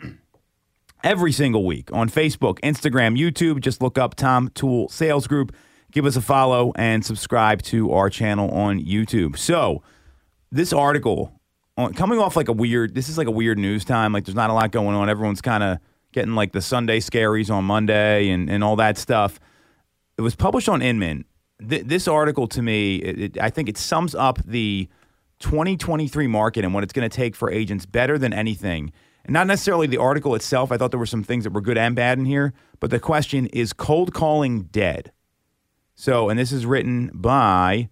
every 1.04 1.32
single 1.32 1.64
week 1.64 1.92
on 1.92 2.08
Facebook, 2.08 2.58
Instagram, 2.60 3.18
YouTube. 3.18 3.60
Just 3.60 3.82
look 3.82 3.98
up 3.98 4.14
Tom 4.14 4.50
Toole 4.54 4.88
Sales 4.88 5.26
Group. 5.26 5.54
Give 5.90 6.06
us 6.06 6.16
a 6.16 6.22
follow 6.22 6.72
and 6.76 7.04
subscribe 7.04 7.62
to 7.62 7.92
our 7.92 8.08
channel 8.08 8.50
on 8.50 8.80
YouTube. 8.80 9.36
So, 9.36 9.82
this 10.50 10.72
article 10.72 11.32
coming 11.94 12.18
off 12.18 12.36
like 12.36 12.48
a 12.48 12.52
weird 12.52 12.94
this 12.94 13.08
is 13.08 13.16
like 13.16 13.26
a 13.26 13.32
weird 13.32 13.58
news 13.58 13.84
time 13.84 14.12
like 14.12 14.24
there's 14.24 14.36
not 14.36 14.50
a 14.50 14.52
lot 14.52 14.70
going 14.70 14.94
on 14.94 15.08
everyone's 15.08 15.40
kind 15.40 15.62
of 15.64 15.78
getting 16.12 16.34
like 16.34 16.52
the 16.52 16.60
sunday 16.60 17.00
scaries 17.00 17.50
on 17.50 17.64
monday 17.64 18.28
and, 18.28 18.50
and 18.50 18.62
all 18.62 18.76
that 18.76 18.98
stuff 18.98 19.40
it 20.18 20.22
was 20.22 20.36
published 20.36 20.68
on 20.68 20.82
inman 20.82 21.24
Th- 21.66 21.84
this 21.84 22.06
article 22.06 22.46
to 22.48 22.62
me 22.62 22.96
it, 22.96 23.20
it, 23.20 23.40
i 23.40 23.48
think 23.48 23.68
it 23.68 23.78
sums 23.78 24.14
up 24.14 24.44
the 24.44 24.88
2023 25.40 26.26
market 26.26 26.64
and 26.64 26.74
what 26.74 26.84
it's 26.84 26.92
going 26.92 27.08
to 27.08 27.14
take 27.14 27.34
for 27.34 27.50
agents 27.50 27.86
better 27.86 28.18
than 28.18 28.32
anything 28.32 28.92
And 29.24 29.34
not 29.34 29.46
necessarily 29.46 29.86
the 29.86 29.98
article 29.98 30.34
itself. 30.34 30.72
I 30.72 30.76
thought 30.76 30.90
there 30.90 31.00
were 31.00 31.06
some 31.06 31.22
things 31.22 31.44
that 31.44 31.52
were 31.52 31.60
good 31.60 31.78
and 31.78 31.94
bad 31.94 32.18
in 32.18 32.24
here. 32.24 32.52
But 32.80 32.90
the 32.90 32.98
question 32.98 33.46
is 33.46 33.72
cold 33.72 34.12
calling 34.12 34.64
dead? 34.64 35.12
So, 35.94 36.28
and 36.28 36.38
this 36.38 36.52
is 36.52 36.66
written 36.66 37.10
by 37.14 37.88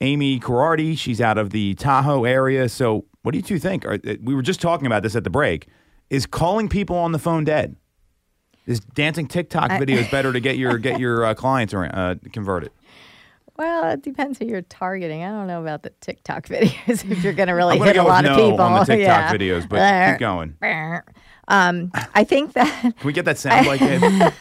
Amy 0.00 0.38
Carardi. 0.38 0.96
She's 0.96 1.20
out 1.20 1.38
of 1.38 1.50
the 1.50 1.74
Tahoe 1.74 2.24
area. 2.24 2.68
So, 2.68 3.06
what 3.22 3.32
do 3.32 3.38
you 3.38 3.42
two 3.42 3.58
think? 3.58 3.86
Uh, 3.86 3.98
we 4.22 4.34
were 4.34 4.42
just 4.42 4.60
talking 4.60 4.86
about 4.86 5.02
this 5.02 5.16
at 5.16 5.24
the 5.24 5.30
break. 5.30 5.68
Is 6.10 6.26
calling 6.26 6.68
people 6.68 6.96
on 6.96 7.12
the 7.12 7.18
phone 7.18 7.44
dead? 7.44 7.76
Is 8.66 8.80
dancing 8.80 9.26
TikTok 9.26 9.70
videos 9.70 10.10
better 10.10 10.32
to 10.32 10.40
get 10.40 10.56
your 10.56 10.78
get 10.78 10.98
your 10.98 11.24
uh, 11.24 11.34
clients 11.34 11.72
uh, 11.72 12.16
converted? 12.32 12.70
Well, 13.56 13.90
it 13.92 14.02
depends 14.02 14.38
who 14.38 14.46
you're 14.46 14.62
targeting. 14.62 15.22
I 15.22 15.28
don't 15.28 15.46
know 15.46 15.62
about 15.62 15.82
the 15.82 15.90
TikTok 16.00 16.46
videos 16.48 17.08
if 17.10 17.22
you're 17.22 17.32
going 17.32 17.48
to 17.48 17.54
really 17.54 17.78
I'm 17.78 17.82
hit 17.86 17.92
a 17.92 17.94
go 17.94 18.04
with 18.04 18.08
lot 18.08 18.24
of 18.24 18.36
no 18.36 18.50
people. 18.50 18.60
on 18.60 18.80
the 18.80 18.84
TikTok 18.84 18.98
yeah. 18.98 19.32
videos, 19.32 19.68
but 19.68 20.12
keep 20.12 20.20
going. 20.20 20.56
Um, 21.46 21.90
I 22.14 22.24
think 22.24 22.54
that 22.54 22.80
Can 22.80 22.94
we 23.04 23.12
get 23.12 23.26
that 23.26 23.36
sound 23.36 23.66
like 23.66 23.80
it? 23.82 24.34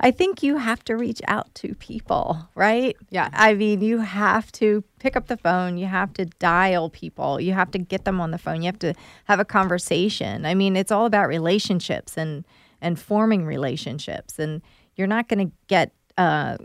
I 0.00 0.10
think 0.10 0.42
you 0.42 0.56
have 0.56 0.84
to 0.86 0.96
reach 0.96 1.22
out 1.28 1.54
to 1.54 1.74
people, 1.76 2.48
right? 2.56 2.96
Yeah. 3.10 3.28
I 3.32 3.54
mean, 3.54 3.80
you 3.80 3.98
have 3.98 4.50
to 4.52 4.82
pick 4.98 5.16
up 5.16 5.28
the 5.28 5.36
phone. 5.36 5.78
You 5.78 5.86
have 5.86 6.12
to 6.14 6.24
dial 6.24 6.90
people. 6.90 7.40
You 7.40 7.52
have 7.52 7.70
to 7.70 7.78
get 7.78 8.04
them 8.04 8.20
on 8.20 8.32
the 8.32 8.38
phone. 8.38 8.56
You 8.62 8.66
have 8.66 8.78
to 8.80 8.92
have 9.26 9.38
a 9.38 9.44
conversation. 9.44 10.44
I 10.44 10.54
mean, 10.54 10.74
it's 10.74 10.90
all 10.90 11.06
about 11.06 11.28
relationships 11.28 12.18
and 12.18 12.44
and 12.80 12.98
forming 12.98 13.44
relationships. 13.46 14.40
And 14.40 14.62
you're 14.96 15.06
not 15.06 15.28
going 15.28 15.46
to 15.48 15.54
get 15.68 15.92
uh, 16.18 16.56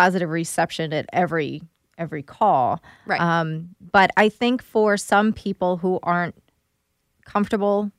positive 0.00 0.30
reception 0.30 0.92
at 0.92 1.06
every 1.12 1.62
every 1.98 2.22
call. 2.22 2.82
Right. 3.06 3.20
Um, 3.20 3.74
but 3.92 4.10
I 4.16 4.30
think 4.30 4.62
for 4.62 4.96
some 4.96 5.32
people 5.32 5.76
who 5.76 6.00
aren't 6.02 6.34
comfortable 7.26 7.92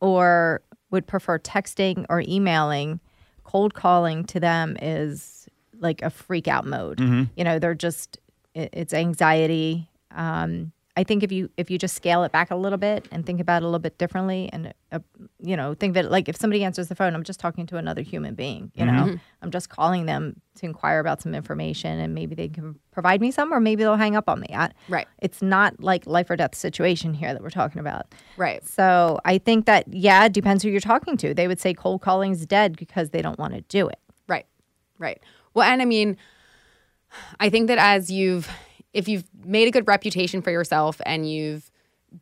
or 0.00 0.62
would 0.90 1.06
prefer 1.06 1.38
texting 1.38 2.04
or 2.10 2.22
emailing, 2.26 2.98
cold 3.44 3.74
calling 3.74 4.24
to 4.24 4.40
them 4.40 4.76
is 4.82 5.48
like 5.78 6.02
a 6.02 6.10
freak 6.10 6.48
out 6.48 6.66
mode. 6.66 6.98
You 7.36 7.44
know, 7.44 7.58
they're 7.58 7.74
just 7.74 8.18
it, 8.54 8.70
it's 8.72 8.92
anxiety. 8.92 9.88
Um, 10.10 10.72
I 11.00 11.02
think 11.02 11.22
if 11.22 11.32
you 11.32 11.48
if 11.56 11.70
you 11.70 11.78
just 11.78 11.94
scale 11.94 12.24
it 12.24 12.30
back 12.30 12.50
a 12.50 12.54
little 12.54 12.76
bit 12.76 13.08
and 13.10 13.24
think 13.24 13.40
about 13.40 13.62
it 13.62 13.64
a 13.64 13.68
little 13.68 13.78
bit 13.78 13.96
differently, 13.96 14.50
and 14.52 14.74
uh, 14.92 14.98
you 15.42 15.56
know, 15.56 15.72
think 15.72 15.94
that 15.94 16.10
like 16.10 16.28
if 16.28 16.36
somebody 16.36 16.62
answers 16.62 16.88
the 16.88 16.94
phone, 16.94 17.14
I'm 17.14 17.22
just 17.22 17.40
talking 17.40 17.64
to 17.68 17.78
another 17.78 18.02
human 18.02 18.34
being. 18.34 18.70
You 18.74 18.84
know, 18.84 19.18
I'm 19.40 19.50
just 19.50 19.70
calling 19.70 20.04
them 20.04 20.42
to 20.56 20.66
inquire 20.66 21.00
about 21.00 21.22
some 21.22 21.34
information, 21.34 21.98
and 21.98 22.14
maybe 22.14 22.34
they 22.34 22.48
can 22.48 22.78
provide 22.90 23.22
me 23.22 23.30
some, 23.30 23.50
or 23.50 23.60
maybe 23.60 23.82
they'll 23.82 23.96
hang 23.96 24.14
up 24.14 24.28
on 24.28 24.40
me. 24.40 24.48
I, 24.52 24.72
Right. 24.90 25.08
It's 25.22 25.40
not 25.40 25.82
like 25.82 26.06
life 26.06 26.28
or 26.28 26.36
death 26.36 26.54
situation 26.54 27.14
here 27.14 27.32
that 27.32 27.42
we're 27.42 27.48
talking 27.48 27.80
about. 27.80 28.14
Right. 28.36 28.62
So 28.62 29.20
I 29.24 29.38
think 29.38 29.64
that 29.64 29.86
yeah, 29.90 30.26
it 30.26 30.34
depends 30.34 30.62
who 30.62 30.68
you're 30.68 30.80
talking 30.80 31.16
to. 31.16 31.32
They 31.32 31.48
would 31.48 31.60
say 31.60 31.72
cold 31.72 32.02
calling's 32.02 32.44
dead 32.44 32.76
because 32.76 33.08
they 33.08 33.22
don't 33.22 33.38
want 33.38 33.54
to 33.54 33.62
do 33.62 33.88
it. 33.88 34.00
Right. 34.28 34.44
Right. 34.98 35.22
Well, 35.54 35.66
and 35.66 35.80
I 35.80 35.86
mean, 35.86 36.18
I 37.40 37.48
think 37.48 37.68
that 37.68 37.78
as 37.78 38.10
you've, 38.10 38.50
if 38.92 39.08
you've 39.08 39.24
made 39.44 39.68
a 39.68 39.70
good 39.70 39.86
reputation 39.86 40.42
for 40.42 40.50
yourself 40.50 41.00
and 41.06 41.30
you've 41.30 41.70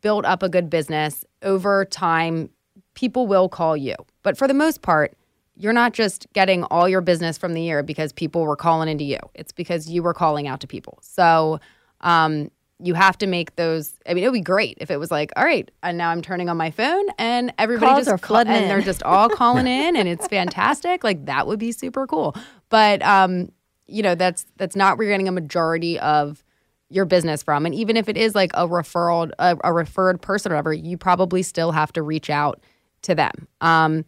built 0.01 0.25
up 0.25 0.43
a 0.43 0.49
good 0.49 0.69
business 0.69 1.25
over 1.43 1.85
time, 1.85 2.51
people 2.95 3.27
will 3.27 3.49
call 3.49 3.77
you. 3.77 3.95
But 4.23 4.37
for 4.37 4.47
the 4.47 4.55
most 4.55 4.83
part, 4.83 5.15
you're 5.57 5.73
not 5.73 5.93
just 5.93 6.27
getting 6.35 6.65
all 6.65 6.89
your 6.89 7.01
business 7.01 7.37
from 7.39 7.55
the 7.55 7.63
year 7.63 7.83
because 7.83 8.13
people 8.13 8.43
were 8.43 8.57
calling 8.57 8.89
into 8.89 9.05
you. 9.05 9.19
It's 9.35 9.53
because 9.53 9.89
you 9.89 10.03
were 10.03 10.15
calling 10.15 10.47
out 10.47 10.61
to 10.61 10.67
people. 10.67 10.99
So, 11.03 11.59
um, 12.01 12.51
you 12.81 12.95
have 12.95 13.19
to 13.19 13.27
make 13.27 13.57
those. 13.57 13.95
I 14.09 14.15
mean, 14.15 14.23
it 14.23 14.29
would 14.29 14.35
be 14.35 14.41
great 14.41 14.79
if 14.81 14.89
it 14.91 14.99
was 14.99 15.11
like, 15.11 15.33
all 15.37 15.45
right, 15.45 15.69
and 15.83 15.99
now 15.99 16.11
I'm 16.11 16.23
turning 16.23 16.49
on 16.49 16.57
my 16.57 16.71
phone 16.71 17.07
and 17.19 17.53
everybody 17.59 17.91
Calls 17.93 18.07
just 18.07 18.25
flooding 18.25 18.53
and 18.53 18.63
in. 18.65 18.69
they're 18.69 18.83
just 18.83 19.03
all 19.03 19.29
calling 19.29 19.67
in 19.67 19.97
and 19.97 20.09
it's 20.09 20.29
fantastic. 20.29 21.03
Like 21.03 21.27
that 21.27 21.49
would 21.49 21.59
be 21.59 21.73
super 21.73 22.07
cool. 22.07 22.37
But 22.69 23.03
um, 23.03 23.51
you 23.89 24.03
know, 24.03 24.15
that's 24.15 24.47
that's 24.59 24.77
not 24.77 24.97
where 24.97 25.09
you're 25.09 25.15
getting 25.15 25.27
a 25.27 25.33
majority 25.33 25.99
of 25.99 26.45
your 26.90 27.05
business 27.05 27.42
from. 27.42 27.66
And 27.66 27.74
even 27.74 27.96
if 27.96 28.09
it 28.09 28.16
is 28.16 28.35
like 28.35 28.51
a 28.55 28.66
referral, 28.66 29.31
a, 29.38 29.57
a 29.62 29.72
referred 29.72 30.22
person 30.22 30.53
or 30.53 30.55
whatever, 30.55 30.72
you 30.72 30.96
probably 30.96 31.42
still 31.42 31.72
have 31.72 31.92
to 31.92 32.03
reach 32.03 32.31
out 32.31 32.62
to 33.03 33.14
them. 33.14 33.46
Um, 33.61 34.05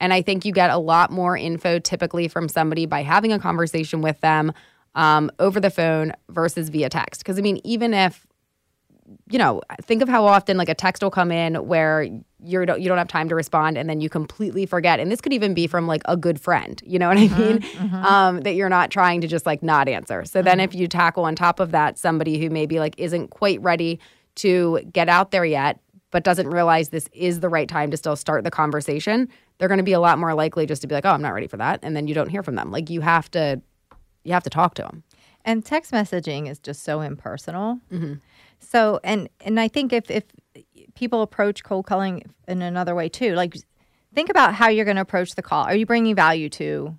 and 0.00 0.12
I 0.12 0.22
think 0.22 0.44
you 0.44 0.52
get 0.52 0.70
a 0.70 0.78
lot 0.78 1.10
more 1.10 1.36
info 1.36 1.78
typically 1.78 2.28
from 2.28 2.48
somebody 2.48 2.86
by 2.86 3.02
having 3.02 3.32
a 3.32 3.38
conversation 3.38 4.02
with 4.02 4.20
them 4.20 4.52
um, 4.94 5.30
over 5.38 5.60
the 5.60 5.70
phone 5.70 6.12
versus 6.28 6.68
via 6.70 6.88
text. 6.88 7.20
Because 7.20 7.38
I 7.38 7.42
mean, 7.42 7.60
even 7.64 7.94
if 7.94 8.26
you 9.30 9.38
know, 9.38 9.60
think 9.82 10.02
of 10.02 10.08
how 10.08 10.24
often 10.24 10.56
like 10.56 10.68
a 10.68 10.74
text 10.74 11.02
will 11.02 11.10
come 11.10 11.32
in 11.32 11.54
where 11.66 12.08
you 12.44 12.66
don't 12.66 12.80
you 12.80 12.88
don't 12.88 12.98
have 12.98 13.08
time 13.08 13.28
to 13.28 13.34
respond 13.34 13.76
and 13.76 13.88
then 13.88 14.00
you 14.00 14.08
completely 14.08 14.66
forget. 14.66 15.00
And 15.00 15.10
this 15.10 15.20
could 15.20 15.32
even 15.32 15.54
be 15.54 15.66
from 15.66 15.86
like 15.86 16.02
a 16.06 16.16
good 16.16 16.40
friend, 16.40 16.80
you 16.84 16.98
know 16.98 17.08
what 17.08 17.18
I 17.18 17.28
mm-hmm, 17.28 17.40
mean? 17.40 17.58
Mm-hmm. 17.60 17.94
Um, 17.94 18.40
that 18.42 18.54
you're 18.54 18.68
not 18.68 18.90
trying 18.90 19.20
to 19.20 19.26
just 19.26 19.46
like 19.46 19.62
not 19.62 19.88
answer. 19.88 20.24
So 20.24 20.42
then 20.42 20.58
mm-hmm. 20.58 20.64
if 20.64 20.74
you 20.74 20.88
tackle 20.88 21.24
on 21.24 21.34
top 21.34 21.60
of 21.60 21.72
that 21.72 21.98
somebody 21.98 22.40
who 22.40 22.50
maybe 22.50 22.78
like 22.78 22.94
isn't 22.98 23.28
quite 23.28 23.60
ready 23.60 24.00
to 24.36 24.80
get 24.92 25.08
out 25.08 25.30
there 25.30 25.44
yet, 25.44 25.80
but 26.10 26.24
doesn't 26.24 26.48
realize 26.48 26.90
this 26.90 27.08
is 27.12 27.40
the 27.40 27.48
right 27.48 27.68
time 27.68 27.90
to 27.90 27.96
still 27.96 28.16
start 28.16 28.44
the 28.44 28.50
conversation, 28.50 29.28
they're 29.58 29.68
going 29.68 29.78
to 29.78 29.84
be 29.84 29.92
a 29.92 30.00
lot 30.00 30.18
more 30.18 30.34
likely 30.34 30.66
just 30.66 30.82
to 30.82 30.88
be 30.88 30.94
like, 30.94 31.04
"Oh, 31.04 31.10
I'm 31.10 31.22
not 31.22 31.34
ready 31.34 31.46
for 31.46 31.56
that," 31.56 31.80
and 31.82 31.96
then 31.96 32.06
you 32.06 32.14
don't 32.14 32.28
hear 32.28 32.42
from 32.42 32.54
them. 32.54 32.70
Like 32.70 32.90
you 32.90 33.00
have 33.00 33.30
to, 33.32 33.60
you 34.24 34.32
have 34.32 34.42
to 34.44 34.50
talk 34.50 34.74
to 34.74 34.82
them. 34.82 35.02
And 35.44 35.64
text 35.64 35.92
messaging 35.92 36.48
is 36.48 36.58
just 36.58 36.84
so 36.84 37.00
impersonal. 37.00 37.80
So 38.62 39.00
and 39.04 39.28
and 39.40 39.60
I 39.60 39.68
think 39.68 39.92
if 39.92 40.10
if 40.10 40.24
people 40.94 41.22
approach 41.22 41.64
cold 41.64 41.86
calling 41.86 42.24
in 42.48 42.62
another 42.62 42.94
way 42.94 43.08
too, 43.08 43.34
like 43.34 43.56
think 44.14 44.30
about 44.30 44.54
how 44.54 44.68
you're 44.68 44.84
going 44.84 44.96
to 44.96 45.02
approach 45.02 45.34
the 45.34 45.42
call. 45.42 45.64
Are 45.64 45.74
you 45.74 45.86
bringing 45.86 46.14
value 46.14 46.48
to 46.50 46.96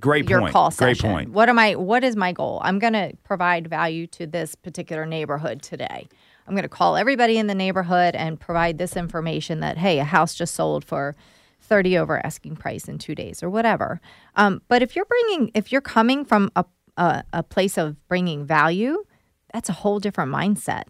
Great 0.00 0.28
your 0.28 0.40
point. 0.40 0.52
call 0.52 0.70
Great 0.70 0.98
point. 0.98 1.30
What 1.30 1.48
am 1.48 1.58
I? 1.58 1.76
What 1.76 2.02
is 2.02 2.16
my 2.16 2.32
goal? 2.32 2.60
I'm 2.64 2.80
going 2.80 2.92
to 2.92 3.12
provide 3.22 3.68
value 3.68 4.08
to 4.08 4.26
this 4.26 4.56
particular 4.56 5.06
neighborhood 5.06 5.62
today. 5.62 6.08
I'm 6.46 6.54
going 6.54 6.64
to 6.64 6.68
call 6.68 6.96
everybody 6.96 7.38
in 7.38 7.46
the 7.46 7.54
neighborhood 7.54 8.16
and 8.16 8.38
provide 8.38 8.78
this 8.78 8.96
information 8.96 9.60
that 9.60 9.78
hey, 9.78 10.00
a 10.00 10.04
house 10.04 10.34
just 10.34 10.54
sold 10.54 10.84
for 10.84 11.14
30 11.60 11.98
over 11.98 12.24
asking 12.26 12.56
price 12.56 12.88
in 12.88 12.98
two 12.98 13.14
days 13.14 13.44
or 13.44 13.48
whatever. 13.48 14.00
Um, 14.34 14.60
but 14.66 14.82
if 14.82 14.96
you're 14.96 15.04
bringing, 15.04 15.52
if 15.54 15.70
you're 15.70 15.80
coming 15.80 16.24
from 16.24 16.50
a, 16.56 16.64
a, 16.96 17.22
a 17.32 17.42
place 17.44 17.78
of 17.78 17.96
bringing 18.08 18.44
value, 18.44 19.04
that's 19.52 19.68
a 19.68 19.72
whole 19.72 19.98
different 19.98 20.32
mindset. 20.32 20.84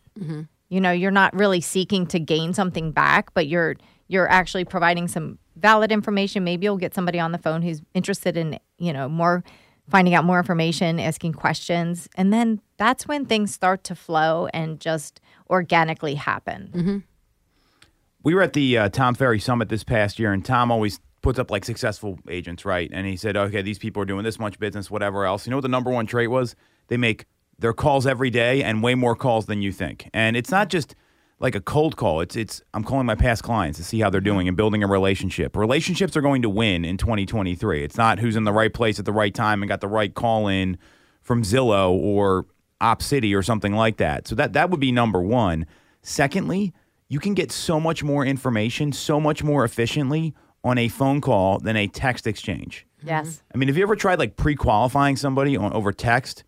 You 0.68 0.80
know, 0.80 0.90
you're 0.90 1.10
not 1.10 1.34
really 1.34 1.60
seeking 1.60 2.06
to 2.08 2.18
gain 2.18 2.54
something 2.54 2.92
back, 2.92 3.32
but 3.34 3.46
you're 3.46 3.76
you're 4.08 4.28
actually 4.28 4.64
providing 4.64 5.08
some 5.08 5.38
valid 5.56 5.92
information. 5.92 6.44
Maybe 6.44 6.64
you'll 6.64 6.76
get 6.78 6.94
somebody 6.94 7.18
on 7.20 7.32
the 7.32 7.38
phone 7.38 7.62
who's 7.62 7.82
interested 7.94 8.36
in, 8.36 8.58
you 8.78 8.92
know, 8.92 9.08
more 9.08 9.44
finding 9.90 10.14
out 10.14 10.24
more 10.24 10.38
information, 10.38 11.00
asking 11.00 11.32
questions, 11.34 12.08
and 12.16 12.32
then 12.32 12.60
that's 12.78 13.06
when 13.06 13.26
things 13.26 13.52
start 13.52 13.84
to 13.84 13.94
flow 13.94 14.48
and 14.54 14.80
just 14.80 15.20
organically 15.50 16.14
happen. 16.14 16.70
we 18.22 18.34
were 18.34 18.42
at 18.42 18.52
the 18.52 18.78
uh, 18.78 18.88
Tom 18.88 19.14
Ferry 19.14 19.40
Summit 19.40 19.68
this 19.68 19.84
past 19.84 20.18
year, 20.18 20.32
and 20.32 20.44
Tom 20.44 20.70
always 20.70 21.00
puts 21.22 21.38
up 21.38 21.50
like 21.50 21.64
successful 21.64 22.18
agents, 22.28 22.64
right? 22.64 22.90
And 22.92 23.06
he 23.06 23.16
said, 23.16 23.36
okay, 23.36 23.62
these 23.62 23.78
people 23.78 24.02
are 24.02 24.06
doing 24.06 24.24
this 24.24 24.38
much 24.38 24.58
business, 24.58 24.90
whatever 24.90 25.24
else. 25.24 25.46
You 25.46 25.50
know 25.50 25.56
what 25.56 25.62
the 25.62 25.68
number 25.68 25.90
one 25.90 26.06
trait 26.06 26.30
was? 26.30 26.54
They 26.88 26.96
make 26.96 27.26
their 27.62 27.72
calls 27.72 28.06
every 28.06 28.28
day 28.28 28.62
and 28.62 28.82
way 28.82 28.94
more 28.94 29.16
calls 29.16 29.46
than 29.46 29.62
you 29.62 29.72
think. 29.72 30.10
And 30.12 30.36
it's 30.36 30.50
not 30.50 30.68
just 30.68 30.94
like 31.38 31.54
a 31.54 31.60
cold 31.60 31.96
call. 31.96 32.20
It's 32.20 32.36
it's 32.36 32.60
I'm 32.74 32.84
calling 32.84 33.06
my 33.06 33.14
past 33.14 33.42
clients 33.42 33.78
to 33.78 33.84
see 33.84 34.00
how 34.00 34.10
they're 34.10 34.20
doing 34.20 34.48
and 34.48 34.56
building 34.56 34.82
a 34.82 34.86
relationship. 34.86 35.56
Relationships 35.56 36.16
are 36.16 36.20
going 36.20 36.42
to 36.42 36.50
win 36.50 36.84
in 36.84 36.98
2023. 36.98 37.82
It's 37.82 37.96
not 37.96 38.18
who's 38.18 38.36
in 38.36 38.44
the 38.44 38.52
right 38.52 38.72
place 38.72 38.98
at 38.98 39.04
the 39.04 39.12
right 39.12 39.34
time 39.34 39.62
and 39.62 39.68
got 39.68 39.80
the 39.80 39.88
right 39.88 40.12
call 40.12 40.48
in 40.48 40.76
from 41.22 41.42
Zillow 41.42 41.90
or 41.90 42.46
Opcity 42.80 43.36
or 43.36 43.42
something 43.42 43.72
like 43.72 43.96
that. 43.96 44.28
So 44.28 44.34
that 44.34 44.52
that 44.52 44.70
would 44.70 44.80
be 44.80 44.92
number 44.92 45.20
1. 45.20 45.66
Secondly, 46.02 46.72
you 47.08 47.20
can 47.20 47.34
get 47.34 47.52
so 47.52 47.78
much 47.78 48.02
more 48.02 48.26
information 48.26 48.92
so 48.92 49.20
much 49.20 49.44
more 49.44 49.64
efficiently 49.64 50.34
on 50.64 50.78
a 50.78 50.88
phone 50.88 51.20
call 51.20 51.58
than 51.58 51.76
a 51.76 51.86
text 51.86 52.26
exchange. 52.26 52.86
Yes. 53.04 53.42
I 53.52 53.58
mean, 53.58 53.68
have 53.68 53.76
you 53.76 53.82
ever 53.82 53.96
tried 53.96 54.18
like 54.18 54.36
pre-qualifying 54.36 55.16
somebody 55.16 55.56
on 55.56 55.72
over 55.72 55.92
text? 55.92 56.44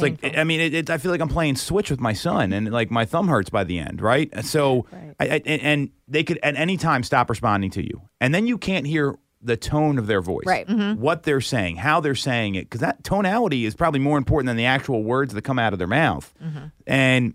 It's 0.00 0.22
like 0.24 0.36
I 0.36 0.44
mean, 0.44 0.60
it, 0.60 0.74
it, 0.74 0.90
I 0.90 0.98
feel 0.98 1.10
like 1.10 1.20
I'm 1.20 1.28
playing 1.28 1.56
Switch 1.56 1.90
with 1.90 2.00
my 2.00 2.12
son, 2.12 2.52
and 2.52 2.70
like 2.70 2.90
my 2.90 3.04
thumb 3.04 3.28
hurts 3.28 3.50
by 3.50 3.64
the 3.64 3.78
end, 3.78 4.00
right? 4.00 4.30
So, 4.44 4.86
Right. 4.92 5.14
I, 5.20 5.24
I, 5.24 5.42
and- 5.46 5.90
they 6.06 6.24
could 6.24 6.38
at 6.42 6.56
any 6.56 6.76
time 6.76 7.02
stop 7.02 7.28
responding 7.28 7.70
to 7.72 7.82
you, 7.84 8.02
and 8.20 8.34
then 8.34 8.46
you 8.46 8.56
can't 8.58 8.86
hear 8.86 9.18
the 9.42 9.56
tone 9.56 9.98
of 9.98 10.06
their 10.06 10.20
voice, 10.20 10.46
Right. 10.46 10.66
Mm-hmm. 10.66 11.00
What 11.00 11.22
they're 11.24 11.40
saying, 11.40 11.76
how 11.76 12.00
they're 12.00 12.14
saying 12.14 12.54
it, 12.54 12.62
because 12.62 12.80
that 12.80 13.04
tonality 13.04 13.64
is 13.66 13.74
probably 13.74 14.00
more 14.00 14.18
important 14.18 14.46
than 14.46 14.56
the 14.56 14.64
actual 14.66 15.02
words 15.04 15.34
that 15.34 15.42
come 15.42 15.58
out 15.58 15.72
of 15.72 15.78
their 15.78 15.88
mouth, 15.88 16.32
mm-hmm. 16.42 16.66
and 16.86 17.34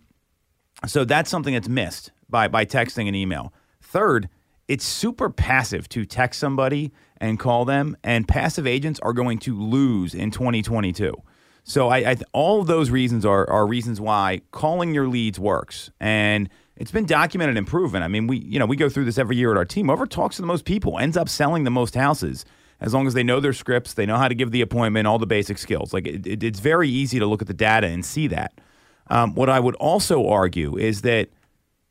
so 0.86 1.06
that's 1.06 1.30
something 1.30 1.54
that's 1.54 1.70
missed 1.70 2.12
by 2.30 2.48
by 2.48 2.66
texting 2.66 3.08
and 3.08 3.16
email. 3.16 3.54
Third, 3.82 4.28
it's 4.68 4.86
super 4.86 5.30
passive 5.30 5.88
to 5.90 6.06
text 6.06 6.40
somebody 6.40 6.92
and 7.18 7.40
call 7.40 7.64
them, 7.64 7.96
and 8.04 8.28
passive 8.28 8.68
agents 8.68 9.00
are 9.02 9.14
going 9.14 9.40
to 9.40 9.56
lose 9.58 10.14
in 10.14 10.32
2022. 10.32 11.16
So 11.64 11.90
I, 11.90 12.12
I 12.12 12.18
all 12.34 12.62
of 12.62 12.68
those 12.68 12.90
reasons 12.90 13.26
are 13.26 13.50
are 13.50 13.66
reasons 13.66 14.02
why 14.02 14.42
calling 14.52 14.94
your 14.94 15.08
leads 15.08 15.40
works, 15.40 15.92
and 16.00 16.50
it's 16.76 16.92
been 16.92 17.06
documented 17.06 17.58
and 17.58 17.66
proven. 17.66 18.04
I 18.04 18.08
mean, 18.08 18.28
we 18.28 18.40
you 18.40 18.60
know 18.60 18.66
we 18.66 18.76
go 18.76 18.90
through 18.90 19.06
this 19.06 19.18
every 19.18 19.38
year 19.38 19.52
at 19.52 19.58
our 19.58 19.66
team. 19.66 19.88
Whoever 19.88 20.06
talks 20.06 20.36
to 20.38 20.42
the 20.42 20.48
most 20.48 20.66
people 20.66 21.00
ends 21.00 21.16
up 21.16 21.30
selling 21.30 21.64
the 21.64 21.72
most 21.72 21.96
houses. 21.96 22.46
As 22.82 22.94
long 22.94 23.08
as 23.08 23.14
they 23.14 23.24
know 23.24 23.40
their 23.40 23.54
scripts, 23.54 23.94
they 23.94 24.06
know 24.06 24.18
how 24.18 24.28
to 24.28 24.36
give 24.36 24.52
the 24.52 24.60
appointment, 24.60 25.08
all 25.08 25.18
the 25.18 25.26
basic 25.26 25.58
skills. 25.58 25.94
Like 25.94 26.06
it, 26.06 26.28
it, 26.28 26.44
it's 26.44 26.60
very 26.60 26.90
easy 26.90 27.18
to 27.18 27.26
look 27.26 27.42
at 27.42 27.48
the 27.48 27.54
data 27.54 27.88
and 27.88 28.04
see 28.04 28.28
that. 28.28 28.60
Um, 29.08 29.36
what 29.36 29.50
I 29.50 29.62
would 29.62 29.76
also 29.76 30.28
argue 30.28 30.78
is 30.78 31.02
that 31.04 31.30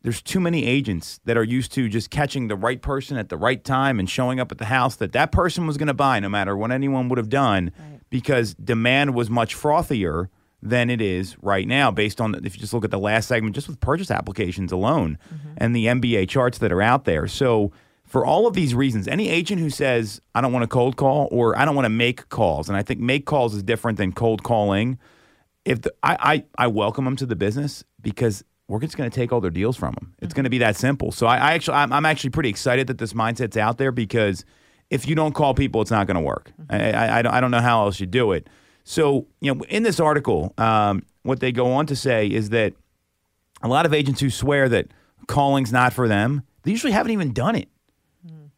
there's 0.02 0.20
too 0.20 0.40
many 0.40 0.66
agents 0.66 1.20
that 1.24 1.38
are 1.38 1.44
used 1.44 1.72
to 1.72 1.88
just 1.88 2.10
catching 2.10 2.48
the 2.48 2.56
right 2.56 2.82
person 2.82 3.16
at 3.16 3.30
the 3.30 3.36
right 3.38 3.62
time 3.64 3.98
and 3.98 4.10
showing 4.10 4.38
up 4.38 4.52
at 4.52 4.58
the 4.58 4.66
house 4.66 4.96
that 4.96 5.12
that 5.12 5.32
person 5.32 5.66
was 5.66 5.78
going 5.78 5.86
to 5.86 5.94
buy 5.94 6.20
no 6.20 6.28
matter 6.28 6.56
what 6.56 6.72
anyone 6.72 7.08
would 7.08 7.18
have 7.18 7.28
done 7.30 7.70
because 8.12 8.52
demand 8.56 9.14
was 9.14 9.30
much 9.30 9.56
frothier 9.56 10.28
than 10.62 10.90
it 10.90 11.00
is 11.00 11.34
right 11.40 11.66
now 11.66 11.90
based 11.90 12.20
on 12.20 12.34
if 12.44 12.54
you 12.54 12.60
just 12.60 12.74
look 12.74 12.84
at 12.84 12.90
the 12.90 12.98
last 12.98 13.26
segment 13.26 13.54
just 13.54 13.68
with 13.68 13.80
purchase 13.80 14.10
applications 14.10 14.70
alone 14.70 15.18
mm-hmm. 15.34 15.54
and 15.56 15.74
the 15.74 15.86
MBA 15.86 16.28
charts 16.28 16.58
that 16.58 16.70
are 16.70 16.82
out 16.82 17.06
there. 17.06 17.26
So 17.26 17.72
for 18.04 18.26
all 18.26 18.46
of 18.46 18.52
these 18.52 18.74
reasons, 18.74 19.08
any 19.08 19.30
agent 19.30 19.62
who 19.62 19.70
says 19.70 20.20
I 20.34 20.42
don't 20.42 20.52
want 20.52 20.62
to 20.62 20.68
cold 20.68 20.96
call 20.96 21.26
or 21.32 21.58
I 21.58 21.64
don't 21.64 21.74
want 21.74 21.86
to 21.86 21.90
make 21.90 22.28
calls 22.28 22.68
and 22.68 22.76
I 22.76 22.82
think 22.82 23.00
make 23.00 23.24
calls 23.24 23.54
is 23.54 23.62
different 23.62 23.96
than 23.96 24.12
cold 24.12 24.42
calling 24.42 24.98
if 25.64 25.80
the, 25.80 25.94
I, 26.02 26.44
I 26.58 26.64
I 26.64 26.66
welcome 26.66 27.06
them 27.06 27.16
to 27.16 27.24
the 27.24 27.36
business 27.36 27.82
because 28.02 28.44
we're 28.68 28.80
just 28.80 28.98
going 28.98 29.10
to 29.10 29.14
take 29.14 29.32
all 29.32 29.40
their 29.40 29.50
deals 29.50 29.78
from 29.78 29.94
them. 29.94 30.14
It's 30.18 30.28
mm-hmm. 30.28 30.36
going 30.36 30.44
to 30.44 30.50
be 30.50 30.58
that 30.58 30.76
simple. 30.76 31.12
So 31.12 31.26
I, 31.26 31.36
I 31.38 31.52
actually 31.54 31.78
I'm, 31.78 31.94
I'm 31.94 32.04
actually 32.04 32.30
pretty 32.30 32.50
excited 32.50 32.88
that 32.88 32.98
this 32.98 33.14
mindset's 33.14 33.56
out 33.56 33.78
there 33.78 33.90
because 33.90 34.44
if 34.92 35.08
you 35.08 35.14
don't 35.14 35.32
call 35.34 35.54
people, 35.54 35.80
it's 35.80 35.90
not 35.90 36.06
going 36.06 36.16
to 36.16 36.20
work. 36.22 36.52
I, 36.70 36.92
I, 36.92 37.18
I 37.18 37.22
don't- 37.22 37.34
I 37.34 37.40
don't 37.40 37.50
know 37.50 37.60
how 37.60 37.84
else 37.84 37.98
you 37.98 38.06
do 38.06 38.32
it. 38.32 38.48
So 38.84 39.26
you 39.40 39.54
know, 39.54 39.62
in 39.68 39.82
this 39.84 39.98
article, 40.00 40.52
um, 40.58 41.02
what 41.22 41.40
they 41.40 41.50
go 41.52 41.72
on 41.72 41.86
to 41.86 41.96
say 41.96 42.26
is 42.26 42.50
that 42.50 42.74
a 43.62 43.68
lot 43.68 43.86
of 43.86 43.94
agents 43.94 44.20
who 44.20 44.28
swear 44.30 44.68
that 44.68 44.88
calling's 45.28 45.72
not 45.72 45.92
for 45.92 46.08
them, 46.08 46.42
they 46.64 46.70
usually 46.72 46.92
haven't 46.92 47.12
even 47.12 47.32
done 47.32 47.56
it. 47.56 47.68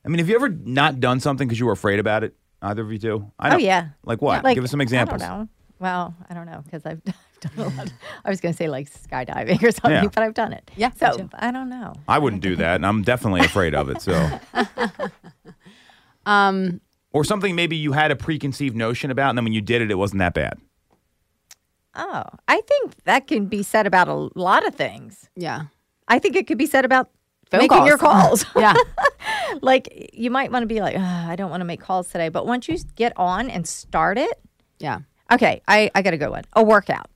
I 0.04 0.08
mean, 0.08 0.18
have 0.18 0.28
you 0.28 0.34
ever 0.34 0.48
not 0.50 1.00
done 1.00 1.18
something 1.20 1.46
because 1.48 1.58
you 1.58 1.66
were 1.66 1.72
afraid 1.72 1.98
about 1.98 2.24
it? 2.24 2.34
Either 2.60 2.82
of 2.82 2.90
you 2.92 2.98
two? 2.98 3.30
I 3.38 3.48
Oh 3.48 3.50
don't- 3.52 3.60
yeah. 3.62 3.88
Like 4.04 4.20
what? 4.20 4.34
Yeah, 4.36 4.40
like, 4.42 4.54
Give 4.54 4.64
us 4.64 4.70
some 4.70 4.80
examples. 4.82 5.22
I 5.22 5.28
don't 5.28 5.38
know. 5.40 5.48
Well, 5.78 6.14
I 6.30 6.34
don't 6.34 6.46
know 6.46 6.62
because 6.64 6.84
I've, 6.86 7.00
I've 7.06 7.40
done 7.56 7.66
a 7.66 7.76
lot. 7.78 7.92
I 8.24 8.30
was 8.30 8.40
going 8.40 8.52
to 8.54 8.56
say 8.56 8.68
like 8.68 8.90
skydiving 8.90 9.62
or 9.62 9.70
something, 9.72 9.90
Yeah. 9.92 10.08
but 10.14 10.22
I've 10.22 10.34
done 10.34 10.52
it. 10.54 10.70
Yeah, 10.76 10.90
So. 10.90 11.28
I 11.34 11.50
don't 11.50 11.68
know. 11.68 11.92
I 12.08 12.18
wouldn't 12.18 12.42
do 12.42 12.56
that, 12.56 12.76
and 12.76 12.86
I'm 12.86 13.02
definitely 13.02 13.40
afraid 13.42 13.74
of 13.74 13.88
it. 13.90 14.00
So, 14.02 14.12
Um, 16.26 16.80
or 17.12 17.24
something 17.24 17.54
maybe 17.54 17.76
you 17.76 17.92
had 17.92 18.10
a 18.10 18.16
preconceived 18.16 18.74
notion 18.76 19.10
about, 19.10 19.30
and 19.30 19.38
then 19.38 19.44
when 19.44 19.52
you 19.52 19.60
did 19.60 19.82
it, 19.82 19.90
it 19.90 19.94
wasn't 19.96 20.18
that 20.20 20.34
bad. 20.34 20.58
Oh, 21.94 22.24
I 22.48 22.60
think 22.62 23.04
that 23.04 23.26
can 23.28 23.46
be 23.46 23.62
said 23.62 23.86
about 23.86 24.08
a 24.08 24.28
lot 24.34 24.66
of 24.66 24.74
things. 24.74 25.28
yeah. 25.36 25.64
I 26.06 26.18
think 26.18 26.36
it 26.36 26.46
could 26.46 26.58
be 26.58 26.66
said 26.66 26.84
about 26.84 27.08
Phone 27.50 27.60
making 27.60 27.86
your 27.86 27.96
calls. 27.96 28.44
calls. 28.44 28.54
Yeah. 28.62 28.74
like 29.62 30.10
you 30.12 30.30
might 30.30 30.52
want 30.52 30.64
to 30.64 30.66
be 30.66 30.82
like, 30.82 30.96
I 30.98 31.34
don't 31.34 31.48
want 31.50 31.62
to 31.62 31.64
make 31.64 31.80
calls 31.80 32.10
today, 32.10 32.28
but 32.28 32.46
once 32.46 32.68
you 32.68 32.76
get 32.94 33.14
on 33.16 33.48
and 33.48 33.66
start 33.66 34.18
it, 34.18 34.38
Yeah. 34.78 34.98
okay, 35.32 35.62
I, 35.66 35.90
I 35.94 36.02
got 36.02 36.12
a 36.12 36.18
good 36.18 36.28
one. 36.28 36.44
A 36.52 36.62
workout. 36.62 37.06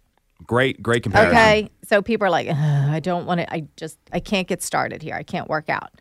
Great, 0.47 0.83
great 0.83 1.03
comparison. 1.03 1.37
Okay, 1.37 1.71
so 1.85 2.01
people 2.01 2.27
are 2.27 2.31
like, 2.31 2.49
I 2.49 2.99
don't 3.01 3.27
want 3.27 3.41
to. 3.41 3.53
I 3.53 3.67
just 3.77 3.99
I 4.13 4.21
can't 4.21 4.47
get 4.49 4.63
started 4.63 5.03
here. 5.03 5.15
I 5.15 5.23
can't 5.23 5.49
work 5.51 5.69
out. 5.69 6.01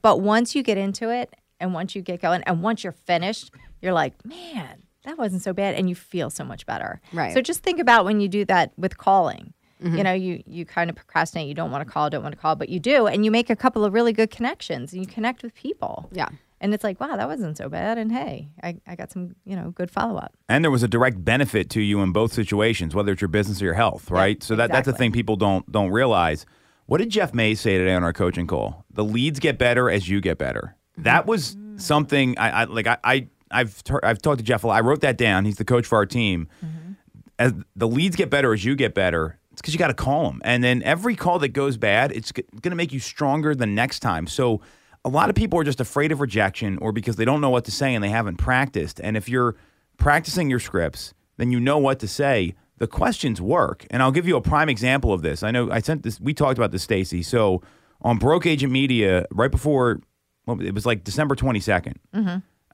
But 0.00 0.20
once 0.22 0.54
you 0.54 0.62
get 0.62 0.78
into 0.78 1.10
it, 1.10 1.34
and 1.62 1.72
once 1.72 1.94
you 1.94 2.02
get 2.02 2.20
going, 2.20 2.42
and 2.42 2.62
once 2.62 2.84
you're 2.84 2.92
finished, 2.92 3.50
you're 3.80 3.94
like, 3.94 4.12
man, 4.26 4.82
that 5.04 5.16
wasn't 5.16 5.42
so 5.42 5.52
bad, 5.52 5.74
and 5.74 5.88
you 5.88 5.94
feel 5.94 6.28
so 6.28 6.44
much 6.44 6.66
better. 6.66 7.00
Right. 7.12 7.32
So 7.32 7.40
just 7.40 7.62
think 7.62 7.80
about 7.80 8.04
when 8.04 8.20
you 8.20 8.28
do 8.28 8.44
that 8.46 8.72
with 8.76 8.98
calling. 8.98 9.54
You 9.80 9.88
mm-hmm. 9.88 10.02
know, 10.02 10.12
you 10.12 10.42
you 10.46 10.64
kind 10.64 10.90
of 10.90 10.94
procrastinate. 10.94 11.48
You 11.48 11.54
don't 11.54 11.72
want 11.72 11.84
to 11.84 11.92
call, 11.92 12.08
don't 12.08 12.22
want 12.22 12.34
to 12.34 12.40
call, 12.40 12.54
but 12.54 12.68
you 12.68 12.78
do, 12.78 13.06
and 13.06 13.24
you 13.24 13.30
make 13.30 13.50
a 13.50 13.56
couple 13.56 13.84
of 13.84 13.92
really 13.92 14.12
good 14.12 14.30
connections, 14.30 14.92
and 14.92 15.02
you 15.02 15.08
connect 15.08 15.42
with 15.42 15.54
people. 15.54 16.08
Yeah. 16.12 16.28
And 16.60 16.72
it's 16.72 16.84
like, 16.84 17.00
wow, 17.00 17.16
that 17.16 17.26
wasn't 17.26 17.56
so 17.56 17.68
bad. 17.68 17.98
And 17.98 18.12
hey, 18.12 18.48
I, 18.62 18.76
I 18.86 18.94
got 18.94 19.10
some, 19.10 19.34
you 19.44 19.56
know, 19.56 19.72
good 19.72 19.90
follow 19.90 20.16
up. 20.16 20.36
And 20.48 20.64
there 20.64 20.70
was 20.70 20.84
a 20.84 20.88
direct 20.88 21.24
benefit 21.24 21.68
to 21.70 21.80
you 21.80 22.00
in 22.02 22.12
both 22.12 22.32
situations, 22.32 22.94
whether 22.94 23.10
it's 23.10 23.20
your 23.20 23.26
business 23.26 23.60
or 23.60 23.64
your 23.64 23.74
health, 23.74 24.12
right? 24.12 24.40
so 24.40 24.54
that, 24.54 24.70
that's 24.70 24.86
the 24.86 24.92
thing 24.92 25.10
people 25.10 25.34
don't 25.34 25.70
don't 25.72 25.90
realize. 25.90 26.46
What 26.86 26.98
did 26.98 27.10
Jeff 27.10 27.34
Mays 27.34 27.60
say 27.60 27.78
today 27.78 27.94
on 27.94 28.04
our 28.04 28.12
coaching 28.12 28.46
call? 28.46 28.84
The 28.92 29.02
leads 29.02 29.40
get 29.40 29.58
better 29.58 29.90
as 29.90 30.08
you 30.08 30.20
get 30.20 30.38
better. 30.38 30.76
That 30.98 31.26
was 31.26 31.56
something 31.76 32.38
I, 32.38 32.62
I 32.62 32.64
like. 32.64 32.86
I, 32.86 32.98
I 33.04 33.28
I've 33.50 33.82
t- 33.82 33.94
I've 34.02 34.20
talked 34.20 34.38
to 34.38 34.44
Jeff 34.44 34.64
a 34.64 34.68
lot. 34.68 34.76
I 34.76 34.80
wrote 34.80 35.00
that 35.02 35.16
down. 35.16 35.44
He's 35.44 35.56
the 35.56 35.64
coach 35.64 35.86
for 35.86 35.96
our 35.96 36.06
team. 36.06 36.48
Mm-hmm. 36.64 36.92
As 37.38 37.52
the 37.76 37.88
leads 37.88 38.16
get 38.16 38.30
better 38.30 38.52
as 38.52 38.64
you 38.64 38.74
get 38.76 38.94
better, 38.94 39.38
it's 39.52 39.60
because 39.60 39.74
you 39.74 39.78
got 39.78 39.88
to 39.88 39.94
call 39.94 40.24
them. 40.24 40.40
And 40.44 40.62
then 40.62 40.82
every 40.82 41.16
call 41.16 41.38
that 41.40 41.48
goes 41.48 41.76
bad, 41.76 42.12
it's 42.12 42.32
going 42.32 42.46
to 42.62 42.74
make 42.74 42.92
you 42.92 43.00
stronger 43.00 43.54
the 43.54 43.66
next 43.66 44.00
time. 44.00 44.26
So 44.26 44.60
a 45.04 45.08
lot 45.08 45.28
of 45.28 45.34
people 45.34 45.58
are 45.58 45.64
just 45.64 45.80
afraid 45.80 46.12
of 46.12 46.20
rejection 46.20 46.78
or 46.78 46.92
because 46.92 47.16
they 47.16 47.24
don't 47.24 47.40
know 47.40 47.50
what 47.50 47.64
to 47.64 47.70
say 47.70 47.94
and 47.94 48.02
they 48.02 48.08
haven't 48.08 48.36
practiced. 48.36 49.00
And 49.02 49.16
if 49.16 49.28
you're 49.28 49.56
practicing 49.98 50.48
your 50.48 50.60
scripts, 50.60 51.14
then 51.36 51.50
you 51.50 51.60
know 51.60 51.78
what 51.78 51.98
to 52.00 52.08
say. 52.08 52.54
The 52.78 52.86
questions 52.86 53.40
work. 53.40 53.86
And 53.90 54.02
I'll 54.02 54.12
give 54.12 54.26
you 54.26 54.36
a 54.36 54.40
prime 54.40 54.68
example 54.68 55.12
of 55.12 55.22
this. 55.22 55.42
I 55.42 55.50
know 55.50 55.70
I 55.70 55.80
sent 55.80 56.02
this, 56.02 56.20
we 56.20 56.34
talked 56.34 56.58
about 56.58 56.70
this, 56.70 56.82
Stacy. 56.82 57.22
So 57.22 57.62
on 58.00 58.18
Broke 58.18 58.46
Agent 58.46 58.72
Media, 58.72 59.26
right 59.30 59.50
before, 59.50 60.00
well, 60.46 60.60
it 60.60 60.74
was 60.74 60.86
like 60.86 61.04
December 61.04 61.34
22nd, 61.36 61.96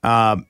um, 0.02 0.46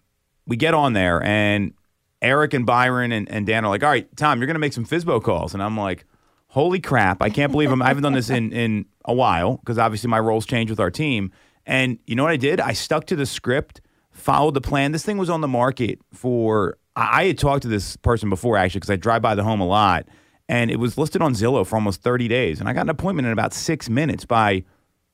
we 0.46 0.56
get 0.56 0.74
on 0.74 0.92
there 0.92 1.22
and 1.22 1.74
Eric 2.22 2.54
and 2.54 2.66
Byron 2.66 3.12
and, 3.12 3.30
and 3.30 3.46
Dan 3.46 3.64
are 3.64 3.68
like, 3.68 3.82
all 3.82 3.90
right, 3.90 4.08
Tom, 4.16 4.38
you're 4.38 4.46
going 4.46 4.54
to 4.54 4.60
make 4.60 4.72
some 4.72 4.84
FSBO 4.84 5.22
calls. 5.22 5.54
And 5.54 5.62
I'm 5.62 5.76
like, 5.76 6.04
holy 6.48 6.80
crap. 6.80 7.22
I 7.22 7.30
can't 7.30 7.52
believe 7.52 7.70
I'm, 7.70 7.82
I 7.82 7.88
haven't 7.88 8.02
done 8.02 8.14
this 8.14 8.30
in, 8.30 8.52
in 8.52 8.86
a 9.04 9.14
while 9.14 9.56
because 9.58 9.78
obviously 9.78 10.08
my 10.08 10.18
roles 10.18 10.46
changed 10.46 10.70
with 10.70 10.80
our 10.80 10.90
team. 10.90 11.30
And 11.66 11.98
you 12.06 12.16
know 12.16 12.24
what 12.24 12.32
I 12.32 12.36
did? 12.36 12.60
I 12.60 12.72
stuck 12.72 13.06
to 13.06 13.16
the 13.16 13.26
script, 13.26 13.80
followed 14.10 14.54
the 14.54 14.60
plan. 14.60 14.92
This 14.92 15.04
thing 15.04 15.18
was 15.18 15.30
on 15.30 15.42
the 15.42 15.48
market 15.48 16.00
for, 16.12 16.78
I, 16.96 17.22
I 17.22 17.26
had 17.26 17.38
talked 17.38 17.62
to 17.62 17.68
this 17.68 17.96
person 17.96 18.30
before 18.30 18.56
actually 18.56 18.80
because 18.80 18.90
I 18.90 18.96
drive 18.96 19.22
by 19.22 19.34
the 19.34 19.44
home 19.44 19.60
a 19.60 19.66
lot. 19.66 20.06
And 20.48 20.70
it 20.70 20.76
was 20.80 20.96
listed 20.96 21.20
on 21.20 21.34
Zillow 21.34 21.66
for 21.66 21.76
almost 21.76 22.02
30 22.02 22.26
days. 22.26 22.58
And 22.58 22.68
I 22.68 22.72
got 22.72 22.82
an 22.82 22.88
appointment 22.88 23.26
in 23.26 23.32
about 23.32 23.52
six 23.52 23.90
minutes 23.90 24.24
by 24.24 24.64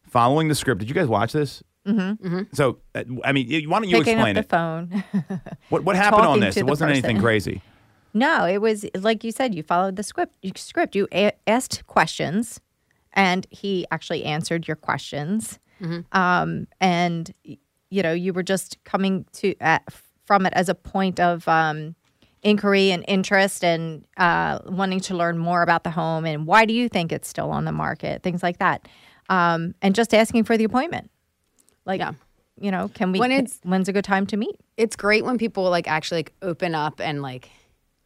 following 0.05 0.47
the 0.49 0.55
script. 0.55 0.79
Did 0.79 0.89
you 0.89 0.95
guys 0.95 1.09
watch 1.09 1.33
this? 1.33 1.63
Mm-hmm. 1.87 2.43
So, 2.53 2.79
uh, 2.95 3.05
I 3.25 3.33
mean, 3.33 3.69
why 3.69 3.79
don't 3.81 3.89
you 3.89 3.99
Picking 3.99 4.19
up 4.21 4.27
explain 4.29 4.35
the 4.35 4.41
it? 4.41 4.49
phone. 4.49 5.41
What 5.69 5.85
what 5.85 5.97
happened 5.97 6.21
on 6.23 6.27
talking 6.29 6.41
this? 6.43 6.55
to 6.55 6.61
It 6.61 6.63
the 6.65 6.71
wasn't 6.71 6.91
anything 6.91 7.17
person. 7.17 7.25
crazy. 7.25 7.63
No, 8.15 8.47
it 8.47 8.59
was 8.59 8.87
like 8.95 9.25
you 9.25 9.33
said. 9.33 9.55
You 9.55 9.63
followed 9.63 9.97
the 9.97 10.03
script. 10.03 10.37
You, 10.43 10.53
script. 10.57 10.95
You 10.95 11.09
a- 11.13 11.33
asked 11.47 11.87
questions, 11.87 12.61
and 13.13 13.47
he 13.51 13.87
actually 13.91 14.25
answered 14.25 14.67
your 14.69 14.77
questions. 14.77 15.59
Um, 16.13 16.67
and 16.81 17.31
y- 17.47 17.59
you 17.91 18.03
know, 18.03 18.13
you 18.13 18.33
were 18.33 18.43
just 18.43 18.83
coming 18.85 19.27
to 19.35 19.55
uh, 19.61 19.81
from 20.25 20.47
it 20.47 20.53
as 20.55 20.69
a 20.71 20.75
point 20.75 21.21
of 21.21 21.47
um, 21.49 21.95
inquiry 22.43 22.91
and 22.93 23.05
interest, 23.09 23.63
and 23.65 24.05
uh, 24.17 24.61
wanting 24.67 25.01
to 25.01 25.15
learn 25.17 25.37
more 25.37 25.63
about 25.63 25.85
the 25.85 25.91
home 25.91 26.25
and 26.25 26.47
why 26.47 26.65
do 26.65 26.73
you 26.73 26.89
think 26.89 27.13
it's 27.13 27.29
still 27.29 27.51
on 27.51 27.65
the 27.67 27.73
market, 27.73 28.23
things 28.23 28.43
like 28.43 28.59
that, 28.59 28.87
um, 29.29 29.75
and 29.83 29.95
just 29.95 30.15
asking 30.15 30.45
for 30.45 30.57
the 30.57 30.65
appointment. 30.65 31.11
Like, 31.87 32.01
Yeah. 32.01 32.13
you 32.61 32.71
know, 32.71 32.89
can 32.89 33.13
we? 33.13 33.19
When 33.19 33.31
it's- 33.31 33.61
when's 33.63 33.89
a 33.89 33.93
good 33.93 34.05
time 34.05 34.27
to 34.29 34.37
meet? 34.37 34.57
it's 34.77 34.97
great 34.97 35.25
when 35.25 35.39
people 35.39 35.71
like 35.71 35.87
actually 35.87 36.19
like 36.19 36.33
open 36.43 36.75
up 36.75 37.01
and 37.01 37.23
like 37.23 37.49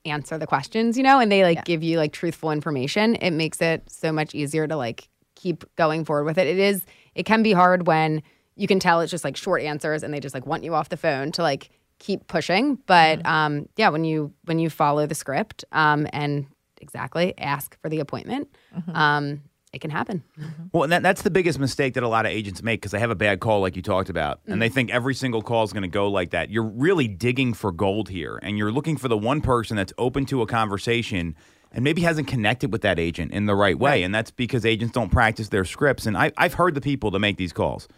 answer 0.04 0.36
the 0.38 0.46
questions, 0.46 0.96
you 0.98 1.02
know, 1.02 1.18
and 1.18 1.30
they 1.32 1.42
like 1.42 1.64
give 1.64 1.82
you 1.82 1.96
like 1.98 2.12
truthful 2.12 2.50
information. 2.50 3.14
It 3.16 3.30
makes 3.30 3.60
it 3.62 3.82
so 3.90 4.12
much 4.12 4.34
easier 4.34 4.66
to 4.66 4.76
like 4.76 5.08
keep 5.34 5.64
going 5.76 6.04
forward 6.04 6.24
with 6.24 6.36
it. 6.38 6.46
It 6.46 6.58
is 6.58 6.84
it 7.14 7.24
can 7.24 7.42
be 7.42 7.52
hard 7.52 7.86
when 7.86 8.22
you 8.56 8.66
can 8.66 8.78
tell 8.80 9.00
it's 9.00 9.10
just 9.10 9.24
like 9.24 9.36
short 9.36 9.62
answers 9.62 10.02
and 10.02 10.12
they 10.12 10.20
just 10.20 10.34
like 10.34 10.46
want 10.46 10.62
you 10.64 10.74
off 10.74 10.88
the 10.90 10.96
phone 10.96 11.32
to 11.32 11.42
like 11.42 11.70
keep 12.00 12.26
pushing. 12.26 12.76
But 12.86 13.24
um 13.26 13.68
yeah, 13.76 13.88
when 13.88 14.04
you 14.04 14.32
when 14.44 14.58
you 14.58 14.68
follow 14.68 15.06
the 15.06 15.14
script 15.14 15.64
um 15.72 16.06
and 16.12 16.46
exactly 16.82 17.32
ask 17.38 17.80
for 17.80 17.88
the 17.88 18.00
appointment, 18.00 18.48
um 18.92 19.40
it 19.72 19.80
can 19.80 19.90
happen. 19.90 20.22
Mm-hmm. 20.38 20.62
Well, 20.72 20.84
and 20.84 20.92
that, 20.92 21.02
that's 21.02 21.22
the 21.22 21.30
biggest 21.30 21.58
mistake 21.58 21.94
that 21.94 22.02
a 22.02 22.08
lot 22.08 22.26
of 22.26 22.32
agents 22.32 22.62
make 22.62 22.80
because 22.80 22.92
they 22.92 22.98
have 22.98 23.10
a 23.10 23.14
bad 23.14 23.40
call, 23.40 23.60
like 23.60 23.76
you 23.76 23.82
talked 23.82 24.08
about, 24.08 24.40
and 24.46 24.60
they 24.60 24.66
mm-hmm. 24.66 24.74
think 24.74 24.90
every 24.90 25.14
single 25.14 25.42
call 25.42 25.64
is 25.64 25.72
going 25.72 25.82
to 25.82 25.88
go 25.88 26.08
like 26.08 26.30
that. 26.30 26.50
You're 26.50 26.64
really 26.64 27.08
digging 27.08 27.54
for 27.54 27.70
gold 27.70 28.08
here, 28.08 28.38
and 28.42 28.56
you're 28.56 28.72
looking 28.72 28.96
for 28.96 29.08
the 29.08 29.18
one 29.18 29.40
person 29.40 29.76
that's 29.76 29.92
open 29.98 30.26
to 30.26 30.42
a 30.42 30.46
conversation 30.46 31.36
and 31.72 31.84
maybe 31.84 32.02
hasn't 32.02 32.28
connected 32.28 32.72
with 32.72 32.82
that 32.82 32.98
agent 32.98 33.32
in 33.32 33.46
the 33.46 33.54
right 33.54 33.78
way. 33.78 34.02
And 34.02 34.14
that's 34.14 34.30
because 34.30 34.64
agents 34.64 34.94
don't 34.94 35.10
practice 35.10 35.48
their 35.48 35.64
scripts. 35.64 36.06
And 36.06 36.16
I, 36.16 36.32
I've 36.36 36.54
heard 36.54 36.74
the 36.74 36.80
people 36.80 37.10
that 37.10 37.18
make 37.18 37.36
these 37.36 37.52
calls. 37.52 37.88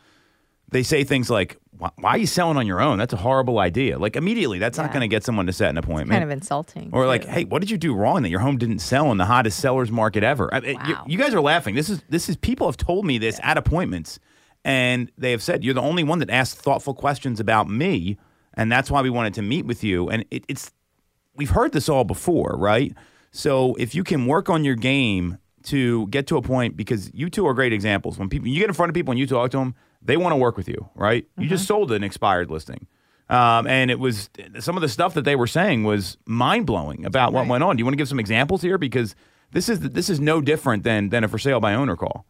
They 0.71 0.83
say 0.83 1.05
things 1.05 1.29
like, 1.31 1.59
why, 1.77 1.91
why 1.97 2.11
are 2.11 2.19
you 2.19 2.27
selling 2.27 2.57
on 2.57 2.67
your 2.67 2.81
own? 2.81 2.99
That's 2.99 3.13
a 3.13 3.17
horrible 3.17 3.59
idea. 3.59 3.99
Like, 3.99 4.15
immediately, 4.17 4.59
that's 4.59 4.77
not 4.79 4.91
going 4.93 5.01
to 5.01 5.09
get 5.09 5.25
someone 5.25 5.47
to 5.47 5.53
set 5.53 5.71
an 5.71 5.79
appointment. 5.79 6.11
It's 6.11 6.15
Kind 6.15 6.25
of 6.25 6.31
insulting. 6.31 6.91
Or 6.93 7.07
like, 7.07 7.23
too. 7.25 7.29
hey, 7.31 7.45
what 7.45 7.61
did 7.61 7.71
you 7.71 7.79
do 7.79 7.95
wrong 7.95 8.23
that 8.23 8.29
your 8.29 8.41
home 8.41 8.59
didn't 8.59 8.81
sell 8.81 9.11
in 9.13 9.19
the 9.19 9.25
hottest 9.25 9.59
sellers 9.61 9.91
market 9.91 10.23
ever? 10.23 10.53
I- 10.55 10.59
you- 10.59 10.75
Wow. 10.77 11.05
you, 11.09 11.19
guys 11.19 11.35
are 11.35 11.41
laughing. 11.41 11.75
This 11.75 11.89
is 11.89 12.03
this 12.09 12.29
is 12.29 12.37
people 12.37 12.67
have 12.69 12.77
told 12.77 13.05
me 13.07 13.19
this 13.19 13.41
at 13.43 13.57
appointments, 13.57 14.21
and 14.65 15.11
they 15.17 15.31
have 15.31 15.43
said 15.43 15.65
you're 15.65 15.75
the 15.75 15.81
only 15.81 16.05
one 16.05 16.19
that 16.19 16.31
asked 16.31 16.59
thoughtful 16.59 16.95
questions 16.95 17.41
about 17.41 17.69
me, 17.69 18.19
and 18.55 18.71
that's 18.71 18.91
why 18.91 19.01
we 19.01 19.11
wanted 19.11 19.35
to 19.35 19.43
meet 19.43 19.65
with 19.65 19.83
you. 19.83 20.09
And 20.11 20.25
it, 20.31 20.45
it's 20.49 20.71
we've 21.35 21.51
heard 21.51 21.73
this 21.73 21.89
all 21.89 22.05
before, 22.05 22.57
right? 22.59 22.93
So 23.33 23.75
if 23.77 23.95
you 23.95 24.05
can 24.05 24.27
work 24.27 24.51
on 24.51 24.65
your 24.65 24.75
game 24.77 25.39
to 25.65 26.07
get 26.09 26.27
to 26.27 26.37
a 26.37 26.43
point 26.43 26.77
because 26.77 27.11
you 27.15 27.31
two 27.31 27.47
are 27.47 27.55
great 27.55 27.73
examples. 27.73 28.19
When 28.19 28.29
people 28.29 28.49
you 28.49 28.59
get 28.61 28.69
in 28.69 28.75
front 28.75 28.91
of 28.91 28.95
people 28.95 29.13
and 29.13 29.19
you 29.19 29.27
talk 29.27 29.51
to 29.53 29.59
them, 29.59 29.75
they 30.03 30.17
want 30.17 30.33
to 30.33 30.37
work 30.37 30.57
with 30.57 30.69
you, 30.69 30.89
right? 30.95 31.27
You 31.39 31.49
just 31.49 31.67
sold 31.67 31.93
an 31.93 32.03
expired 32.03 32.51
listing. 32.51 32.87
Um, 33.29 33.69
and 33.69 33.93
it 33.93 34.01
was 34.01 34.29
some 34.59 34.77
of 34.77 34.81
the 34.81 34.89
stuff 34.89 35.15
that 35.15 35.25
they 35.25 35.37
were 35.37 35.47
saying 35.47 35.85
was 35.85 36.19
mind 36.27 36.67
blowing 36.67 37.05
about 37.05 37.33
what 37.33 37.47
went 37.47 37.63
on. 37.63 37.77
Do 37.77 37.81
you 37.81 37.85
want 37.85 37.93
to 37.93 37.97
give 37.99 38.09
some 38.09 38.19
examples 38.19 38.61
here? 38.61 38.77
Because 38.77 39.15
this 39.53 39.69
is 39.69 39.81
this 39.81 40.11
is 40.11 40.19
no 40.19 40.41
different 40.41 40.83
than 40.83 41.11
than 41.11 41.23
a 41.23 41.29
for 41.29 41.39
sale 41.39 41.61
by 41.61 41.75
owner 41.75 41.97
call. 41.97 42.27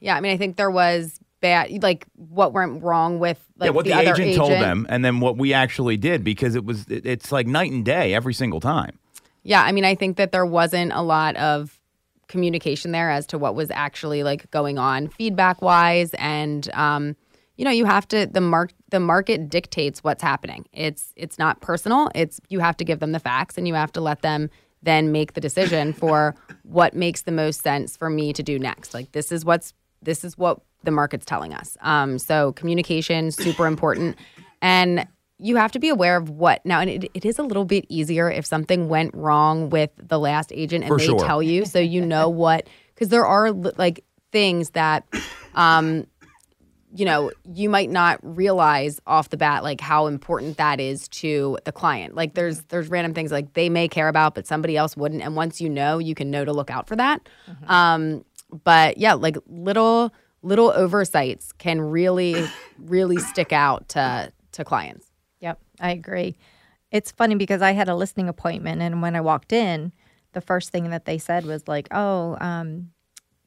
Yeah, 0.00 0.16
I 0.16 0.20
mean, 0.20 0.32
I 0.32 0.36
think 0.36 0.56
there 0.56 0.70
was 0.70 1.20
bad, 1.40 1.82
like 1.82 2.06
what 2.14 2.52
went 2.52 2.82
wrong 2.82 3.18
with 3.18 3.38
like 3.58 3.68
yeah, 3.68 3.70
what 3.70 3.84
the, 3.84 3.92
other 3.92 4.14
agent, 4.14 4.36
told 4.36 4.50
them, 4.50 4.86
and 4.88 5.04
then 5.04 5.20
what 5.20 5.36
we 5.36 5.52
actually 5.52 5.96
did 5.96 6.24
because 6.24 6.54
it 6.54 6.64
was 6.64 6.86
it, 6.88 7.06
it's 7.06 7.30
like 7.30 7.46
night 7.46 7.70
and 7.70 7.84
day 7.84 8.14
every 8.14 8.34
single 8.34 8.60
time. 8.60 8.98
Yeah, 9.42 9.62
I 9.62 9.72
mean, 9.72 9.84
I 9.84 9.94
think 9.94 10.16
that 10.16 10.32
there 10.32 10.46
wasn't 10.46 10.92
a 10.92 11.02
lot 11.02 11.36
of 11.36 11.79
communication 12.30 12.92
there 12.92 13.10
as 13.10 13.26
to 13.26 13.36
what 13.36 13.54
was 13.54 13.70
actually 13.72 14.22
like 14.22 14.50
going 14.50 14.78
on 14.78 15.08
feedback 15.08 15.60
wise 15.60 16.14
and 16.14 16.70
um 16.74 17.16
you 17.56 17.64
know 17.64 17.70
you 17.70 17.84
have 17.84 18.08
to 18.08 18.26
the 18.26 18.40
mark 18.40 18.72
the 18.88 19.00
market 19.00 19.50
dictates 19.50 20.02
what's 20.02 20.22
happening. 20.22 20.64
It's 20.72 21.12
it's 21.14 21.38
not 21.38 21.60
personal. 21.60 22.10
It's 22.14 22.40
you 22.48 22.60
have 22.60 22.76
to 22.78 22.84
give 22.84 23.00
them 23.00 23.12
the 23.12 23.18
facts 23.18 23.58
and 23.58 23.68
you 23.68 23.74
have 23.74 23.92
to 23.92 24.00
let 24.00 24.22
them 24.22 24.48
then 24.82 25.12
make 25.12 25.34
the 25.34 25.42
decision 25.42 25.92
for 26.02 26.34
what 26.62 26.94
makes 26.94 27.22
the 27.22 27.32
most 27.32 27.62
sense 27.62 27.96
for 27.98 28.08
me 28.08 28.32
to 28.32 28.42
do 28.42 28.58
next. 28.58 28.94
Like 28.94 29.12
this 29.12 29.30
is 29.30 29.44
what's 29.44 29.74
this 30.00 30.24
is 30.24 30.38
what 30.38 30.60
the 30.84 30.90
market's 30.90 31.26
telling 31.26 31.52
us. 31.52 31.76
Um 31.82 32.18
so 32.18 32.52
communication 32.52 33.30
super 33.30 33.66
important. 33.66 34.16
And 34.62 35.06
you 35.42 35.56
have 35.56 35.72
to 35.72 35.78
be 35.78 35.88
aware 35.88 36.16
of 36.16 36.28
what 36.30 36.64
now 36.64 36.80
and 36.80 36.90
it, 36.90 37.10
it 37.14 37.24
is 37.24 37.38
a 37.38 37.42
little 37.42 37.64
bit 37.64 37.84
easier 37.88 38.30
if 38.30 38.44
something 38.44 38.88
went 38.88 39.14
wrong 39.14 39.70
with 39.70 39.90
the 39.96 40.18
last 40.18 40.52
agent 40.54 40.84
and 40.84 40.88
For 40.88 40.98
they 40.98 41.06
sure. 41.06 41.18
tell 41.18 41.42
you 41.42 41.64
so 41.64 41.78
you 41.78 42.04
know 42.04 42.28
what 42.42 42.68
because 42.94 43.08
there 43.08 43.24
are 43.26 43.50
like 43.50 44.04
things 44.32 44.70
that 44.70 45.06
um 45.54 46.06
you 46.94 47.04
know 47.04 47.30
you 47.54 47.70
might 47.70 47.90
not 47.90 48.18
realize 48.22 49.00
off 49.06 49.30
the 49.30 49.36
bat 49.36 49.62
like 49.62 49.80
how 49.80 50.06
important 50.06 50.56
that 50.56 50.80
is 50.80 51.06
to 51.08 51.56
the 51.64 51.72
client. 51.72 52.14
Like 52.14 52.34
there's 52.34 52.62
there's 52.64 52.88
random 52.88 53.14
things 53.14 53.30
like 53.30 53.52
they 53.54 53.68
may 53.68 53.88
care 53.88 54.08
about 54.08 54.34
but 54.34 54.46
somebody 54.46 54.76
else 54.76 54.96
wouldn't 54.96 55.22
and 55.22 55.36
once 55.36 55.60
you 55.60 55.68
know 55.68 55.98
you 55.98 56.14
can 56.14 56.30
know 56.30 56.44
to 56.44 56.52
look 56.52 56.70
out 56.70 56.88
for 56.88 56.96
that. 56.96 57.28
Um 57.68 58.24
but 58.64 58.98
yeah 58.98 59.14
like 59.14 59.36
little 59.46 60.12
little 60.42 60.70
oversights 60.70 61.52
can 61.52 61.80
really 61.80 62.44
really 62.78 63.18
stick 63.18 63.52
out 63.52 63.88
to 63.90 64.32
to 64.52 64.64
clients. 64.64 65.06
Yep, 65.06 65.09
I 65.80 65.90
agree. 65.92 66.36
It's 66.92 67.10
funny 67.10 67.34
because 67.36 67.62
I 67.62 67.72
had 67.72 67.88
a 67.88 67.94
listening 67.94 68.28
appointment, 68.28 68.82
and 68.82 69.00
when 69.02 69.14
I 69.16 69.20
walked 69.20 69.52
in, 69.52 69.92
the 70.32 70.40
first 70.40 70.70
thing 70.70 70.90
that 70.90 71.04
they 71.04 71.18
said 71.18 71.44
was 71.46 71.66
like, 71.68 71.88
"Oh, 71.90 72.36
um, 72.40 72.90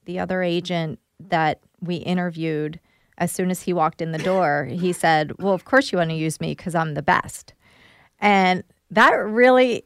the 0.05 0.19
other 0.19 0.41
agent 0.43 0.99
that 1.29 1.59
we 1.81 1.95
interviewed, 1.95 2.79
as 3.17 3.31
soon 3.31 3.51
as 3.51 3.61
he 3.63 3.73
walked 3.73 4.01
in 4.01 4.11
the 4.11 4.17
door, 4.17 4.65
he 4.71 4.91
said, 4.93 5.33
"Well, 5.39 5.53
of 5.53 5.65
course 5.65 5.91
you 5.91 5.97
want 5.97 6.09
to 6.11 6.15
use 6.15 6.39
me 6.41 6.51
because 6.51 6.75
I'm 6.75 6.93
the 6.93 7.01
best," 7.03 7.53
and 8.19 8.63
that 8.91 9.11
really 9.11 9.85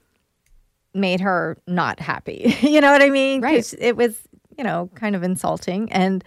made 0.94 1.20
her 1.22 1.58
not 1.68 2.00
happy. 2.00 2.56
you 2.62 2.82
know 2.82 2.92
what 2.92 3.02
I 3.02 3.10
mean? 3.10 3.42
'Cause 3.42 3.76
It 3.80 3.96
was, 3.98 4.28
you 4.58 4.64
know, 4.64 4.90
kind 4.96 5.16
of 5.16 5.24
insulting, 5.24 5.92
and 5.92 6.24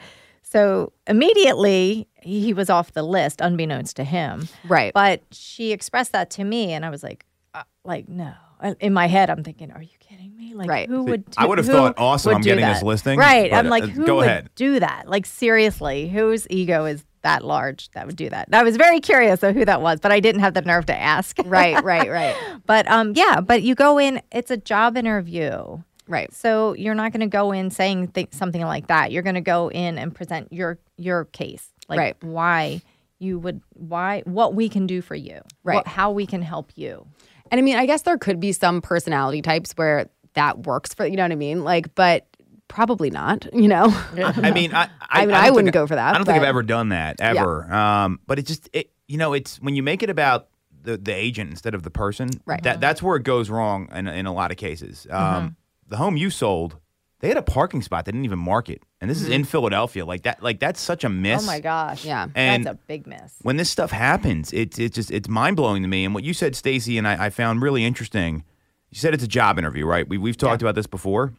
so 0.50 0.92
immediately 1.06 2.08
he 2.22 2.52
was 2.52 2.68
off 2.70 2.92
the 2.92 3.02
list, 3.02 3.40
unbeknownst 3.40 3.96
to 3.96 4.04
him. 4.04 4.48
right 4.68 4.92
But 4.92 5.22
she 5.30 5.72
expressed 5.72 6.12
that 6.12 6.30
to 6.32 6.44
me, 6.44 6.72
and 6.72 6.84
I 6.84 6.90
was 6.90 7.02
like, 7.02 7.24
uh, 7.54 7.62
like 7.84 8.08
no. 8.08 8.32
Uh, 8.60 8.74
In 8.80 8.92
my 8.92 9.06
head, 9.06 9.30
I'm 9.30 9.42
thinking, 9.42 9.70
are 9.72 9.80
you 9.82 9.96
kidding 10.00 10.36
me? 10.36 10.52
Like, 10.54 10.68
Right. 10.68 10.86
who 10.88 11.04
would? 11.04 11.24
Do, 11.24 11.32
I 11.38 11.46
would 11.46 11.56
have 11.56 11.66
who 11.66 11.72
thought, 11.72 11.94
awesome, 11.96 12.34
I'm 12.34 12.42
getting 12.42 12.62
that? 12.64 12.74
this 12.74 12.82
listing, 12.82 13.18
Right. 13.18 13.50
but, 13.50 13.56
I'm 13.56 13.68
like, 13.68 13.84
uh, 13.84 13.86
who 13.86 14.04
go 14.06 14.16
would 14.16 14.26
ahead. 14.26 14.50
do 14.54 14.78
that? 14.80 15.08
Like, 15.08 15.24
seriously, 15.24 16.08
whose 16.10 16.46
ego 16.50 16.84
is 16.84 17.02
that 17.22 17.42
large 17.44 17.90
that 17.92 18.06
would 18.06 18.16
do 18.16 18.28
that? 18.28 18.48
And 18.48 18.54
I 18.56 18.62
was 18.62 18.76
very 18.76 19.00
curious 19.00 19.42
of 19.42 19.54
who 19.54 19.64
that 19.64 19.80
was, 19.80 19.98
but 20.00 20.12
I 20.12 20.20
didn't 20.20 20.42
have 20.42 20.52
the 20.52 20.60
nerve 20.62 20.84
to 20.86 20.94
ask. 20.96 21.38
right 21.46 21.82
right 21.82 22.10
right 22.20 22.36
but 22.66 22.86
um, 22.90 23.12
yeah. 23.14 23.40
But 23.40 23.62
you 23.62 23.74
go 23.74 23.98
in. 23.98 24.20
It's 24.30 24.50
a 24.50 24.56
job 24.58 24.96
interview. 24.98 25.78
Right 26.10 26.32
So 26.34 26.74
you're 26.74 26.94
not 26.94 27.12
going 27.12 27.20
to 27.20 27.26
go 27.26 27.52
in 27.52 27.70
saying 27.70 28.08
th- 28.08 28.28
something 28.32 28.60
like 28.62 28.88
that. 28.88 29.12
You're 29.12 29.22
going 29.22 29.36
to 29.36 29.40
go 29.40 29.70
in 29.70 29.96
and 29.96 30.14
present 30.14 30.52
your 30.52 30.78
your 30.98 31.24
case, 31.26 31.68
like 31.88 31.98
Right. 31.98 32.16
why 32.22 32.82
you 33.18 33.38
would, 33.38 33.60
why 33.74 34.22
what 34.24 34.54
we 34.54 34.68
can 34.68 34.86
do 34.86 35.00
for 35.02 35.14
you, 35.14 35.40
Right. 35.62 35.76
what, 35.76 35.86
how 35.86 36.10
we 36.10 36.26
can 36.26 36.42
help 36.42 36.72
you. 36.74 37.06
And 37.50 37.58
I 37.58 37.62
mean, 37.62 37.76
I 37.76 37.86
guess 37.86 38.02
there 38.02 38.18
could 38.18 38.40
be 38.40 38.52
some 38.52 38.80
personality 38.80 39.42
types 39.42 39.72
where 39.76 40.08
that 40.34 40.66
works 40.66 40.94
for 40.94 41.06
you 41.06 41.16
know 41.16 41.24
what 41.24 41.32
I 41.32 41.36
mean, 41.36 41.64
like, 41.64 41.94
but 41.94 42.26
probably 42.68 43.10
not. 43.10 43.46
You 43.52 43.68
know, 43.68 43.86
I 44.16 44.50
mean, 44.52 44.72
I, 44.74 44.88
I 45.00 45.20
mean, 45.20 45.30
don't 45.30 45.44
I 45.44 45.50
wouldn't 45.50 45.74
go 45.74 45.86
for 45.86 45.94
that, 45.96 46.14
I 46.14 46.18
don't 46.18 46.24
think 46.26 46.38
I've 46.38 46.44
ever 46.44 46.62
done 46.62 46.90
that 46.90 47.20
ever. 47.20 47.70
Um, 47.72 48.20
but 48.26 48.38
it 48.38 48.46
just, 48.46 48.68
it, 48.72 48.90
you 49.08 49.18
know, 49.18 49.32
it's 49.32 49.56
when 49.60 49.74
you 49.74 49.82
make 49.82 50.02
it 50.02 50.10
about 50.10 50.48
the 50.82 50.96
the 50.96 51.12
agent 51.12 51.50
instead 51.50 51.74
of 51.74 51.82
the 51.82 51.90
person. 51.90 52.30
Right. 52.46 52.62
That 52.62 52.80
that's 52.80 53.02
where 53.02 53.16
it 53.16 53.24
goes 53.24 53.50
wrong 53.50 53.88
in 53.92 54.06
in 54.06 54.26
a 54.26 54.32
lot 54.32 54.50
of 54.50 54.56
cases. 54.56 55.06
Um, 55.10 55.56
The 55.90 55.96
home 55.96 56.16
you 56.16 56.30
sold, 56.30 56.76
they 57.18 57.28
had 57.28 57.36
a 57.36 57.42
parking 57.42 57.82
spot 57.82 58.06
they 58.06 58.12
didn't 58.12 58.24
even 58.24 58.38
mark 58.38 58.70
it. 58.70 58.82
and 59.00 59.10
this 59.10 59.20
is 59.20 59.28
in 59.28 59.42
mm-hmm. 59.42 59.50
Philadelphia. 59.50 60.06
Like 60.06 60.22
that, 60.22 60.42
like 60.42 60.58
that's 60.58 60.80
such 60.80 61.04
a 61.04 61.08
oh 61.08 61.10
miss. 61.10 61.42
Oh 61.42 61.46
my 61.46 61.60
gosh, 61.60 62.04
Yeah. 62.04 62.28
And- 62.34 62.64
that's 62.64 62.74
a 62.74 62.78
big 62.86 63.06
miss. 63.06 63.34
when 63.42 63.56
this 63.56 63.68
stuff 63.68 63.90
happens, 63.90 64.52
it's 64.52 64.78
it's 64.78 64.94
just 64.94 65.10
it's 65.10 65.28
mind 65.28 65.56
blowing 65.56 65.82
to 65.82 65.88
me. 65.88 66.04
And 66.04 66.14
what 66.14 66.24
you 66.24 66.32
said, 66.32 66.56
Stacy, 66.56 66.96
and 66.96 67.06
I, 67.06 67.26
I 67.26 67.30
found 67.30 67.60
really 67.60 67.84
interesting. 67.84 68.44
You 68.90 68.98
said 68.98 69.14
it's 69.14 69.22
a 69.22 69.28
job 69.28 69.58
interview, 69.58 69.84
right? 69.84 70.08
We 70.08 70.16
we've 70.16 70.36
talked 70.36 70.62
about 70.62 70.74
this 70.74 70.86
before. 70.86 71.34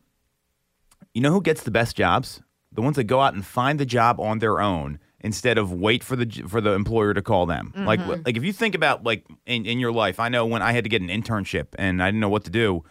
You 1.14 1.22
know 1.22 1.32
who 1.32 1.42
gets 1.42 1.64
the 1.64 1.72
best 1.72 1.96
jobs? 1.96 2.42
The 2.72 2.82
ones 2.82 2.96
that 2.96 3.04
go 3.06 3.20
out 3.20 3.34
and 3.34 3.46
find 3.46 3.80
the 3.80 3.86
job 3.86 4.20
on 4.20 4.40
their 4.40 4.62
own 4.62 5.00
instead 5.22 5.58
of 5.58 5.72
wait 5.72 6.04
for 6.04 6.16
the 6.16 6.44
for 6.48 6.62
the 6.62 6.72
employer 6.72 7.14
to 7.14 7.22
call 7.22 7.46
them. 7.46 7.74
Like 7.76 8.00
mm-hmm. 8.00 8.22
like 8.26 8.38
if 8.38 8.44
you 8.44 8.54
think 8.54 8.76
about 8.76 9.04
like 9.04 9.26
in, 9.46 9.66
in 9.66 9.80
your 9.80 9.92
life, 9.92 10.20
I 10.20 10.30
know 10.30 10.46
when 10.46 10.62
I 10.62 10.74
had 10.74 10.84
to 10.84 10.90
get 10.90 11.02
an 11.02 11.10
internship 11.10 11.68
and 11.78 12.02
I 12.04 12.08
didn't 12.08 12.20
know 12.20 12.30
what 12.30 12.44
to 12.46 12.52
do. 12.52 12.84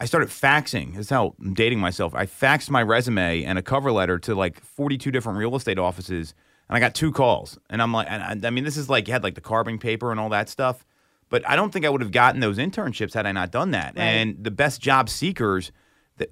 I 0.00 0.04
started 0.04 0.28
faxing. 0.28 0.92
This 0.94 1.06
is 1.06 1.10
how 1.10 1.34
I'm 1.40 1.54
dating 1.54 1.80
myself. 1.80 2.14
I 2.14 2.26
faxed 2.26 2.70
my 2.70 2.82
resume 2.82 3.42
and 3.42 3.58
a 3.58 3.62
cover 3.62 3.90
letter 3.90 4.18
to 4.20 4.34
like 4.34 4.62
42 4.62 5.10
different 5.10 5.38
real 5.38 5.56
estate 5.56 5.78
offices, 5.78 6.34
and 6.68 6.76
I 6.76 6.80
got 6.80 6.94
two 6.94 7.10
calls. 7.10 7.58
And 7.68 7.82
I'm 7.82 7.92
like, 7.92 8.06
and 8.08 8.44
I, 8.44 8.48
I 8.48 8.50
mean, 8.50 8.64
this 8.64 8.76
is 8.76 8.88
like 8.88 9.08
you 9.08 9.12
had 9.12 9.24
like 9.24 9.34
the 9.34 9.40
carbon 9.40 9.78
paper 9.78 10.10
and 10.10 10.20
all 10.20 10.28
that 10.28 10.48
stuff, 10.48 10.86
but 11.30 11.46
I 11.48 11.56
don't 11.56 11.72
think 11.72 11.84
I 11.84 11.88
would 11.88 12.00
have 12.00 12.12
gotten 12.12 12.40
those 12.40 12.58
internships 12.58 13.14
had 13.14 13.26
I 13.26 13.32
not 13.32 13.50
done 13.50 13.72
that. 13.72 13.94
And 13.96 14.44
the 14.44 14.52
best 14.52 14.80
job 14.80 15.08
seekers, 15.08 15.72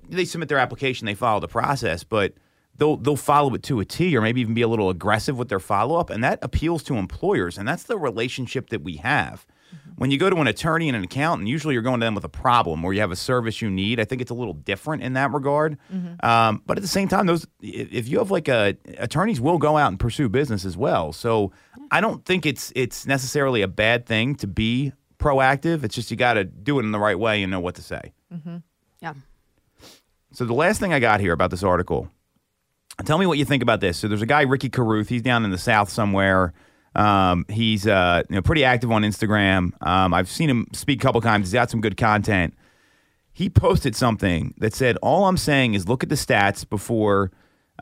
they 0.08 0.24
submit 0.24 0.48
their 0.48 0.58
application, 0.58 1.06
they 1.06 1.14
follow 1.14 1.40
the 1.40 1.48
process, 1.48 2.04
but 2.04 2.34
they'll 2.76 2.96
they'll 2.96 3.16
follow 3.16 3.52
it 3.54 3.64
to 3.64 3.80
a 3.80 3.84
T, 3.84 4.16
or 4.16 4.20
maybe 4.20 4.40
even 4.40 4.54
be 4.54 4.62
a 4.62 4.68
little 4.68 4.90
aggressive 4.90 5.36
with 5.36 5.48
their 5.48 5.60
follow 5.60 5.98
up, 5.98 6.08
and 6.08 6.22
that 6.22 6.38
appeals 6.40 6.84
to 6.84 6.96
employers, 6.96 7.58
and 7.58 7.66
that's 7.66 7.82
the 7.84 7.98
relationship 7.98 8.70
that 8.70 8.82
we 8.82 8.96
have. 8.98 9.44
When 9.96 10.10
you 10.10 10.18
go 10.18 10.28
to 10.28 10.36
an 10.36 10.46
attorney 10.46 10.88
and 10.88 10.96
an 10.96 11.04
accountant, 11.04 11.48
usually 11.48 11.72
you're 11.72 11.82
going 11.82 12.00
to 12.00 12.04
them 12.04 12.14
with 12.14 12.24
a 12.24 12.28
problem 12.28 12.84
or 12.84 12.92
you 12.92 13.00
have 13.00 13.10
a 13.10 13.16
service 13.16 13.62
you 13.62 13.70
need. 13.70 13.98
I 13.98 14.04
think 14.04 14.20
it's 14.20 14.30
a 14.30 14.34
little 14.34 14.52
different 14.52 15.02
in 15.02 15.14
that 15.14 15.32
regard. 15.32 15.78
Um, 16.20 16.62
but 16.66 16.76
at 16.76 16.82
the 16.82 16.88
same 16.88 17.08
time, 17.08 17.24
those 17.26 17.46
if 17.62 18.06
you 18.08 18.18
have 18.18 18.30
like 18.30 18.48
a 18.48 18.76
attorneys 18.98 19.40
will 19.40 19.58
go 19.58 19.76
out 19.78 19.88
and 19.88 19.98
pursue 19.98 20.28
business 20.28 20.64
as 20.66 20.76
well. 20.76 21.12
So 21.12 21.52
I 21.90 22.00
don't 22.02 22.24
think 22.26 22.44
it's 22.44 22.72
it's 22.76 23.06
necessarily 23.06 23.62
a 23.62 23.68
bad 23.68 24.04
thing 24.04 24.34
to 24.36 24.46
be 24.46 24.92
proactive. 25.18 25.82
It's 25.82 25.94
just 25.94 26.10
you 26.10 26.16
got 26.16 26.34
to 26.34 26.44
do 26.44 26.78
it 26.78 26.82
in 26.82 26.92
the 26.92 26.98
right 26.98 27.18
way 27.18 27.42
and 27.42 27.50
know 27.50 27.60
what 27.60 27.74
to 27.76 27.82
say. 27.82 28.12
yeah. 29.00 29.14
So 30.32 30.44
the 30.44 30.52
last 30.52 30.78
thing 30.80 30.92
I 30.92 30.98
got 30.98 31.20
here 31.20 31.32
about 31.32 31.50
this 31.50 31.62
article, 31.62 32.10
tell 33.06 33.16
me 33.16 33.24
what 33.24 33.38
you 33.38 33.46
think 33.46 33.62
about 33.62 33.80
this. 33.80 33.96
So 33.96 34.08
there's 34.08 34.20
a 34.20 34.26
guy 34.26 34.42
Ricky 34.42 34.68
Carruth. 34.68 35.08
He's 35.08 35.22
down 35.22 35.44
in 35.46 35.50
the 35.50 35.58
South 35.58 35.88
somewhere. 35.88 36.52
Um, 36.96 37.44
he's 37.48 37.86
uh, 37.86 38.22
you 38.28 38.36
know 38.36 38.42
pretty 38.42 38.64
active 38.64 38.90
on 38.90 39.02
Instagram. 39.02 39.72
Um, 39.86 40.12
I've 40.12 40.28
seen 40.28 40.50
him 40.50 40.66
speak 40.72 41.00
a 41.00 41.04
couple 41.06 41.20
times. 41.20 41.46
He's 41.46 41.52
got 41.52 41.70
some 41.70 41.80
good 41.80 41.96
content. 41.96 42.54
He 43.32 43.50
posted 43.50 43.94
something 43.94 44.54
that 44.58 44.74
said, 44.74 44.96
"All 45.02 45.26
I'm 45.26 45.36
saying 45.36 45.74
is 45.74 45.88
look 45.88 46.02
at 46.02 46.08
the 46.08 46.14
stats 46.14 46.68
before 46.68 47.30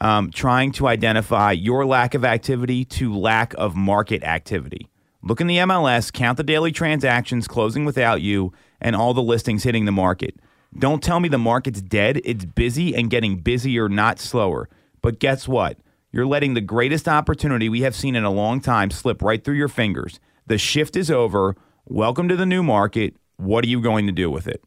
um, 0.01 0.31
trying 0.31 0.73
to 0.73 0.89
identify 0.89 1.53
your 1.53 1.87
lack 1.87 2.15
of 2.15 2.25
activity 2.25 2.85
to 2.85 3.15
lack 3.17 3.55
of 3.55 3.77
market 3.77 4.23
activity. 4.25 4.89
Look 5.23 5.41
in 5.41 5.47
the 5.47 5.59
MLS, 5.59 6.13
count 6.13 6.37
the 6.37 6.43
daily 6.43 6.73
transactions 6.73 7.49
closing 7.49 7.85
without 7.85 8.21
you, 8.21 8.53
and 8.81 8.95
all 8.95 9.15
the 9.15 9.23
listings 9.23 9.63
hitting 9.63 9.85
the 9.85 9.93
market. 9.93 10.35
Don't 10.77 11.03
tell 11.03 11.21
me 11.21 11.29
the 11.29 11.39
market's 11.39 11.81
dead. 11.81 12.21
It's 12.25 12.45
busy 12.45 12.95
and 12.95 13.09
getting 13.09 13.37
busier, 13.39 13.89
not 13.89 14.19
slower. 14.19 14.69
But 15.01 15.21
guess 15.21 15.47
what? 15.47 15.79
You're 16.15 16.27
letting 16.27 16.55
the 16.55 16.61
greatest 16.61 17.09
opportunity 17.09 17.69
we 17.69 17.81
have 17.81 17.97
seen 17.97 18.15
in 18.15 18.23
a 18.23 18.31
long 18.31 18.61
time 18.61 18.93
slip 18.93 19.21
right 19.21 19.43
through 19.43 19.57
your 19.57 19.67
fingers. 19.67 20.21
The 20.47 20.59
shift 20.59 20.95
is 20.95 21.11
over. 21.11 21.57
Welcome 21.87 22.29
to 22.29 22.37
the 22.37 22.47
new 22.47 22.63
market. 22.63 23.17
What 23.37 23.65
are 23.65 23.67
you 23.67 23.81
going 23.81 24.07
to 24.07 24.13
do 24.13 24.31
with 24.31 24.47
it? 24.47 24.63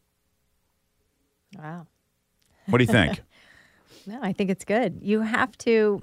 Wow. 1.58 1.86
What 2.66 2.78
do 2.78 2.84
you 2.84 2.92
think? 2.92 3.22
No, 4.06 4.18
I 4.22 4.32
think 4.32 4.48
it's 4.48 4.64
good. 4.64 5.00
You 5.02 5.20
have 5.20 5.58
to, 5.58 6.02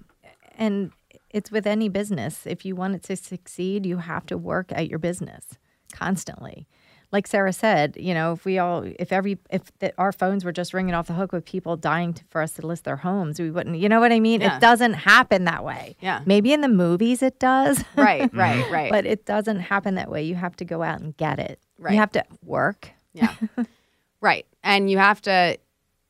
and 0.60 0.92
it's 1.32 1.50
with 1.50 1.66
any 1.66 1.90
business. 1.90 2.46
If 2.46 2.64
you 2.64 2.76
want 2.76 2.94
it 2.94 3.02
to 3.04 3.16
succeed, 3.16 3.84
you 3.84 3.98
have 3.98 4.28
to 4.28 4.38
work 4.38 4.72
at 4.72 4.90
your 4.90 5.00
business 5.00 5.58
constantly. 5.92 6.68
Like 7.16 7.28
Sarah 7.28 7.54
said, 7.54 7.96
you 7.98 8.14
know, 8.14 8.34
if 8.34 8.44
we 8.44 8.60
all, 8.60 8.84
if 9.00 9.14
every, 9.14 9.38
if 9.50 9.62
the, 9.80 9.94
our 9.98 10.12
phones 10.12 10.44
were 10.44 10.52
just 10.52 10.74
ringing 10.74 10.94
off 10.94 11.08
the 11.08 11.14
hook 11.14 11.32
with 11.32 11.46
people 11.46 11.78
dying 11.78 12.14
to, 12.14 12.24
for 12.30 12.42
us 12.42 12.52
to 12.54 12.68
list 12.68 12.84
their 12.84 12.98
homes, 12.98 13.40
we 13.40 13.50
wouldn't. 13.52 13.78
You 13.78 13.88
know 13.88 14.02
what 14.02 14.12
I 14.12 14.20
mean? 14.20 14.42
Yeah. 14.42 14.58
It 14.58 14.60
doesn't 14.60 14.94
happen 14.96 15.46
that 15.46 15.64
way. 15.64 15.96
Yeah. 16.02 16.22
Maybe 16.26 16.52
in 16.52 16.60
the 16.60 16.68
movies 16.68 17.24
it 17.24 17.40
does. 17.40 17.84
Right, 17.96 18.30
right, 18.34 18.70
right. 18.78 18.92
but 18.92 19.06
it 19.06 19.26
doesn't 19.26 19.62
happen 19.62 19.96
that 19.96 20.10
way. 20.12 20.24
You 20.24 20.36
have 20.36 20.56
to 20.58 20.66
go 20.66 20.84
out 20.84 21.00
and 21.00 21.16
get 21.16 21.40
it. 21.40 21.60
Right. 21.80 21.94
You 21.94 22.00
have 22.00 22.12
to 22.12 22.26
work. 22.44 22.90
Yeah. 23.14 23.34
right. 24.22 24.46
And 24.64 24.90
you 24.92 24.98
have 24.98 25.22
to 25.22 25.58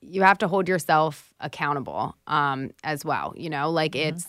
you 0.01 0.21
have 0.23 0.37
to 0.39 0.47
hold 0.47 0.67
yourself 0.67 1.33
accountable 1.39 2.15
um 2.27 2.71
as 2.83 3.05
well, 3.05 3.33
you 3.37 3.49
know? 3.49 3.69
Like 3.69 3.91
Mm-hmm. 3.93 4.15
it's 4.17 4.27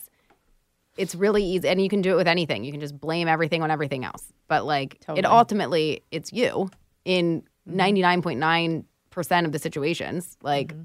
it's 0.97 1.15
really 1.15 1.45
easy 1.45 1.69
and 1.69 1.81
you 1.83 1.89
can 1.89 2.01
do 2.03 2.13
it 2.13 2.17
with 2.17 2.29
anything. 2.29 2.65
You 2.65 2.73
can 2.73 2.81
just 2.81 2.99
blame 3.01 3.29
everything 3.29 3.63
on 3.63 3.71
everything 3.71 4.05
else. 4.05 4.33
But 4.49 4.65
like 4.65 4.95
it 4.95 5.01
Totally. 5.03 5.23
Mm-hmm. 5.23 5.33
ultimately 5.33 6.03
it's 6.11 6.33
you 6.33 6.71
in 7.05 7.43
99.9% 7.69 9.45
of 9.45 9.53
the 9.53 9.59
situations. 9.59 10.37
Like 10.43 10.69
Mm-hmm. 10.75 10.83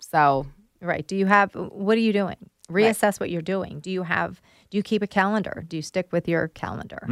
so 0.00 0.46
Right. 0.82 1.06
Do 1.06 1.14
you 1.14 1.26
have, 1.26 1.52
what 1.54 1.98
are 1.98 2.00
you 2.00 2.12
doing? 2.14 2.36
Reassess 2.70 3.20
what 3.20 3.28
you're 3.28 3.42
doing. 3.42 3.80
Do 3.80 3.90
you 3.90 4.02
have, 4.02 4.40
do 4.70 4.78
you 4.78 4.82
keep 4.82 5.02
a 5.02 5.06
calendar? 5.06 5.62
Do 5.68 5.76
you 5.76 5.82
stick 5.82 6.10
with 6.10 6.26
your 6.26 6.48
calendar? 6.48 7.06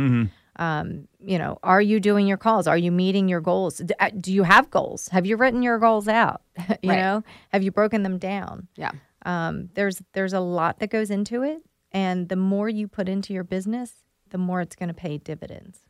Um, 0.56 1.06
you 1.20 1.38
know, 1.38 1.58
are 1.62 1.82
you 1.82 2.00
doing 2.00 2.26
your 2.26 2.38
calls? 2.38 2.66
Are 2.66 2.78
you 2.78 2.90
meeting 2.90 3.28
your 3.28 3.40
goals? 3.42 3.82
Uh, 4.00 4.10
Do 4.18 4.32
you 4.32 4.42
have 4.44 4.70
goals? 4.70 5.08
Have 5.08 5.26
you 5.26 5.36
written 5.36 5.62
your 5.62 5.78
goals 5.78 6.08
out? 6.08 6.40
you 6.82 6.88
Right. 6.90 6.96
know, 7.00 7.22
have 7.50 7.62
you 7.62 7.70
broken 7.70 8.02
them 8.04 8.16
down? 8.18 8.68
yeah. 8.76 8.92
Um, 9.26 9.68
there's 9.74 10.00
there's 10.14 10.32
a 10.32 10.40
lot 10.40 10.78
that 10.78 10.90
goes 10.90 11.10
into 11.10 11.42
it, 11.42 11.60
and 11.92 12.28
the 12.28 12.36
more 12.36 12.68
you 12.68 12.88
put 12.88 13.08
into 13.08 13.32
your 13.32 13.44
business, 13.44 13.92
the 14.30 14.38
more 14.38 14.60
it's 14.60 14.76
going 14.76 14.88
to 14.88 14.94
pay 14.94 15.18
dividends. 15.18 15.80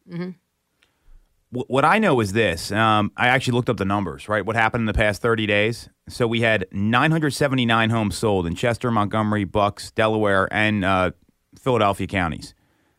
Wh- 1.50 1.68
What 1.70 1.84
I 1.84 1.98
know 1.98 2.20
is 2.20 2.32
this. 2.32 2.70
Um, 2.72 3.10
I 3.16 3.28
actually 3.28 3.54
looked 3.54 3.68
up 3.70 3.76
the 3.78 3.84
numbers, 3.84 4.28
right? 4.28 4.44
What 4.44 4.56
happened 4.56 4.82
in 4.82 4.86
the 4.86 4.92
past 4.94 5.22
30 5.22 5.46
days? 5.46 5.88
So 6.08 6.26
we 6.26 6.40
had 6.42 6.66
979 6.72 7.90
homes 7.90 8.16
sold 8.16 8.46
in 8.46 8.54
Chester, 8.54 8.90
Montgomery, 8.90 9.44
Bucks, 9.44 9.90
Delaware, 9.90 10.48
and 10.52 10.84
uh, 10.84 11.10
Philadelphia 11.58 12.06
counties. 12.06 12.54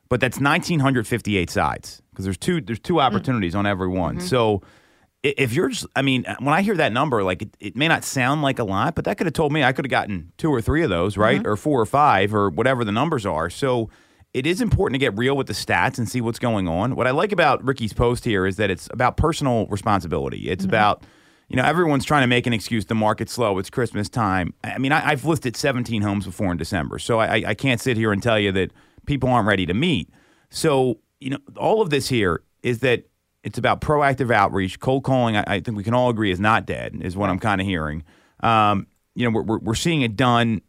But 0.10 0.20
that's 0.20 0.38
1,958 0.40 1.50
sides 1.52 2.02
because 2.10 2.26
there's 2.26 2.38
two 2.38 2.62
there's 2.62 2.80
two 2.80 3.00
opportunities 3.00 3.54
on 3.54 3.66
every 3.68 3.88
one. 3.88 4.20
So 4.20 4.62
i- 4.64 4.68
if 5.24 5.54
you're 5.54 5.70
just, 5.70 5.86
I 5.96 6.02
mean, 6.02 6.26
when 6.40 6.54
I 6.54 6.62
hear 6.62 6.76
that 6.76 6.94
number, 6.94 7.24
like 7.24 7.42
it, 7.42 7.58
it 7.60 7.76
may 7.76 7.88
not 7.88 8.04
sound 8.04 8.42
like 8.42 8.60
a 8.60 8.64
lot, 8.64 8.96
but 8.96 9.06
that 9.06 9.18
could 9.18 9.28
have 9.28 9.34
told 9.34 9.52
me 9.52 9.64
I 9.64 9.74
could 9.74 9.86
have 9.86 9.92
gotten 9.92 10.32
two 10.38 10.50
or 10.50 10.62
three 10.62 10.84
of 10.84 10.90
those, 10.90 11.18
right? 11.18 11.40
Mm-hmm. 11.40 11.48
Or 11.48 11.56
four 11.58 11.82
or 11.82 11.86
five 11.86 12.34
or 12.34 12.50
whatever 12.50 12.86
the 12.86 12.92
numbers 12.92 13.26
are. 13.26 13.50
So 13.50 13.90
it 14.34 14.46
is 14.46 14.62
important 14.62 14.96
to 14.96 15.00
get 15.00 15.18
real 15.18 15.36
with 15.36 15.48
the 15.48 15.54
stats 15.54 15.98
and 15.98 16.08
see 16.08 16.22
what's 16.22 16.40
going 16.40 16.68
on. 16.68 16.96
What 16.96 17.08
I 17.08 17.12
like 17.12 17.32
about 17.32 17.64
Ricky's 17.64 17.94
post 17.94 18.24
here 18.24 18.46
is 18.46 18.58
that 18.58 18.70
it's 18.70 18.88
about 18.94 19.18
personal 19.18 19.68
responsibility. 19.68 20.50
It's 20.50 20.64
mm-hmm. 20.64 20.70
about, 20.70 21.04
you 21.50 21.58
know, 21.58 21.64
everyone's 21.64 22.06
trying 22.06 22.24
to 22.24 22.28
make 22.28 22.48
an 22.48 22.54
excuse. 22.54 22.86
The 22.86 22.96
market's 22.96 23.34
slow. 23.34 23.58
It's 23.58 23.70
Christmas 23.70 24.08
time. 24.08 24.54
I 24.64 24.78
mean, 24.78 24.94
I, 24.94 25.10
I've 25.10 25.26
listed 25.26 25.58
17 25.58 26.02
homes 26.02 26.26
before 26.26 26.52
in 26.52 26.58
December, 26.58 27.00
so 27.00 27.20
I, 27.20 27.44
I 27.48 27.54
can't 27.56 27.82
sit 27.82 27.98
here 27.98 28.14
and 28.14 28.24
tell 28.24 28.40
you 28.40 28.52
that 28.54 28.72
people 29.06 29.30
aren't 29.30 29.48
ready 29.48 29.66
to 29.66 29.74
meet. 29.74 30.10
So, 30.50 31.00
you 31.20 31.32
know, 31.32 31.40
all 31.58 31.82
of 31.82 31.90
this 31.90 32.08
here 32.08 32.44
is 32.64 32.80
that 32.80 33.06
it's 33.44 33.58
about 33.58 33.82
proactive 33.82 34.34
outreach. 34.34 34.80
Cold 34.80 35.04
calling, 35.04 35.38
I, 35.38 35.44
I 35.48 35.60
think 35.60 35.78
we 35.78 35.84
can 35.84 35.94
all 35.94 36.10
agree, 36.10 36.32
is 36.32 36.40
not 36.40 36.66
dead, 36.66 36.98
is 37.02 37.16
what 37.16 37.30
I'm 37.30 37.40
kind 37.40 37.62
of 37.62 37.68
hearing. 37.68 38.04
Um, 38.42 38.88
you 39.16 39.26
know, 39.26 39.36
we're, 39.36 39.44
we're, 39.44 39.60
we're 39.60 39.76
seeing 39.76 40.02
it 40.02 40.16
done 40.16 40.62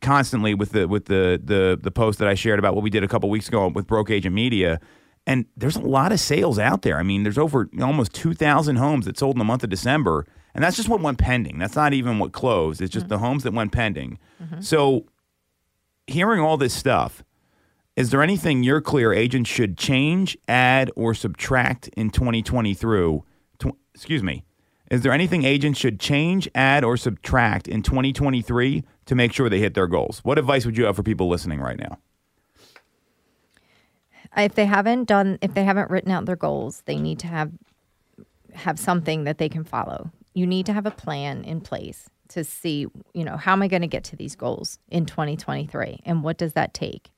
constantly 0.00 0.54
with 0.54 0.72
the 0.72 0.88
with 0.88 1.06
the 1.06 1.40
the 1.42 1.78
the 1.80 1.90
post 1.90 2.18
that 2.18 2.28
I 2.28 2.34
shared 2.34 2.58
about 2.58 2.74
what 2.74 2.82
we 2.82 2.90
did 2.90 3.04
a 3.04 3.08
couple 3.08 3.28
weeks 3.28 3.48
ago 3.48 3.68
with 3.68 3.86
Broke 3.86 4.10
Agent 4.10 4.34
Media. 4.34 4.80
And 5.26 5.44
there's 5.56 5.76
a 5.76 5.80
lot 5.80 6.12
of 6.12 6.18
sales 6.20 6.58
out 6.58 6.80
there. 6.82 6.98
I 6.98 7.02
mean, 7.02 7.24
there's 7.24 7.36
over 7.36 7.68
almost 7.80 8.14
2,000 8.14 8.76
homes 8.76 9.04
that 9.04 9.18
sold 9.18 9.34
in 9.34 9.38
the 9.38 9.44
month 9.44 9.62
of 9.62 9.68
December, 9.68 10.26
and 10.54 10.64
that's 10.64 10.76
just 10.76 10.88
what 10.88 11.02
went 11.02 11.18
pending. 11.18 11.58
That's 11.58 11.76
not 11.76 11.92
even 11.92 12.18
what 12.18 12.32
closed. 12.32 12.80
It's 12.80 12.92
just 12.92 13.08
the 13.08 13.18
homes 13.18 13.42
that 13.44 13.52
went 13.52 13.70
pending. 13.70 14.18
So, 14.60 15.04
hearing 16.06 16.40
all 16.40 16.56
this 16.56 16.72
stuff, 16.72 17.22
is 18.00 18.08
there 18.08 18.22
anything 18.22 18.62
your 18.62 18.80
clear 18.80 19.12
agent 19.12 19.46
should 19.46 19.76
change, 19.76 20.34
add, 20.48 20.90
or 20.96 21.12
subtract 21.12 21.88
in 21.88 22.08
2020 22.08 22.72
through? 22.72 23.26
Tw- 23.58 23.76
excuse 23.94 24.22
me. 24.22 24.42
Is 24.90 25.02
there 25.02 25.12
anything 25.12 25.44
agents 25.44 25.78
should 25.78 26.00
change, 26.00 26.48
add, 26.54 26.82
or 26.82 26.96
subtract 26.96 27.68
in 27.68 27.82
2023 27.82 28.84
to 29.04 29.14
make 29.14 29.34
sure 29.34 29.50
they 29.50 29.58
hit 29.58 29.74
their 29.74 29.86
goals? 29.86 30.20
What 30.20 30.38
advice 30.38 30.64
would 30.64 30.78
you 30.78 30.86
have 30.86 30.96
for 30.96 31.02
people 31.02 31.28
listening 31.28 31.60
right 31.60 31.78
now? 31.78 31.98
Uh, 34.34 34.42
if 34.44 34.54
they 34.54 34.64
haven't 34.64 35.04
done, 35.04 35.38
if 35.42 35.52
they 35.52 35.64
haven't 35.64 35.90
written 35.90 36.10
out 36.10 36.24
their 36.24 36.36
goals, 36.36 36.82
they 36.86 36.96
need 36.96 37.18
to 37.18 37.26
have 37.26 37.52
have 38.54 38.78
something 38.78 39.24
that 39.24 39.36
they 39.36 39.50
can 39.50 39.62
follow. 39.62 40.10
You 40.32 40.46
need 40.46 40.64
to 40.64 40.72
have 40.72 40.86
a 40.86 40.90
plan 40.90 41.44
in 41.44 41.60
place 41.60 42.08
to 42.28 42.44
see, 42.44 42.86
you 43.12 43.24
know, 43.24 43.36
how 43.36 43.52
am 43.52 43.60
I 43.60 43.68
going 43.68 43.82
to 43.82 43.88
get 43.88 44.04
to 44.04 44.16
these 44.16 44.36
goals 44.36 44.78
in 44.88 45.04
2023 45.04 46.00
and 46.06 46.24
what 46.24 46.38
does 46.38 46.54
that 46.54 46.72
take? 46.72 47.10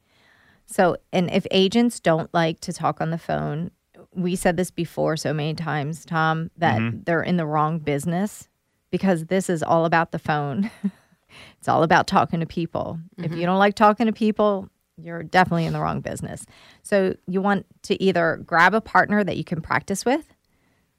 So, 0.72 0.96
and 1.12 1.30
if 1.30 1.46
agents 1.50 2.00
don't 2.00 2.32
like 2.32 2.60
to 2.60 2.72
talk 2.72 3.00
on 3.00 3.10
the 3.10 3.18
phone, 3.18 3.70
we 4.14 4.36
said 4.36 4.56
this 4.56 4.70
before 4.70 5.16
so 5.16 5.32
many 5.32 5.54
times, 5.54 6.04
Tom, 6.04 6.50
that 6.56 6.78
they're 7.04 7.22
in 7.22 7.36
the 7.36 7.46
wrong 7.46 7.78
business 7.78 8.48
because 8.90 9.26
this 9.26 9.48
is 9.50 9.62
all 9.62 9.84
about 9.84 10.12
the 10.12 10.18
phone. 10.18 10.70
it's 11.58 11.68
all 11.68 11.82
about 11.82 12.06
talking 12.06 12.40
to 12.40 12.46
people. 12.46 12.98
If 13.18 13.32
you 13.34 13.44
don't 13.46 13.58
like 13.58 13.74
talking 13.74 14.06
to 14.06 14.12
people, 14.12 14.68
you're 14.96 15.22
definitely 15.22 15.66
in 15.66 15.72
the 15.72 15.80
wrong 15.80 16.00
business. 16.00 16.44
So, 16.82 17.14
you 17.26 17.40
want 17.42 17.66
to 17.82 18.02
either 18.02 18.40
grab 18.44 18.74
a 18.74 18.80
partner 18.80 19.22
that 19.24 19.36
you 19.36 19.44
can 19.44 19.60
practice 19.60 20.04
with 20.04 20.24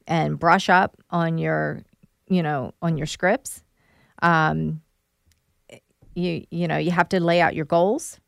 and 0.08 0.38
brush 0.38 0.70
up 0.70 0.98
on 1.10 1.38
your, 1.38 1.82
you 2.28 2.44
know, 2.44 2.74
on 2.82 2.98
your 2.98 3.08
scripts. 3.08 3.64
Um, 4.22 4.82
you 6.16 6.46
you 6.52 6.68
know, 6.68 6.78
you 6.78 6.92
have 6.92 7.10
to 7.10 7.20
lay 7.20 7.42
out 7.42 7.56
your 7.56 7.66
goals 7.66 8.20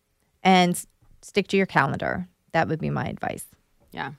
and 0.43 0.71
s- 0.71 0.87
stick 1.25 1.47
to 1.49 1.57
your 1.57 1.65
calendar. 1.65 2.27
That 2.53 2.67
would 2.67 2.79
be 2.79 2.89
my 2.89 3.07
advice. 3.07 3.45
Yeah. 3.91 4.11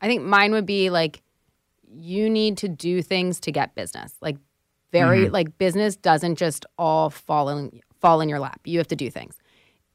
I 0.00 0.06
think 0.06 0.22
mine 0.22 0.52
would 0.52 0.66
be 0.66 0.90
like 0.90 1.22
you 1.94 2.28
need 2.28 2.58
to 2.58 2.68
do 2.68 3.02
things 3.02 3.40
to 3.40 3.52
get 3.52 3.74
business. 3.74 4.14
Like 4.20 4.36
very 4.92 5.24
mm-hmm. 5.24 5.32
like 5.32 5.58
business 5.58 5.96
doesn't 5.96 6.36
just 6.36 6.66
all 6.78 7.10
fall 7.10 7.48
in 7.48 7.80
fall 8.00 8.20
in 8.20 8.28
your 8.28 8.38
lap. 8.38 8.60
You 8.64 8.78
have 8.78 8.88
to 8.88 8.96
do 8.96 9.10
things. 9.10 9.36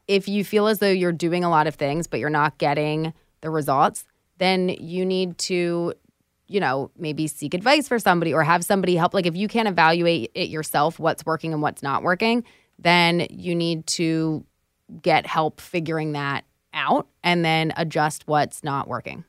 If 0.08 0.28
you 0.28 0.44
feel 0.44 0.68
as 0.68 0.80
though 0.80 0.90
you're 0.90 1.12
doing 1.12 1.44
a 1.44 1.50
lot 1.50 1.68
of 1.68 1.76
things 1.76 2.08
but 2.08 2.20
you're 2.20 2.30
not 2.30 2.58
getting 2.58 3.14
the 3.42 3.50
results, 3.50 4.06
then 4.38 4.70
you 4.70 5.06
need 5.06 5.38
to 5.40 5.94
you 6.50 6.62
know, 6.62 6.90
maybe 6.98 7.28
seek 7.28 7.54
advice 7.54 7.90
for 7.90 8.00
somebody 8.00 8.34
or 8.34 8.42
have 8.42 8.64
somebody 8.64 8.96
help. 8.96 9.14
Like 9.14 9.26
if 9.26 9.36
you 9.36 9.50
can't 9.50 9.68
evaluate 9.68 10.32
it 10.34 10.48
yourself, 10.48 10.98
what's 10.98 11.26
working 11.26 11.52
and 11.52 11.62
what's 11.62 11.84
not 11.84 12.04
working, 12.04 12.46
then 12.80 13.28
you 13.30 13.54
need 13.54 13.86
to 13.88 14.46
get 15.02 15.26
help 15.26 15.60
figuring 15.62 16.14
that 16.14 16.44
out 16.74 17.08
and 17.24 17.44
then 17.44 17.74
adjust 17.78 18.28
what's 18.28 18.64
not 18.64 18.88
working. 18.88 19.24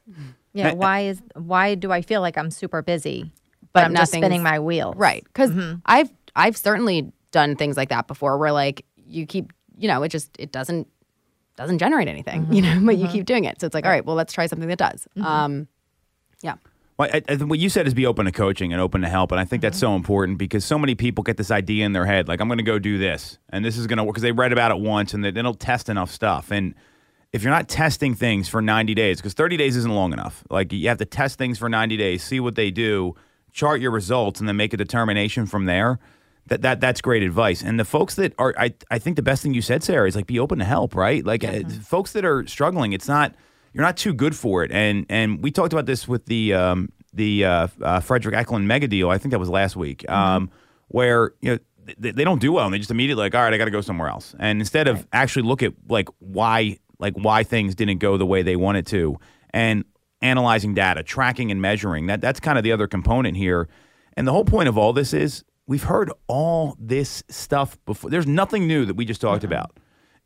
Yeah, 0.53 0.73
why 0.73 1.01
is 1.01 1.23
why 1.35 1.75
do 1.75 1.93
I 1.93 2.03
feel 2.03 2.21
like 2.21 2.37
I'm 2.37 2.51
super 2.51 2.83
busy, 2.83 3.31
but, 3.61 3.69
But 3.73 3.85
I'm 3.85 3.95
just 3.95 4.13
spinning 4.13 4.43
my 4.43 4.59
wheels? 4.59 4.97
Right. 4.97 5.25
because 5.25 5.51
Mm-hmm. 5.51 5.77
I've 5.87 6.11
I've 6.37 6.57
certainly 6.57 7.13
done 7.31 7.57
things 7.57 7.77
like 7.77 7.89
that 7.91 8.07
before 8.07 8.39
where 8.39 8.53
like 8.53 8.85
you 9.07 9.27
keep, 9.27 9.53
you 9.77 9.89
know, 9.89 10.03
it 10.03 10.09
just 10.09 10.31
it 10.39 10.51
doesn't 10.53 10.89
doesn't 11.57 11.79
generate 11.79 12.09
anything, 12.09 12.43
Mm-hmm. 12.45 12.53
you 12.53 12.63
know, 12.63 12.81
but 12.85 12.97
you 12.99 13.09
keep 13.09 13.25
doing 13.27 13.45
it. 13.45 13.61
So 13.61 13.67
it's 13.67 13.75
like, 13.75 13.85
all 13.85 13.91
right, 13.91 14.05
well, 14.05 14.17
let's 14.17 14.33
try 14.33 14.47
something 14.47 14.69
that 14.69 14.79
does. 14.79 15.07
Um 15.21 15.69
yeah. 16.43 16.55
Well, 16.99 17.09
I, 17.13 17.23
I, 17.29 17.35
what 17.37 17.61
you 17.61 17.69
said 17.69 17.87
is 17.87 17.95
be 17.95 18.07
open 18.07 18.27
to 18.27 18.33
coaching 18.33 18.73
and 18.73 18.83
open 18.83 19.03
to 19.03 19.09
help, 19.09 19.31
and 19.31 19.41
I 19.41 19.45
think 19.45 19.63
that's 19.63 19.79
so 19.79 19.95
important 19.95 20.37
because 20.37 20.65
so 20.65 20.79
many 20.79 20.97
people 20.97 21.23
get 21.23 21.37
this 21.37 21.53
idea 21.53 21.87
in 21.87 21.93
their 21.93 22.07
head, 22.07 22.27
like 22.27 22.41
I'm 22.41 22.49
going 22.49 22.59
to 22.59 22.65
go 22.65 22.81
do 22.81 22.99
this, 22.99 23.39
and 23.51 23.65
this 23.65 23.79
is 23.79 23.87
going 23.87 23.99
to 23.99 24.05
work 24.05 24.15
because 24.15 24.23
they 24.23 24.33
read 24.33 24.53
about 24.53 24.73
it 24.73 24.81
once 24.81 25.15
and 25.15 25.25
they, 25.25 25.31
they 25.31 25.43
don't 25.43 25.61
test 25.61 25.89
enough 25.89 26.11
stuff. 26.11 26.51
And 26.51 26.75
if 27.33 27.45
you're 27.45 27.53
not 27.53 27.69
testing 27.69 28.15
things 28.15 28.49
for 28.49 28.61
90 28.61 28.95
days, 28.95 29.19
because 29.19 29.35
30 29.35 29.57
days 29.57 29.77
isn't 29.77 29.95
long 29.95 30.13
enough, 30.13 30.43
like 30.51 30.73
you 30.73 30.89
have 30.89 30.99
to 30.99 31.05
test 31.05 31.39
things 31.39 31.57
for 31.57 31.69
90 31.69 31.97
days, 31.97 32.25
see 32.25 32.41
what 32.41 32.57
they 32.57 32.73
do, 32.73 33.15
chart 33.53 33.81
your 33.81 33.93
results, 33.93 34.41
and 34.41 34.49
then 34.49 34.57
make 34.57 34.73
a 34.73 34.77
determination 34.77 35.47
from 35.47 35.67
there. 35.67 36.01
That, 36.47 36.63
that 36.63 36.81
that's 36.81 37.03
great 37.03 37.23
advice. 37.23 37.63
And 37.63 37.79
the 37.79 37.85
folks 37.85 38.15
that 38.15 38.33
are, 38.39 38.55
I, 38.59 38.73
I 38.91 38.99
think 38.99 39.17
the 39.17 39.23
best 39.23 39.43
thing 39.43 39.53
you 39.53 39.61
said, 39.61 39.85
Sarah, 39.85 40.09
is 40.09 40.17
like 40.17 40.27
be 40.27 40.41
open 40.41 40.59
to 40.61 40.65
help, 40.65 40.95
right? 40.95 41.23
Like 41.23 41.45
uh, 41.45 41.69
folks 41.69 42.13
that 42.13 42.25
are 42.25 42.47
struggling, 42.47 42.95
it's 42.95 43.07
not 43.07 43.35
you're 43.79 43.87
not 43.87 43.97
too 43.97 44.13
good 44.13 44.35
for 44.35 44.65
it. 44.65 44.73
And 44.73 45.07
and 45.09 45.41
we 45.41 45.53
talked 45.53 45.73
about 45.73 45.87
this 45.87 46.09
with 46.09 46.27
the 46.27 46.53
um, 46.53 46.91
the 47.15 47.45
uh, 47.45 47.69
uh, 47.81 48.01
Fredrik 48.01 48.35
Eklund 48.35 48.67
mega 48.67 48.89
deal. 48.89 49.09
I 49.09 49.19
think 49.19 49.31
that 49.31 49.39
was 49.39 49.49
last 49.49 49.77
week, 49.77 50.09
um, 50.11 50.51
where 50.89 51.33
you 51.41 51.53
know 51.53 51.59
they, 51.97 52.11
they 52.11 52.25
don't 52.25 52.41
do 52.41 52.53
well 52.53 52.65
and 52.65 52.75
they 52.75 52.79
just 52.79 52.91
immediately 52.91 53.23
like, 53.23 53.37
all 53.37 53.43
right, 53.43 53.55
I 53.55 53.57
got 53.57 53.67
to 53.67 53.71
go 53.71 53.81
somewhere 53.81 54.09
else. 54.09 54.35
And 54.41 54.61
instead 54.61 54.89
of 54.89 55.07
actually 55.13 55.43
look 55.43 55.63
at 55.63 55.75
like 55.89 56.09
why 56.19 56.79
like 56.99 57.15
why 57.15 57.45
things 57.45 57.77
didn't 57.77 57.99
go 57.99 58.17
the 58.17 58.27
way 58.27 58.43
they 58.43 58.57
wanted 58.57 58.85
to, 58.89 59.17
and 59.51 59.85
analyzing 60.23 60.75
data, 60.75 61.05
tracking 61.05 61.53
and 61.53 61.63
measuring 61.63 62.07
that 62.07 62.21
that's 62.21 62.41
kind 62.41 62.59
of 62.59 62.65
the 62.65 62.73
other 62.73 62.89
component 62.89 63.37
here. 63.37 63.69
And 64.17 64.27
the 64.27 64.33
whole 64.33 64.45
point 64.45 64.69
of 64.69 64.77
all 64.77 64.93
this 64.93 65.15
is 65.15 65.45
we've 65.69 65.85
heard 65.85 66.11
all 66.27 66.77
this 66.81 67.23
stuff 67.29 67.79
before. 67.87 68.11
There's 68.11 68.27
nothing 68.27 68.67
new 68.67 68.85
that 68.87 68.95
we 68.95 69.05
just 69.05 69.21
talked 69.21 69.45
about. 69.45 69.79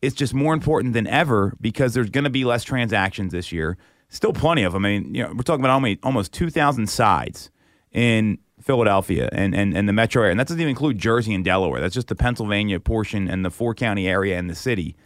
It's 0.03 0.15
just 0.15 0.35
more 0.35 0.53
important 0.53 0.95
than 0.95 1.07
ever 1.07 1.57
because 1.61 1.95
there's 1.95 2.11
going 2.11 2.25
to 2.25 2.31
be 2.31 2.45
less 2.45 2.65
transactions 2.65 3.33
this 3.33 3.53
year. 3.53 3.79
still 4.09 4.33
plenty 4.33 4.65
of 4.65 4.73
them. 4.73 4.85
I 4.85 4.89
mean, 4.89 5.15
you 5.15 5.23
know, 5.23 5.33
we're 5.33 5.43
talking 5.43 5.65
about 5.65 5.73
almost 5.73 5.99
almost 6.03 6.33
2,000 6.33 6.89
sides 6.89 7.51
in 7.93 8.39
Philadelphia 8.61 9.29
and, 9.33 9.55
and, 9.55 9.77
and 9.77 9.89
the 9.89 9.93
metro 9.93 10.23
area. 10.23 10.33
And 10.33 10.41
that 10.41 10.49
doesn't 10.49 10.61
even 10.61 10.71
include 10.71 10.99
Jersey 10.99 11.35
and 11.35 11.45
Delaware. 11.45 11.81
That's 11.81 11.95
just 11.95 12.09
the 12.09 12.15
Pennsylvania 12.15 12.81
portion 12.81 13.29
and 13.29 13.45
the 13.45 13.51
four 13.51 13.75
county 13.75 14.09
area 14.09 14.39
and 14.39 14.49
the 14.49 14.55
city. 14.55 14.97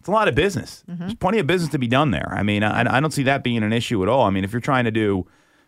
It's 0.00 0.08
a 0.08 0.12
lot 0.12 0.26
of 0.26 0.34
business. 0.34 0.82
Mm-hmm. 0.88 1.00
There's 1.00 1.14
plenty 1.14 1.38
of 1.38 1.46
business 1.46 1.70
to 1.70 1.78
be 1.78 1.86
done 1.86 2.10
there. 2.10 2.28
I 2.32 2.42
mean, 2.42 2.64
I, 2.64 2.96
I 2.96 3.00
don't 3.00 3.12
see 3.12 3.22
that 3.22 3.44
being 3.44 3.62
an 3.62 3.72
issue 3.72 4.02
at 4.02 4.08
all. 4.08 4.24
I 4.24 4.30
mean, 4.30 4.42
if 4.42 4.52
you're 4.52 4.60
trying 4.60 4.84
to 4.84 4.90
do, 4.90 5.26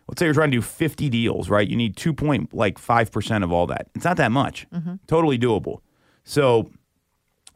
let's 0.09 0.19
say 0.19 0.27
you're 0.27 0.35
trying 0.35 0.51
to 0.51 0.57
do 0.57 0.63
50 0.63 1.09
deals, 1.09 1.49
right? 1.49 1.69
You 1.69 1.77
need 1.77 1.97
2.5% 1.97 3.45
of 3.45 3.53
all 3.53 3.67
that. 3.69 3.89
It's 3.95 4.05
not 4.05 4.17
that 4.17 4.33
much. 4.33 4.67
Mm-hmm. 4.71 4.95
Totally 5.07 5.39
doable. 5.39 5.79
So 6.25 6.69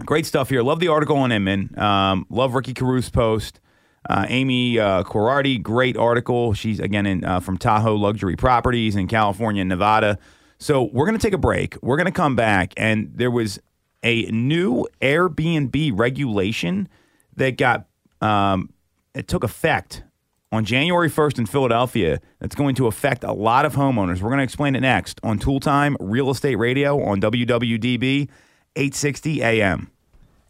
great 0.04 0.26
stuff 0.26 0.48
here. 0.48 0.62
Love 0.62 0.80
the 0.80 0.88
article 0.88 1.16
on 1.16 1.32
Inman. 1.32 1.78
Um, 1.78 2.26
love 2.30 2.54
Ricky 2.54 2.74
Carruth's 2.74 3.10
post. 3.10 3.60
Uh, 4.08 4.24
Amy 4.28 4.78
uh, 4.78 5.02
Corardi, 5.02 5.62
great 5.62 5.96
article. 5.96 6.54
She's 6.54 6.80
again 6.80 7.04
in, 7.04 7.24
uh, 7.24 7.40
from 7.40 7.58
Tahoe 7.58 7.96
Luxury 7.96 8.36
Properties 8.36 8.96
in 8.96 9.06
California 9.06 9.60
and 9.60 9.68
Nevada. 9.68 10.18
So 10.58 10.84
we're 10.92 11.04
going 11.04 11.18
to 11.18 11.24
take 11.24 11.34
a 11.34 11.38
break. 11.38 11.76
We're 11.82 11.96
going 11.96 12.06
to 12.06 12.12
come 12.12 12.34
back, 12.34 12.72
and 12.76 13.12
there 13.14 13.30
was 13.30 13.60
a 14.02 14.22
new 14.26 14.86
Airbnb 15.02 15.98
regulation 15.98 16.88
that 17.36 17.56
got 17.56 17.86
um, 18.20 18.72
it 19.14 19.28
took 19.28 19.44
effect 19.44 20.02
on 20.50 20.64
January 20.64 21.10
1st 21.10 21.40
in 21.40 21.46
Philadelphia. 21.46 22.20
That's 22.40 22.54
going 22.54 22.74
to 22.76 22.86
affect 22.86 23.24
a 23.24 23.32
lot 23.32 23.66
of 23.66 23.74
homeowners. 23.74 24.22
We're 24.22 24.30
going 24.30 24.38
to 24.38 24.44
explain 24.44 24.74
it 24.74 24.80
next 24.80 25.20
on 25.22 25.38
Toole 25.38 25.60
Time 25.60 25.96
Real 26.00 26.30
Estate 26.30 26.56
Radio 26.56 27.02
on 27.02 27.20
WWDB 27.20 28.28
860 28.78 29.42
AM. 29.42 29.90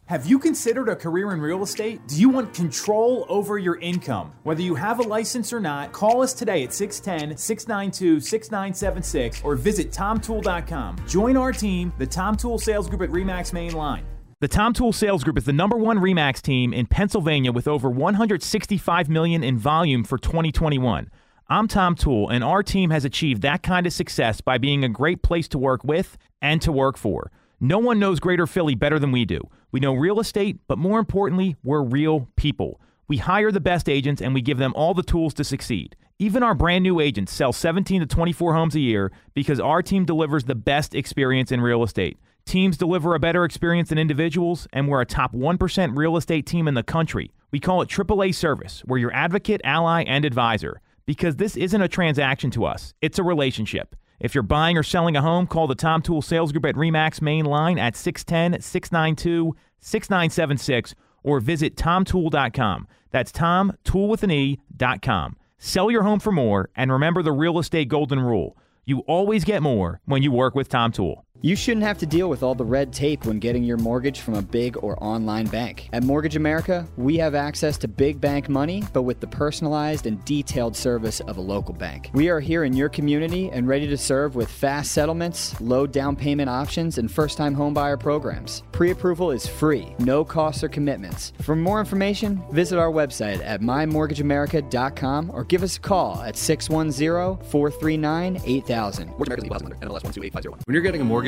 Have 0.09 0.25
you 0.25 0.39
considered 0.39 0.89
a 0.89 0.97
career 0.97 1.33
in 1.33 1.41
real 1.41 1.63
estate? 1.63 2.01
Do 2.09 2.17
you 2.17 2.31
want 2.31 2.55
control 2.55 3.27
over 3.29 3.59
your 3.59 3.77
income? 3.81 4.33
Whether 4.43 4.63
you 4.63 4.75
have 4.75 5.01
a 5.01 5.03
license 5.03 5.53
or 5.53 5.61
not, 5.61 5.93
call 5.93 6.23
us 6.23 6.33
today 6.33 6.63
at 6.65 6.73
610 6.73 7.37
692 7.37 8.21
6976 8.21 9.43
or 9.45 9.55
visit 9.55 9.91
TomToole.com. 9.91 10.97
Join 11.07 11.37
our 11.37 11.53
team, 11.53 11.93
the 11.99 12.07
Tom 12.07 12.37
Toole 12.37 12.59
Sales 12.59 12.89
Group 12.89 13.03
at 13.03 13.11
REMAX 13.11 13.53
Main 13.53 13.73
Line. 13.73 14.05
The 14.41 14.49
Tom 14.49 14.73
Toole 14.73 14.93
Sales 14.93 15.25
Group 15.25 15.37
is 15.37 15.45
the 15.45 15.53
number 15.53 15.77
one 15.77 15.99
Remax 15.99 16.41
team 16.41 16.73
in 16.73 16.87
Pennsylvania 16.87 17.53
with 17.53 17.67
over 17.67 17.91
165 17.91 19.09
million 19.09 19.43
in 19.43 19.59
volume 19.59 20.05
for 20.05 20.17
2021. 20.17 21.11
I'm 21.49 21.67
Tom 21.67 21.95
Toole, 21.95 22.29
and 22.29 22.45
our 22.45 22.63
team 22.63 22.91
has 22.91 23.05
achieved 23.05 23.43
that 23.43 23.63
kind 23.63 23.87
of 23.87 23.93
success 23.93 24.41
by 24.41 24.57
being 24.57 24.85
a 24.85 24.89
great 24.89 25.23
place 25.23 25.49
to 25.49 25.59
work 25.59 25.83
with 25.83 26.17
and 26.41 26.63
to 26.63 26.71
work 26.71 26.97
for. 26.97 27.31
No 27.61 27.79
one 27.79 27.99
knows 27.99 28.21
Greater 28.21 28.47
Philly 28.47 28.77
better 28.77 29.01
than 29.01 29.11
we 29.11 29.25
do. 29.25 29.41
We 29.73 29.81
know 29.81 29.93
real 29.93 30.21
estate, 30.21 30.61
but 30.69 30.79
more 30.79 31.01
importantly, 31.01 31.57
we're 31.65 31.83
real 31.83 32.29
people. 32.37 32.81
We 33.09 33.17
hire 33.17 33.51
the 33.51 33.59
best 33.59 33.89
agents 33.89 34.23
and 34.23 34.33
we 34.33 34.43
give 34.43 34.59
them 34.59 34.73
all 34.77 34.95
the 34.95 35.03
tools 35.03 35.35
to 35.35 35.45
succeed. 35.45 35.97
Even 36.21 36.45
our 36.45 36.55
brand 36.55 36.85
new 36.85 37.01
agents 37.01 37.33
sell 37.33 37.53
17 37.53 38.01
to 38.01 38.07
24 38.07 38.55
homes 38.55 38.77
a 38.77 38.81
year 38.81 39.11
because 39.35 39.59
our 39.59 39.83
team 39.83 40.05
delivers 40.05 40.45
the 40.45 40.55
best 40.55 40.95
experience 40.95 41.51
in 41.51 41.61
real 41.61 41.83
estate. 41.83 42.17
Teams 42.45 42.77
deliver 42.77 43.17
a 43.17 43.21
better 43.21 43.45
experience 43.45 43.89
than 43.89 43.99
individuals, 43.99 44.69
and 44.73 44.89
we're 44.89 45.01
a 45.01 45.07
top 45.07 45.35
1% 45.35 45.97
real 45.97 46.17
estate 46.17 46.47
team 46.47 46.69
in 46.69 46.75
the 46.75 46.83
country. 46.85 47.33
We 47.51 47.59
call 47.59 47.83
it 47.83 47.89
AAA 47.89 48.37
service. 48.37 48.85
We're 48.87 48.99
your 48.99 49.13
advocate, 49.13 49.61
ally, 49.65 50.05
and 50.05 50.25
advisor 50.25 50.81
because 51.07 51.37
this 51.37 51.57
isn't 51.57 51.81
a 51.81 51.89
transaction 51.89 52.51
to 52.53 52.67
us, 52.67 52.95
it's 53.01 53.19
a 53.19 53.23
relationship. 53.23 53.97
If 54.21 54.35
you're 54.35 54.43
buying 54.43 54.77
or 54.77 54.83
selling 54.83 55.17
a 55.17 55.23
home, 55.23 55.47
call 55.47 55.67
the 55.67 55.75
Tom 55.75 56.03
Toole 56.03 56.23
Sales 56.23 56.51
Group 56.53 56.67
at 56.67 56.75
REMAX 56.75 57.23
main 57.23 57.45
line 57.45 57.79
at 57.79 57.95
610 57.95 58.61
692 58.61 59.57
6976 59.81 60.95
or 61.23 61.41
visit 61.41 61.77
tomtoole.com. 61.77 62.89
That's 63.11 63.31
Tom, 63.33 63.77
tool 63.85 64.09
with 64.09 64.23
an 64.23 64.31
E.com. 64.31 65.37
Sell 65.59 65.91
your 65.91 66.03
home 66.03 66.21
for 66.21 66.33
more 66.33 66.71
and 66.77 66.93
remember 66.93 67.23
the 67.23 67.33
real 67.33 67.59
estate 67.59 67.89
golden 67.89 68.21
rule. 68.21 68.57
You 68.85 69.01
always 69.01 69.45
get 69.45 69.63
more 69.63 70.01
when 70.05 70.23
you 70.23 70.33
work 70.33 70.55
with 70.55 70.69
Tom 70.69 70.93
Toole. 70.93 71.25
You 71.41 71.55
shouldn't 71.55 71.87
have 71.87 71.99
to 71.99 72.07
deal 72.07 72.29
with 72.29 72.43
all 72.43 72.57
the 72.57 72.65
red 72.65 72.93
tape 72.93 73.25
when 73.25 73.39
getting 73.39 73.63
your 73.63 73.77
mortgage 73.77 74.23
from 74.23 74.35
a 74.35 74.43
big 74.43 74.77
or 74.83 75.01
online 75.01 75.47
bank. 75.47 75.89
At 75.93 76.03
Mortgage 76.03 76.35
America, 76.35 76.85
we 76.97 77.17
have 77.19 77.37
access 77.37 77.79
to 77.79 77.87
big 77.87 78.21
bank 78.21 78.49
money, 78.49 78.83
but 78.93 79.03
with 79.03 79.21
the 79.21 79.29
personalized 79.29 80.07
and 80.07 80.25
detailed 80.25 80.75
service 80.75 81.21
of 81.21 81.37
a 81.37 81.41
local 81.41 81.75
bank. 81.75 82.11
We 82.13 82.29
are 82.29 82.41
here 82.41 82.65
in 82.65 82.73
your 82.73 82.89
community 82.89 83.51
and 83.53 83.69
ready 83.69 83.87
to 83.87 83.97
serve 83.97 84.35
with 84.35 84.51
fast 84.51 84.91
settlements, 84.91 85.61
low 85.61 85.87
down 85.87 86.17
payment 86.17 86.51
options, 86.51 86.99
and 86.99 87.09
first 87.09 87.39
time 87.39 87.55
homebuyer 87.55 88.01
programs. 88.01 88.65
Pre 88.73 88.91
approval 88.91 89.31
is 89.31 89.47
free, 89.47 89.95
no 90.01 90.25
costs 90.25 90.65
or 90.65 90.69
commitments. 90.69 91.33
For 91.43 91.55
more 91.55 91.79
information, 91.79 92.43
visit 92.51 92.81
our 92.81 92.91
website 92.91 93.41
at 93.45 93.61
mymortgageamerica.com 93.61 95.31
or 95.33 95.45
give 95.45 95.63
us 95.63 95.77
a 95.77 95.81
call 95.81 96.21
at 96.21 96.37
610 96.37 97.47
439 97.49 98.43
8000. 98.45 99.07
Mortgage 99.07 99.29
America's 99.29 99.45
equal 99.45 99.55
housing 99.55 99.69
lender, 99.69 99.87
NMLS 99.87 100.03
128501. 100.03 100.63
When 100.65 100.75
you're 100.75 100.83
getting 100.83 101.01
a 101.01 101.05
mortgage, 101.05 101.28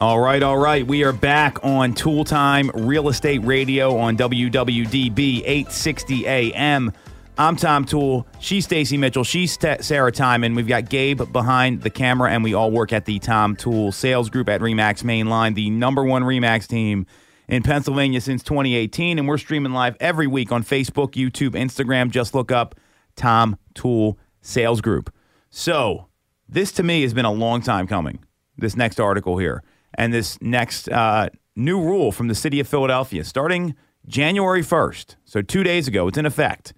All 0.00 0.18
right, 0.18 0.42
all 0.42 0.58
right. 0.58 0.84
We 0.84 1.04
are 1.04 1.12
back 1.12 1.64
on 1.64 1.94
Toole 1.94 2.24
Time 2.24 2.68
Real 2.74 3.08
Estate 3.08 3.38
Radio 3.44 3.96
on 3.96 4.16
WWDB 4.16 5.42
860 5.44 6.26
AM. 6.26 6.92
I'm 7.38 7.54
Tom 7.54 7.84
Toole. 7.84 8.26
She's 8.40 8.64
Stacy 8.64 8.96
Mitchell. 8.96 9.22
She's 9.22 9.56
Sarah 9.80 10.10
Timon. 10.10 10.56
We've 10.56 10.66
got 10.66 10.90
Gabe 10.90 11.22
behind 11.32 11.82
the 11.82 11.90
camera, 11.90 12.30
and 12.32 12.42
we 12.42 12.54
all 12.54 12.72
work 12.72 12.92
at 12.92 13.04
the 13.04 13.20
Tom 13.20 13.54
Toole 13.54 13.92
Sales 13.92 14.30
Group 14.30 14.48
at 14.48 14.60
Remax 14.60 15.04
Mainline, 15.04 15.54
the 15.54 15.70
number 15.70 16.02
one 16.02 16.22
Remax 16.22 16.66
team 16.66 17.06
in 17.48 17.62
Pennsylvania 17.62 18.20
since 18.20 18.42
2018. 18.42 19.18
And 19.18 19.28
we're 19.28 19.38
streaming 19.38 19.72
live 19.72 19.96
every 20.00 20.26
week 20.26 20.50
on 20.50 20.64
Facebook, 20.64 21.12
YouTube, 21.12 21.50
Instagram. 21.50 22.10
Just 22.10 22.34
look 22.34 22.50
up 22.50 22.74
Tom 23.14 23.58
Toole 23.74 24.18
Sales 24.42 24.80
Group. 24.80 25.14
So, 25.50 26.08
this 26.48 26.72
to 26.72 26.82
me 26.82 27.02
has 27.02 27.14
been 27.14 27.24
a 27.24 27.32
long 27.32 27.62
time 27.62 27.86
coming, 27.86 28.24
this 28.58 28.76
next 28.76 28.98
article 28.98 29.38
here, 29.38 29.62
and 29.94 30.12
this 30.12 30.40
next 30.40 30.88
uh, 30.88 31.28
new 31.56 31.80
rule 31.80 32.12
from 32.12 32.28
the 32.28 32.34
city 32.34 32.60
of 32.60 32.68
Philadelphia 32.68 33.24
starting 33.24 33.74
January 34.06 34.62
1st. 34.62 35.16
So, 35.24 35.42
two 35.42 35.62
days 35.62 35.88
ago, 35.88 36.08
it's 36.08 36.18
in 36.18 36.26
effect. 36.26 36.74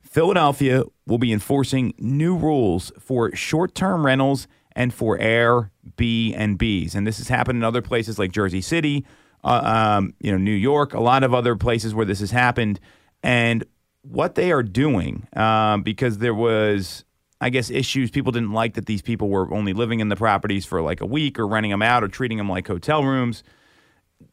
Philadelphia 0.00 0.84
will 1.06 1.18
be 1.18 1.32
enforcing 1.32 1.94
new 1.98 2.36
rules 2.36 2.92
for 2.98 3.34
short-term 3.34 4.04
rentals 4.04 4.46
and 4.74 4.92
for 4.92 5.18
Air 5.18 5.72
Airbnbs, 5.96 6.94
and 6.94 7.06
this 7.06 7.18
has 7.18 7.28
happened 7.28 7.58
in 7.58 7.64
other 7.64 7.82
places 7.82 8.18
like 8.18 8.32
Jersey 8.32 8.60
City, 8.60 9.04
uh, 9.44 9.96
um, 9.98 10.14
you 10.20 10.30
know, 10.30 10.38
New 10.38 10.52
York, 10.52 10.94
a 10.94 11.00
lot 11.00 11.24
of 11.24 11.34
other 11.34 11.56
places 11.56 11.94
where 11.94 12.06
this 12.06 12.20
has 12.20 12.30
happened. 12.30 12.78
And 13.22 13.64
what 14.02 14.34
they 14.34 14.52
are 14.52 14.62
doing, 14.62 15.26
um, 15.34 15.82
because 15.82 16.18
there 16.18 16.34
was, 16.34 17.04
I 17.42 17.50
guess, 17.50 17.70
issues. 17.70 18.10
People 18.10 18.32
didn't 18.32 18.52
like 18.52 18.74
that 18.74 18.86
these 18.86 19.02
people 19.02 19.28
were 19.28 19.52
only 19.52 19.72
living 19.72 20.00
in 20.00 20.08
the 20.08 20.16
properties 20.16 20.64
for 20.64 20.80
like 20.80 21.00
a 21.00 21.06
week 21.06 21.38
or 21.38 21.46
renting 21.46 21.72
them 21.72 21.82
out 21.82 22.02
or 22.02 22.08
treating 22.08 22.38
them 22.38 22.48
like 22.48 22.66
hotel 22.66 23.04
rooms 23.04 23.42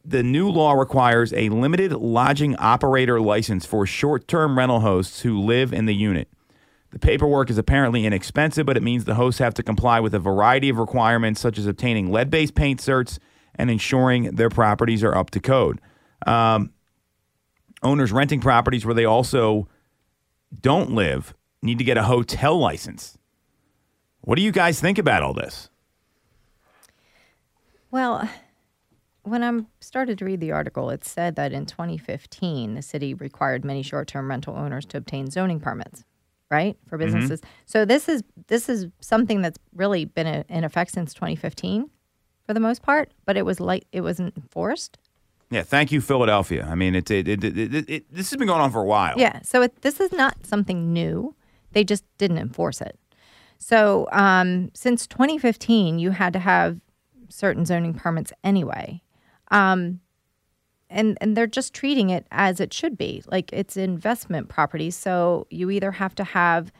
the 0.04 0.22
new 0.22 0.48
law 0.50 0.72
requires 0.72 1.32
a 1.32 1.48
limited 1.48 1.92
lodging 1.92 2.56
operator 2.56 3.20
license 3.20 3.66
for 3.66 3.86
short 3.86 4.28
term 4.28 4.58
rental 4.58 4.80
hosts 4.80 5.20
who 5.20 5.40
live 5.40 5.72
in 5.72 5.86
the 5.86 5.94
unit. 5.94 6.28
The 6.90 6.98
paperwork 6.98 7.50
is 7.50 7.58
apparently 7.58 8.04
inexpensive, 8.04 8.66
but 8.66 8.76
it 8.76 8.82
means 8.82 9.04
the 9.04 9.14
hosts 9.14 9.38
have 9.38 9.54
to 9.54 9.62
comply 9.62 10.00
with 10.00 10.14
a 10.14 10.18
variety 10.18 10.68
of 10.68 10.78
requirements, 10.78 11.40
such 11.40 11.56
as 11.58 11.66
obtaining 11.66 12.10
lead 12.10 12.30
based 12.30 12.54
paint 12.54 12.80
certs 12.80 13.18
and 13.54 13.70
ensuring 13.70 14.34
their 14.34 14.50
properties 14.50 15.04
are 15.04 15.14
up 15.14 15.30
to 15.30 15.40
code. 15.40 15.80
Um, 16.26 16.72
owners 17.82 18.12
renting 18.12 18.40
properties 18.40 18.84
where 18.84 18.94
they 18.94 19.04
also 19.04 19.68
don't 20.60 20.90
live 20.92 21.34
need 21.62 21.78
to 21.78 21.84
get 21.84 21.96
a 21.96 22.02
hotel 22.02 22.58
license. 22.58 23.18
What 24.22 24.36
do 24.36 24.42
you 24.42 24.52
guys 24.52 24.80
think 24.80 24.98
about 24.98 25.22
all 25.22 25.34
this? 25.34 25.70
Well, 27.90 28.28
when 29.22 29.42
I 29.42 29.60
started 29.80 30.18
to 30.18 30.24
read 30.24 30.40
the 30.40 30.52
article, 30.52 30.90
it 30.90 31.04
said 31.04 31.36
that 31.36 31.52
in 31.52 31.66
2015, 31.66 32.74
the 32.74 32.82
city 32.82 33.14
required 33.14 33.64
many 33.64 33.82
short-term 33.82 34.28
rental 34.28 34.56
owners 34.56 34.86
to 34.86 34.98
obtain 34.98 35.30
zoning 35.30 35.60
permits, 35.60 36.04
right, 36.50 36.76
for 36.86 36.96
mm-hmm. 36.96 37.06
businesses. 37.06 37.40
So 37.66 37.84
this 37.84 38.08
is 38.08 38.22
this 38.48 38.68
is 38.68 38.86
something 39.00 39.42
that's 39.42 39.58
really 39.74 40.04
been 40.04 40.26
in 40.26 40.44
in 40.48 40.64
effect 40.64 40.92
since 40.92 41.12
2015, 41.14 41.90
for 42.46 42.54
the 42.54 42.60
most 42.60 42.82
part. 42.82 43.12
But 43.24 43.36
it 43.36 43.44
was 43.44 43.60
like 43.60 43.86
it 43.92 44.02
wasn't 44.02 44.36
enforced. 44.36 44.98
Yeah, 45.50 45.62
thank 45.64 45.90
you, 45.90 46.00
Philadelphia. 46.00 46.66
I 46.70 46.76
mean, 46.76 46.94
it, 46.94 47.10
it, 47.10 47.26
it, 47.26 47.42
it, 47.42 47.90
it 47.90 48.14
this 48.14 48.30
has 48.30 48.38
been 48.38 48.46
going 48.46 48.60
on 48.60 48.70
for 48.70 48.82
a 48.82 48.86
while. 48.86 49.14
Yeah. 49.18 49.40
So 49.42 49.62
it, 49.62 49.82
this 49.82 49.98
is 49.98 50.12
not 50.12 50.46
something 50.46 50.92
new. 50.92 51.34
They 51.72 51.84
just 51.84 52.04
didn't 52.18 52.38
enforce 52.38 52.80
it. 52.80 52.98
So 53.58 54.08
um, 54.12 54.70
since 54.74 55.06
2015, 55.06 55.98
you 55.98 56.10
had 56.10 56.32
to 56.32 56.38
have 56.38 56.80
certain 57.28 57.64
zoning 57.64 57.94
permits 57.94 58.32
anyway. 58.42 59.02
Um, 59.50 60.00
and, 60.88 61.16
and 61.20 61.36
they're 61.36 61.46
just 61.46 61.72
treating 61.72 62.10
it 62.10 62.26
as 62.32 62.58
it 62.58 62.74
should 62.74 62.98
be 62.98 63.22
like 63.26 63.52
it's 63.52 63.76
investment 63.76 64.48
property. 64.48 64.90
So 64.90 65.46
you 65.50 65.70
either 65.70 65.92
have 65.92 66.14
to 66.16 66.24
have 66.24 66.72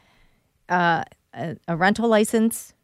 uh, 0.68 1.04
a, 1.32 1.56
a 1.68 1.76
rental 1.76 2.08
license 2.08 2.74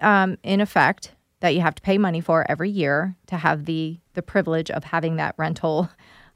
um, 0.00 0.36
in 0.42 0.60
effect 0.60 1.12
that 1.40 1.54
you 1.54 1.60
have 1.60 1.74
to 1.76 1.82
pay 1.82 1.98
money 1.98 2.20
for 2.20 2.44
every 2.50 2.70
year 2.70 3.16
to 3.26 3.36
have 3.36 3.64
the 3.64 3.98
the 4.14 4.22
privilege 4.22 4.70
of 4.70 4.84
having 4.84 5.16
that 5.16 5.34
rental 5.38 5.88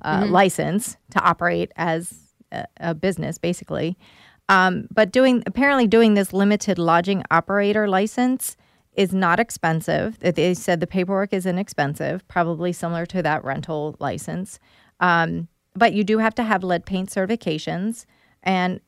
uh, 0.02 0.26
license 0.28 0.96
to 1.10 1.20
operate 1.20 1.72
as 1.76 2.14
a, 2.52 2.66
a 2.78 2.94
business, 2.94 3.38
basically. 3.38 3.98
Um, 4.50 4.88
but 4.92 5.12
doing 5.12 5.44
apparently 5.46 5.86
doing 5.86 6.14
this 6.14 6.32
limited 6.32 6.76
lodging 6.76 7.22
operator 7.30 7.88
license 7.88 8.56
is 8.94 9.14
not 9.14 9.38
expensive. 9.38 10.18
They 10.18 10.54
said 10.54 10.80
the 10.80 10.88
paperwork 10.88 11.32
is 11.32 11.46
inexpensive, 11.46 12.26
probably 12.26 12.72
similar 12.72 13.06
to 13.06 13.22
that 13.22 13.44
rental 13.44 13.94
license. 14.00 14.58
Um, 14.98 15.46
but 15.76 15.92
you 15.92 16.02
do 16.02 16.18
have 16.18 16.34
to 16.34 16.42
have 16.42 16.64
lead 16.64 16.84
paint 16.84 17.10
certifications 17.10 18.06
and 18.42 18.80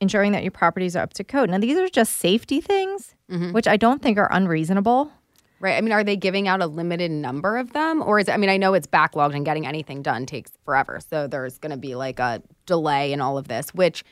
ensuring 0.00 0.32
that 0.32 0.42
your 0.42 0.50
properties 0.50 0.96
are 0.96 1.04
up 1.04 1.12
to 1.14 1.22
code. 1.22 1.48
Now, 1.48 1.58
these 1.58 1.78
are 1.78 1.88
just 1.88 2.16
safety 2.16 2.60
things, 2.60 3.14
which 3.52 3.68
I 3.68 3.76
don't 3.76 4.02
think 4.02 4.18
are 4.18 4.28
unreasonable. 4.32 5.12
Right. 5.60 5.76
I 5.76 5.80
mean, 5.80 5.92
are 5.92 6.02
they 6.02 6.16
giving 6.16 6.48
out 6.48 6.60
a 6.60 6.66
limited 6.66 7.12
number 7.12 7.56
of 7.56 7.72
them? 7.72 8.02
Or 8.02 8.18
is 8.18 8.28
it, 8.28 8.32
I 8.32 8.36
mean, 8.36 8.50
I 8.50 8.56
know 8.56 8.74
it's 8.74 8.88
backlogged 8.88 9.36
and 9.36 9.44
getting 9.44 9.64
anything 9.64 10.02
done 10.02 10.26
takes 10.26 10.50
forever. 10.64 10.98
So 11.08 11.28
there's 11.28 11.58
going 11.58 11.70
to 11.70 11.78
be 11.78 11.94
like 11.94 12.18
a 12.18 12.42
delay 12.66 13.12
in 13.12 13.20
all 13.20 13.38
of 13.38 13.46
this, 13.46 13.72
which 13.72 14.04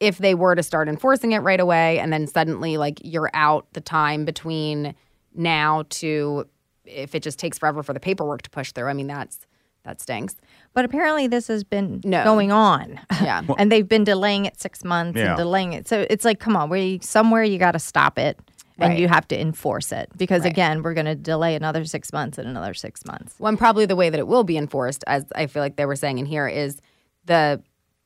if 0.00 0.18
they 0.18 0.34
were 0.34 0.54
to 0.54 0.62
start 0.62 0.88
enforcing 0.88 1.32
it 1.32 1.38
right 1.38 1.60
away 1.60 1.98
and 1.98 2.12
then 2.12 2.26
suddenly 2.26 2.76
like 2.78 2.98
you're 3.04 3.30
out 3.34 3.66
the 3.74 3.80
time 3.80 4.24
between 4.24 4.94
now 5.34 5.84
to 5.90 6.46
if 6.86 7.14
it 7.14 7.22
just 7.22 7.38
takes 7.38 7.58
forever 7.58 7.82
for 7.82 7.92
the 7.92 8.00
paperwork 8.00 8.42
to 8.42 8.50
push 8.50 8.72
through, 8.72 8.86
I 8.88 8.94
mean, 8.94 9.06
that's 9.06 9.46
that 9.84 10.00
stinks. 10.00 10.34
But 10.74 10.84
apparently, 10.84 11.26
this 11.26 11.46
has 11.48 11.64
been 11.64 12.00
No. 12.04 12.22
going 12.24 12.50
on. 12.52 13.00
Yeah. 13.22 13.42
and 13.58 13.70
they've 13.72 13.88
been 13.88 14.04
delaying 14.04 14.44
it 14.46 14.58
six 14.60 14.84
months 14.84 15.18
Yeah. 15.18 15.28
and 15.28 15.36
delaying 15.36 15.72
it. 15.72 15.86
So 15.88 16.06
it's 16.10 16.24
like, 16.24 16.38
come 16.40 16.56
on, 16.56 16.68
we 16.68 16.98
somewhere 17.02 17.42
you 17.44 17.58
got 17.58 17.72
to 17.72 17.78
stop 17.78 18.18
it 18.18 18.38
and 18.78 18.90
Right. 18.92 18.98
you 18.98 19.08
have 19.08 19.26
to 19.28 19.40
enforce 19.40 19.92
it 19.92 20.10
because 20.16 20.42
Right. 20.42 20.52
again, 20.52 20.82
we're 20.82 20.94
going 20.94 21.06
to 21.06 21.14
delay 21.14 21.54
another 21.54 21.84
six 21.84 22.12
months 22.12 22.36
and 22.38 22.46
another 22.48 22.74
six 22.74 23.04
months. 23.06 23.34
Well, 23.38 23.48
and 23.50 23.58
probably 23.58 23.86
the 23.86 23.96
way 23.96 24.10
that 24.10 24.18
it 24.18 24.26
will 24.26 24.44
be 24.44 24.56
enforced, 24.58 25.02
as 25.06 25.24
I 25.34 25.46
feel 25.46 25.62
like 25.62 25.76
they 25.76 25.86
were 25.86 25.96
saying 25.96 26.18
in 26.18 26.26
here, 26.26 26.46
is 26.48 26.80
the 27.26 27.62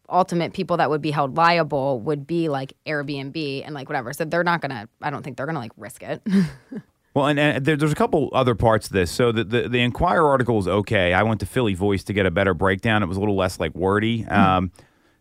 ultimate 0.09 0.53
people 0.53 0.77
that 0.77 0.91
would 0.91 1.03
be 1.03 1.11
held 1.11 1.37
liable 1.37 2.01
would 2.01 2.27
be 2.27 2.49
like 2.49 2.75
Airbnb 2.87 3.65
and 3.65 3.75
like 3.75 3.89
whatever. 3.89 4.13
So 4.13 4.25
they're 4.25 4.45
not 4.45 4.61
gonna. 4.61 4.89
I 5.03 5.11
don't 5.11 5.23
think 5.23 5.37
they're 5.37 5.47
gonna 5.47 5.59
like 5.59 5.73
risk 5.77 6.03
it. 6.03 6.23
Well, 7.15 7.29
and, 7.29 7.39
and 7.39 7.65
there, 7.65 7.77
there's 7.77 7.93
a 7.93 7.95
couple 7.95 8.29
other 8.33 8.57
parts 8.57 8.89
to 8.89 8.93
this. 8.93 9.09
So 9.09 9.31
the, 9.31 9.45
the 9.45 9.69
the 9.69 9.81
Inquirer 9.81 10.29
article 10.29 10.59
is 10.59 10.67
okay. 10.67 11.13
I 11.13 11.23
went 11.23 11.39
to 11.41 11.47
Philly 11.47 11.75
Voice 11.75 12.03
to 12.05 12.13
get 12.13 12.27
a 12.27 12.31
better 12.31 12.55
breakdown. 12.55 13.05
It 13.05 13.07
was 13.07 13.17
a 13.17 13.21
little 13.21 13.37
less 13.37 13.61
like 13.61 13.73
wordy. 13.75 14.27
Um, 14.27 14.73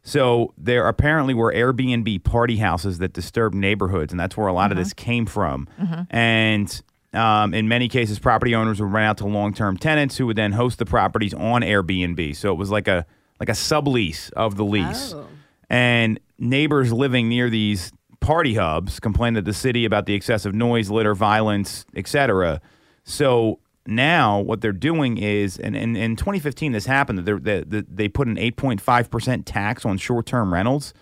so 0.01 0.53
there 0.57 0.87
apparently 0.87 1.33
were 1.35 1.53
Airbnb 1.53 2.23
party 2.23 2.57
houses 2.57 2.97
that 2.97 3.13
disturbed 3.13 3.55
neighborhoods, 3.55 4.11
and 4.11 4.19
that's 4.19 4.35
where 4.35 4.47
a 4.47 4.53
lot 4.53 4.71
of 4.71 4.77
this 4.77 4.91
came 4.91 5.25
from. 5.27 5.67
And 6.09 6.81
um, 7.13 7.53
in 7.53 7.67
many 7.67 7.87
cases, 7.87 8.17
property 8.17 8.55
owners 8.55 8.81
would 8.81 8.91
rent 8.91 9.07
out 9.07 9.17
to 9.19 9.27
long 9.27 9.53
term 9.53 9.77
tenants 9.77 10.17
who 10.17 10.25
would 10.25 10.35
then 10.35 10.53
host 10.53 10.79
the 10.79 10.85
properties 10.85 11.33
on 11.35 11.61
Airbnb. 11.61 12.35
So 12.35 12.51
it 12.51 12.55
was 12.55 12.71
like 12.71 12.87
a 12.87 13.05
like 13.43 13.49
a 13.49 13.59
sublease 13.59 14.31
of 14.33 14.55
the 14.55 14.63
lease. 14.63 15.13
Oh. 15.13 15.27
And 15.69 16.17
neighbors 16.39 16.93
living 16.93 17.27
near 17.27 17.49
these 17.49 17.91
party 18.21 18.53
hubs 18.53 19.01
complained 19.01 19.35
that 19.35 19.43
the 19.43 19.53
city 19.53 19.83
about 19.83 20.05
the 20.05 20.13
excessive 20.13 20.55
noise, 20.55 20.89
litter, 20.89 21.13
violence, 21.13 21.85
etc. 21.93 22.61
So 23.03 23.59
now 23.85 24.39
what 24.39 24.61
they're 24.61 24.71
doing 24.71 25.17
is, 25.17 25.57
and, 25.57 25.75
in 25.75 26.15
2015 26.15 26.71
this 26.71 26.85
happened, 26.85 27.19
that 27.19 27.43
that 27.43 27.69
that 27.69 27.97
they 27.97 28.07
put 28.07 28.29
an 28.29 28.37
8.5% 28.37 29.43
tax 29.45 29.85
on 29.85 29.97
short-term 29.97 30.53
rentals. 30.53 30.93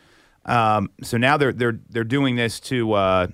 Um, 0.45 0.89
so 1.03 1.17
now 1.17 1.37
they're 1.37 1.53
they're 1.53 1.79
they're 1.89 2.03
doing 2.03 2.37
this 2.37 2.59
to 2.61 2.93
uh, 2.93 3.27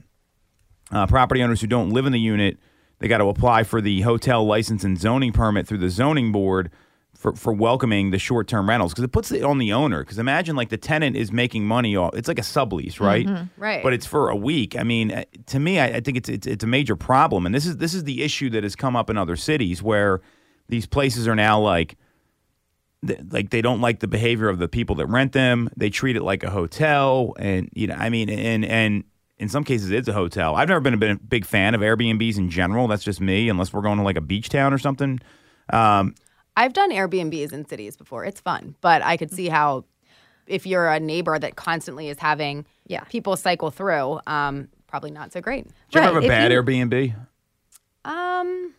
uh, 0.92 1.08
property 1.08 1.42
owners 1.42 1.62
who 1.62 1.68
don't 1.68 1.92
live 1.92 2.06
in 2.06 2.12
the 2.12 2.20
unit. 2.20 2.58
They 3.00 3.08
got 3.08 3.20
to 3.20 3.30
apply 3.30 3.64
for 3.64 3.80
the 3.80 4.02
hotel 4.02 4.46
license 4.46 4.84
and 4.84 5.00
zoning 5.00 5.32
permit 5.32 5.66
through 5.66 5.78
the 5.78 5.90
zoning 5.90 6.34
board 6.34 6.72
for, 7.18 7.36
for 7.36 7.52
welcoming 7.52 8.12
the 8.12 8.20
short 8.20 8.48
term 8.48 8.70
rentals 8.70 8.94
because 8.94 9.04
it 9.04 9.12
puts 9.12 9.32
it 9.32 9.44
on 9.44 9.58
the 9.58 9.74
owner. 9.74 10.04
Because 10.04 10.20
imagine 10.20 10.56
like 10.56 10.70
the 10.70 10.78
tenant 10.78 11.16
is 11.16 11.32
making 11.32 11.66
money 11.66 11.96
off. 11.96 12.16
It's 12.16 12.28
like 12.28 12.40
a 12.40 12.44
sublease, 12.44 13.00
right? 13.00 13.28
Right. 13.58 13.84
But 13.84 13.94
it's 13.94 14.06
for 14.06 14.30
a 14.30 14.36
week. 14.36 14.78
I 14.78 14.84
mean, 14.84 15.12
uh, 15.12 15.24
to 15.48 15.60
me, 15.60 15.80
I, 15.80 15.88
I 15.88 16.00
think 16.00 16.18
it's, 16.18 16.30
it's 16.30 16.46
it's 16.46 16.64
a 16.64 16.68
major 16.68 16.96
problem, 16.96 17.46
and 17.46 17.56
this 17.56 17.66
is 17.66 17.78
this 17.78 17.94
is 17.94 18.04
the 18.04 18.24
issue 18.24 18.50
that 18.52 18.64
has 18.64 18.76
come 18.76 18.96
up 18.96 19.10
in 19.10 19.18
other 19.18 19.36
cities 19.36 19.82
where 19.82 20.22
these 20.70 20.86
places 20.86 21.28
are 21.28 21.36
now 21.36 21.60
like 21.60 21.98
th- 23.06 23.20
like 23.32 23.50
they 23.50 23.62
don't 23.62 23.82
like 23.82 24.00
the 24.00 24.08
behavior 24.08 24.48
of 24.50 24.60
the 24.60 24.68
people 24.68 24.96
that 24.98 25.08
rent 25.08 25.32
them. 25.32 25.70
They 25.76 25.90
treat 25.90 26.16
it 26.16 26.24
like 26.24 26.44
a 26.44 26.52
hotel, 26.52 27.34
and 27.40 27.70
you 27.74 27.88
know, 27.88 27.96
I 27.96 28.10
mean, 28.10 28.30
and 28.30 28.64
and 28.64 29.04
in 29.40 29.50
some 29.50 29.64
cases, 29.64 29.92
it's 29.92 30.08
a 30.08 30.14
hotel. 30.14 30.56
I've 30.56 30.68
never 30.68 30.82
been 30.82 30.94
a 30.94 30.98
big- 30.98 31.30
big 31.30 31.46
fan 31.46 31.76
of 31.76 31.82
Airbnbs 31.82 32.38
in 32.38 32.50
general. 32.50 32.88
That's 32.88 33.04
just 33.04 33.22
me, 33.22 33.50
unless 33.50 33.72
we're 33.74 33.82
going 33.82 33.98
to 33.98 34.04
like 34.04 34.18
a 34.18 34.22
beach 34.22 34.50
town 34.50 34.74
or 34.74 34.78
something. 34.78 35.20
Um, 35.72 36.16
I've 36.58 36.74
done 36.74 36.92
Airbnbs 36.92 37.54
in 37.54 37.66
cities 37.66 37.96
before. 37.96 38.26
It's 38.26 38.42
fun, 38.42 38.76
but 38.82 39.02
I 39.04 39.16
could 39.16 39.32
see 39.32 39.48
how 39.48 39.86
if 40.48 40.66
you're 40.66 40.90
a 40.90 41.00
neighbor 41.00 41.38
that 41.38 41.56
constantly 41.56 42.10
is 42.10 42.18
having 42.20 42.66
Yeah. 42.88 43.02
people 43.06 43.36
cycle 43.38 43.70
through, 43.70 44.20
um, 44.28 44.68
probably 44.88 45.12
not 45.12 45.32
so 45.32 45.40
great. 45.40 45.66
do 45.66 45.72
you 45.94 46.02
ever 46.02 46.16
have 46.16 46.24
a 46.24 46.28
bad 46.28 46.52
you- 46.52 46.62
Airbnb? 46.62 47.16
Um, 48.06 48.74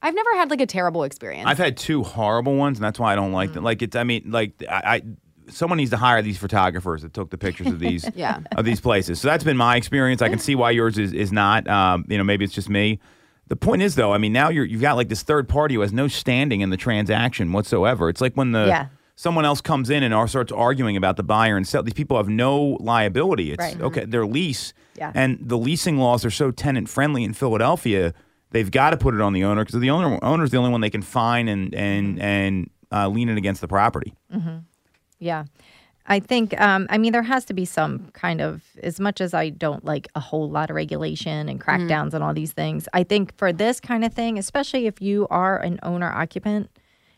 I've 0.00 0.14
never 0.14 0.30
had 0.36 0.50
like 0.50 0.60
a 0.60 0.66
terrible 0.66 1.02
experience. 1.04 1.46
I've 1.48 1.58
had 1.58 1.76
two 1.76 2.02
horrible 2.02 2.56
ones, 2.56 2.78
and 2.78 2.84
that's 2.84 2.98
why 2.98 3.12
I 3.12 3.16
don't 3.16 3.32
like 3.32 3.52
them. 3.52 3.64
Like 3.64 3.82
it's, 3.82 3.96
I 3.96 4.04
mean, 4.04 4.30
like 4.30 4.52
I, 4.68 4.82
I, 4.96 5.02
someone 5.50 5.76
needs 5.78 5.90
to 5.90 5.96
hire 5.96 6.22
these 6.22 6.38
photographers 6.38 7.02
that 7.02 7.12
took 7.14 7.30
the 7.30 7.38
pictures 7.38 7.66
of 7.66 7.80
these, 7.80 8.08
Yeah. 8.14 8.40
of 8.56 8.64
these 8.64 8.80
places. 8.80 9.20
So 9.20 9.28
that's 9.28 9.42
been 9.44 9.56
my 9.56 9.76
experience. 9.76 10.22
I 10.22 10.28
can 10.28 10.38
see 10.38 10.54
why 10.54 10.70
yours 10.70 10.96
is 10.98 11.12
is 11.12 11.32
not. 11.32 11.66
Um, 11.68 12.04
you 12.08 12.16
know, 12.16 12.24
maybe 12.24 12.44
it's 12.44 12.54
just 12.54 12.68
me. 12.68 13.00
The 13.48 13.56
point 13.56 13.82
is, 13.82 13.94
though, 13.94 14.12
I 14.12 14.18
mean, 14.18 14.32
now 14.32 14.48
you're 14.50 14.64
you've 14.64 14.80
got 14.82 14.96
like 14.96 15.08
this 15.08 15.22
third 15.22 15.48
party 15.48 15.74
who 15.74 15.80
has 15.80 15.92
no 15.92 16.06
standing 16.08 16.60
in 16.60 16.70
the 16.70 16.76
transaction 16.76 17.52
whatsoever. 17.52 18.08
It's 18.08 18.20
like 18.20 18.34
when 18.34 18.52
the 18.52 18.66
Yeah. 18.66 18.86
someone 19.16 19.44
else 19.44 19.60
comes 19.60 19.90
in 19.90 20.02
and 20.02 20.30
starts 20.30 20.52
arguing 20.52 20.96
about 20.96 21.16
the 21.16 21.22
buyer 21.22 21.56
and 21.56 21.66
sell. 21.66 21.82
These 21.82 21.94
people 21.94 22.16
have 22.18 22.28
no 22.28 22.76
liability. 22.80 23.52
It's 23.52 23.58
Right. 23.58 23.80
okay, 23.80 24.04
their 24.04 24.26
lease, 24.26 24.72
Yeah. 24.96 25.12
and 25.14 25.38
the 25.40 25.56
leasing 25.58 25.96
laws 25.98 26.24
are 26.24 26.30
so 26.30 26.50
tenant 26.50 26.88
friendly 26.88 27.24
in 27.24 27.32
Philadelphia. 27.32 28.12
They've 28.50 28.70
got 28.70 28.90
to 28.90 28.96
put 28.96 29.14
it 29.14 29.20
on 29.20 29.32
the 29.32 29.44
owner 29.44 29.64
because 29.64 29.80
the 29.80 29.90
owner 29.90 30.18
owner's 30.22 30.50
the 30.50 30.56
only 30.58 30.70
one 30.70 30.80
they 30.80 30.90
can 30.90 31.02
fine 31.02 31.48
and 31.48 31.74
and 31.74 32.20
and 32.20 32.70
uh, 32.92 33.08
lean 33.08 33.28
it 33.28 33.36
against 33.38 33.60
the 33.60 33.68
property. 33.68 34.14
Mm-hmm. 34.34 34.58
Yeah. 35.18 35.44
I 36.10 36.20
think, 36.20 36.58
um, 36.58 36.86
I 36.88 36.96
mean, 36.96 37.12
there 37.12 37.22
has 37.22 37.44
to 37.44 37.54
be 37.54 37.66
some 37.66 38.10
kind 38.14 38.40
of, 38.40 38.62
as 38.82 38.98
much 38.98 39.20
as 39.20 39.34
I 39.34 39.50
don't 39.50 39.84
like 39.84 40.08
a 40.14 40.20
whole 40.20 40.48
lot 40.48 40.70
of 40.70 40.76
regulation 40.76 41.50
and 41.50 41.60
crackdowns 41.60 42.14
and 42.14 42.24
all 42.24 42.32
these 42.32 42.52
things, 42.52 42.88
I 42.94 43.04
think 43.04 43.36
for 43.36 43.52
this 43.52 43.78
kind 43.78 44.04
of 44.04 44.14
thing, 44.14 44.38
especially 44.38 44.86
if 44.86 45.02
you 45.02 45.26
are 45.28 45.58
an 45.58 45.78
owner 45.82 46.10
occupant 46.10 46.70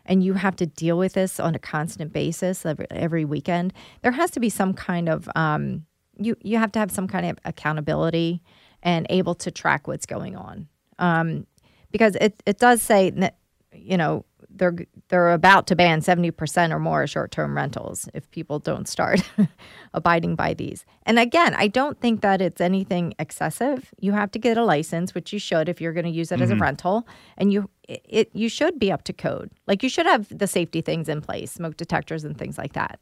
and 0.04 0.24
you 0.24 0.34
have 0.34 0.56
to 0.56 0.66
deal 0.66 0.98
with 0.98 1.12
this 1.12 1.38
on 1.38 1.54
a 1.54 1.58
constant 1.60 2.12
basis 2.12 2.66
every, 2.66 2.86
every 2.90 3.24
weekend, 3.24 3.72
there 4.02 4.10
has 4.10 4.32
to 4.32 4.40
be 4.40 4.50
some 4.50 4.74
kind 4.74 5.08
of, 5.08 5.28
um, 5.36 5.86
you, 6.18 6.36
you 6.42 6.58
have 6.58 6.72
to 6.72 6.80
have 6.80 6.90
some 6.90 7.06
kind 7.06 7.26
of 7.26 7.38
accountability 7.44 8.42
and 8.82 9.06
able 9.08 9.36
to 9.36 9.52
track 9.52 9.86
what's 9.86 10.06
going 10.06 10.34
on. 10.34 10.66
Um, 10.98 11.46
because 11.92 12.16
it, 12.16 12.42
it 12.44 12.58
does 12.58 12.82
say 12.82 13.10
that, 13.10 13.36
you 13.72 13.96
know, 13.96 14.24
they're 14.60 14.76
they're 15.08 15.32
about 15.32 15.66
to 15.66 15.74
ban 15.74 16.00
70% 16.02 16.70
or 16.70 16.78
more 16.78 17.04
short-term 17.08 17.56
rentals 17.56 18.08
if 18.14 18.30
people 18.30 18.60
don't 18.60 18.86
start 18.86 19.20
abiding 19.94 20.36
by 20.36 20.54
these. 20.54 20.84
And 21.04 21.18
again, 21.18 21.54
I 21.56 21.66
don't 21.66 22.00
think 22.00 22.20
that 22.20 22.40
it's 22.40 22.60
anything 22.60 23.14
excessive. 23.18 23.90
You 23.98 24.12
have 24.12 24.30
to 24.32 24.38
get 24.38 24.56
a 24.56 24.64
license, 24.64 25.12
which 25.14 25.32
you 25.32 25.40
should 25.40 25.68
if 25.68 25.80
you're 25.80 25.92
going 25.92 26.04
to 26.04 26.10
use 26.12 26.30
it 26.30 26.40
as 26.40 26.50
a 26.50 26.56
rental, 26.56 27.08
and 27.36 27.52
you 27.52 27.68
it, 27.88 28.02
it 28.08 28.30
you 28.32 28.48
should 28.48 28.78
be 28.78 28.92
up 28.92 29.02
to 29.04 29.12
code. 29.12 29.50
Like 29.66 29.82
you 29.82 29.88
should 29.88 30.06
have 30.06 30.28
the 30.38 30.46
safety 30.46 30.80
things 30.80 31.08
in 31.08 31.20
place, 31.20 31.50
smoke 31.50 31.76
detectors 31.76 32.22
and 32.22 32.38
things 32.38 32.56
like 32.56 32.74
that. 32.74 33.00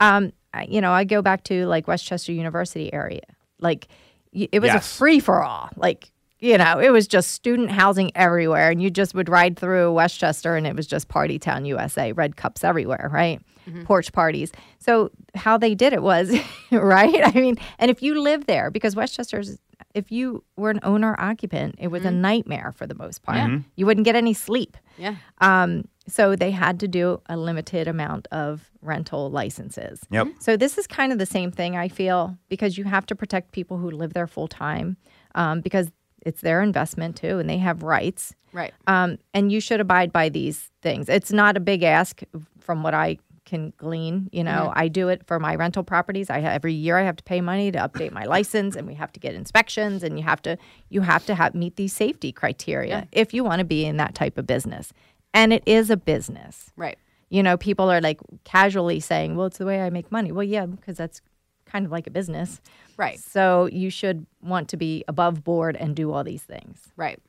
Um, 0.00 0.32
I, 0.52 0.64
you 0.68 0.80
know, 0.82 0.92
I 0.92 1.04
go 1.04 1.22
back 1.22 1.44
to 1.44 1.66
like 1.66 1.88
West 1.88 2.04
Chester 2.04 2.32
University 2.32 2.92
area. 2.92 3.22
Like 3.60 3.88
it 4.32 4.60
was 4.60 4.68
Yes. 4.68 4.84
a 4.84 4.94
free 4.98 5.20
for 5.20 5.42
all. 5.42 5.70
Like 5.76 6.10
you 6.38 6.58
know, 6.58 6.78
it 6.78 6.90
was 6.90 7.06
just 7.06 7.30
student 7.32 7.70
housing 7.70 8.10
everywhere, 8.14 8.70
and 8.70 8.82
you 8.82 8.90
just 8.90 9.14
would 9.14 9.28
ride 9.28 9.58
through 9.58 9.92
West 9.92 10.18
Chester, 10.18 10.56
and 10.56 10.66
it 10.66 10.76
was 10.76 10.86
just 10.86 11.08
Party 11.08 11.38
Town, 11.38 11.64
USA, 11.64 12.12
red 12.12 12.36
cups 12.36 12.62
everywhere, 12.64 13.08
right? 13.12 13.40
Porch 13.84 14.12
parties. 14.12 14.52
So 14.78 15.10
how 15.34 15.58
they 15.58 15.74
did 15.74 15.92
it 15.92 16.00
was, 16.00 16.32
right? 16.70 17.20
I 17.36 17.40
mean, 17.40 17.56
and 17.80 17.90
if 17.90 18.00
you 18.00 18.20
live 18.20 18.46
there, 18.46 18.70
because 18.70 18.94
West 18.94 19.16
Chester's, 19.16 19.58
if 19.92 20.12
you 20.12 20.44
were 20.56 20.70
an 20.70 20.78
owner 20.84 21.16
occupant, 21.18 21.74
it 21.78 21.88
was 21.88 22.04
a 22.04 22.10
nightmare 22.12 22.70
for 22.70 22.86
the 22.86 22.94
most 22.94 23.24
part. 23.24 23.38
You 23.74 23.84
wouldn't 23.86 24.04
get 24.04 24.14
any 24.14 24.34
sleep. 24.34 24.76
yeah. 24.98 25.16
Um, 25.40 25.88
so 26.08 26.36
they 26.36 26.52
had 26.52 26.78
to 26.78 26.86
do 26.86 27.20
a 27.28 27.36
limited 27.36 27.88
amount 27.88 28.28
of 28.30 28.70
rental 28.80 29.28
licenses. 29.30 30.00
Yep. 30.10 30.28
So 30.38 30.56
this 30.56 30.78
is 30.78 30.86
kind 30.86 31.10
of 31.12 31.18
the 31.18 31.26
same 31.26 31.50
thing 31.50 31.76
I 31.76 31.88
feel 31.88 32.38
because 32.48 32.78
you 32.78 32.84
have 32.84 33.06
to 33.06 33.16
protect 33.16 33.50
people 33.50 33.78
who 33.78 33.90
live 33.90 34.14
there 34.14 34.28
full 34.28 34.46
time 34.46 34.96
um, 35.34 35.60
because 35.60 35.90
it's 36.26 36.42
their 36.42 36.60
investment 36.60 37.16
too 37.16 37.38
and 37.38 37.48
they 37.48 37.58
have 37.58 37.82
rights. 37.82 38.34
Right. 38.52 38.74
Um, 38.86 39.18
and 39.32 39.52
you 39.52 39.60
should 39.60 39.80
abide 39.80 40.12
by 40.12 40.28
these 40.28 40.70
things. 40.82 41.08
It's 41.08 41.32
not 41.32 41.56
a 41.56 41.60
big 41.60 41.82
ask 41.82 42.22
from 42.58 42.82
what 42.82 42.94
I 42.94 43.18
can 43.46 43.72
glean. 43.76 44.28
You 44.32 44.44
know, 44.44 44.72
I 44.74 44.88
do 44.88 45.08
it 45.08 45.26
for 45.26 45.38
my 45.38 45.54
rental 45.54 45.84
properties. 45.84 46.28
I 46.28 46.40
every 46.40 46.74
year 46.74 46.98
I 46.98 47.04
have 47.04 47.16
to 47.16 47.24
pay 47.24 47.40
money 47.40 47.70
to 47.70 47.78
update 47.78 48.10
my 48.10 48.24
license, 48.24 48.76
and 48.76 48.86
we 48.86 48.94
have 48.94 49.12
to 49.12 49.20
get 49.20 49.34
inspections, 49.34 50.02
and 50.02 50.18
you 50.18 50.24
have 50.24 50.42
to 50.42 50.58
you 50.90 51.00
have 51.02 51.24
to 51.26 51.34
have 51.34 51.54
meet 51.54 51.76
these 51.76 51.92
safety 51.92 52.32
criteria 52.32 53.06
if 53.12 53.32
you 53.32 53.44
want 53.44 53.60
to 53.60 53.64
be 53.64 53.86
in 53.86 53.96
that 53.96 54.14
type 54.14 54.36
of 54.36 54.46
business. 54.46 54.92
And 55.32 55.52
it 55.52 55.62
is 55.64 55.90
a 55.90 55.96
business. 55.96 56.72
Right. 56.76 56.98
You 57.28 57.42
know, 57.42 57.56
people 57.56 57.90
are 57.90 58.00
like 58.00 58.20
casually 58.44 59.00
saying, 59.00 59.36
"Well, 59.36 59.46
it's 59.46 59.58
the 59.58 59.66
way 59.66 59.80
I 59.80 59.90
make 59.90 60.10
money." 60.10 60.32
Well, 60.32 60.44
yeah, 60.44 60.66
because 60.66 60.96
that's 60.96 61.22
kind 61.66 61.84
of 61.84 61.92
like 61.92 62.06
a 62.06 62.10
business. 62.10 62.60
Right. 62.96 63.18
So 63.18 63.66
you 63.66 63.90
should 63.90 64.26
want 64.42 64.68
to 64.70 64.76
be 64.76 65.04
above 65.08 65.44
board 65.44 65.76
and 65.76 65.94
do 65.94 66.12
all 66.12 66.24
these 66.24 66.42
things. 66.42 66.88
Right. 66.96 67.20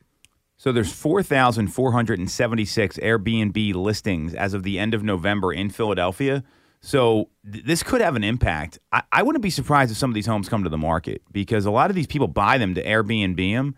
So 0.57 0.71
there's 0.71 0.91
4,476 0.91 2.97
Airbnb 2.97 3.75
listings 3.75 4.33
as 4.33 4.53
of 4.53 4.63
the 4.63 4.79
end 4.79 4.93
of 4.93 5.03
November 5.03 5.53
in 5.53 5.69
Philadelphia. 5.69 6.43
So 6.81 7.29
th- 7.51 7.63
this 7.63 7.83
could 7.83 8.01
have 8.01 8.15
an 8.15 8.23
impact. 8.23 8.79
I-, 8.91 9.03
I 9.11 9.23
wouldn't 9.23 9.43
be 9.43 9.49
surprised 9.49 9.91
if 9.91 9.97
some 9.97 10.09
of 10.09 10.15
these 10.15 10.25
homes 10.25 10.49
come 10.49 10.63
to 10.63 10.69
the 10.69 10.77
market 10.77 11.21
because 11.31 11.65
a 11.65 11.71
lot 11.71 11.89
of 11.89 11.95
these 11.95 12.07
people 12.07 12.27
buy 12.27 12.57
them 12.57 12.73
to 12.75 12.83
Airbnb 12.83 13.35
them, 13.35 13.75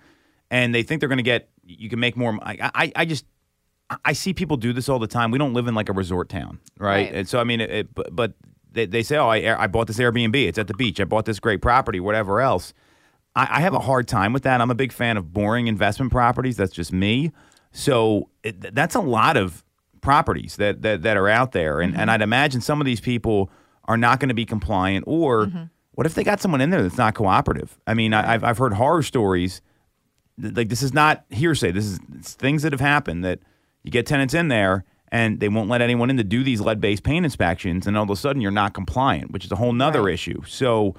and 0.50 0.74
they 0.74 0.84
think 0.84 1.00
they're 1.00 1.10
going 1.10 1.18
to 1.18 1.24
get. 1.24 1.50
You 1.64 1.90
can 1.90 2.00
make 2.00 2.18
more. 2.18 2.38
I, 2.42 2.72
I, 2.74 2.92
I 2.96 3.06
just. 3.06 3.26
I 4.06 4.14
see 4.14 4.36
people 4.36 4.56
do 4.56 4.72
this 4.72 4.88
all 4.88 5.00
the 5.00 5.08
time. 5.08 5.32
We 5.32 5.40
don't 5.40 5.54
live 5.54 5.68
in 5.68 5.74
like 5.74 5.90
a 5.90 5.94
resort 5.94 6.30
town, 6.30 6.60
right? 6.78 7.06
Right. 7.06 7.14
And 7.14 7.28
so 7.28 7.40
I 7.40 7.44
mean, 7.44 7.60
it, 7.60 7.72
it, 7.72 7.96
but, 7.96 8.16
but 8.16 8.34
they, 8.72 8.86
they 8.86 9.04
say, 9.04 9.18
"Oh, 9.18 9.28
I, 9.28 9.64
I 9.64 9.68
bought 9.68 9.88
this 9.88 9.98
Airbnb. 9.98 10.36
It's 10.36 10.58
at 10.58 10.68
the 10.68 10.74
beach. 10.74 11.00
I 11.00 11.06
bought 11.06 11.26
this 11.26 11.40
great 11.40 11.62
property, 11.62 12.00
whatever 12.00 12.42
else." 12.42 12.74
I, 13.36 13.48
I 13.58 13.62
have 13.62 13.74
a 13.74 13.80
hard 13.80 14.08
time 14.08 14.34
with 14.34 14.44
that. 14.44 14.62
I'm 14.62 14.72
a 14.72 14.76
big 14.76 14.92
fan 14.92 15.18
of 15.18 15.34
boring 15.34 15.68
investment 15.68 16.12
properties. 16.12 16.58
That's 16.58 16.74
just 16.74 16.92
me. 16.92 17.32
So 17.72 18.30
it, 18.44 18.74
that's 18.76 18.96
a 18.96 19.00
lot 19.00 19.38
of 19.38 19.64
properties 20.02 20.56
that 20.58 20.82
that, 20.82 21.04
that 21.04 21.18
are 21.18 21.30
out 21.30 21.52
there, 21.52 21.82
and 21.82 21.94
and 21.94 22.02
mm-hmm. 22.02 22.10
I'd 22.10 22.22
imagine 22.22 22.62
some 22.62 22.82
of 22.82 22.86
these 22.86 23.02
people 23.02 23.52
are 23.86 23.98
not 23.98 24.20
going 24.20 24.30
to 24.30 24.36
be 24.36 24.46
compliant. 24.46 25.06
Or 25.08 25.48
mm-hmm. 25.48 25.64
what 25.92 26.06
if 26.06 26.16
they 26.16 26.24
got 26.24 26.42
someone 26.42 26.62
in 26.62 26.70
there 26.70 26.82
that's 26.82 26.98
not 26.98 27.16
cooperative? 27.16 27.78
I 27.88 27.94
mean, 27.94 28.14
I, 28.14 28.34
I've 28.34 28.44
I've 28.44 28.58
heard 28.58 28.74
horror 28.74 29.04
stories. 29.04 29.62
Like 30.38 30.70
this 30.70 30.82
is 30.82 30.94
not 30.94 31.26
hearsay. 31.30 31.72
This 31.72 31.86
is 31.86 32.00
it's 32.18 32.34
things 32.34 32.64
that 32.64 32.72
have 32.72 32.82
happened 32.82 33.26
that 33.26 33.40
you 33.84 33.92
get 33.92 34.06
tenants 34.06 34.34
in 34.34 34.48
there 34.48 34.86
and 35.12 35.40
they 35.40 35.50
won't 35.50 35.70
let 35.70 35.82
anyone 35.82 36.10
in 36.10 36.18
to 36.18 36.24
do 36.24 36.44
these 36.44 36.62
lead-based 36.62 37.04
paint 37.04 37.26
inspections, 37.26 37.88
and 37.88 37.98
all 37.98 38.04
of 38.04 38.10
a 38.10 38.16
sudden 38.16 38.42
you're 38.42 38.52
not 38.52 38.74
compliant, 38.74 39.32
which 39.32 39.46
is 39.46 39.52
a 39.52 39.56
whole 39.56 39.74
nother 39.74 40.08
issue. 40.10 40.42
So 40.48 40.96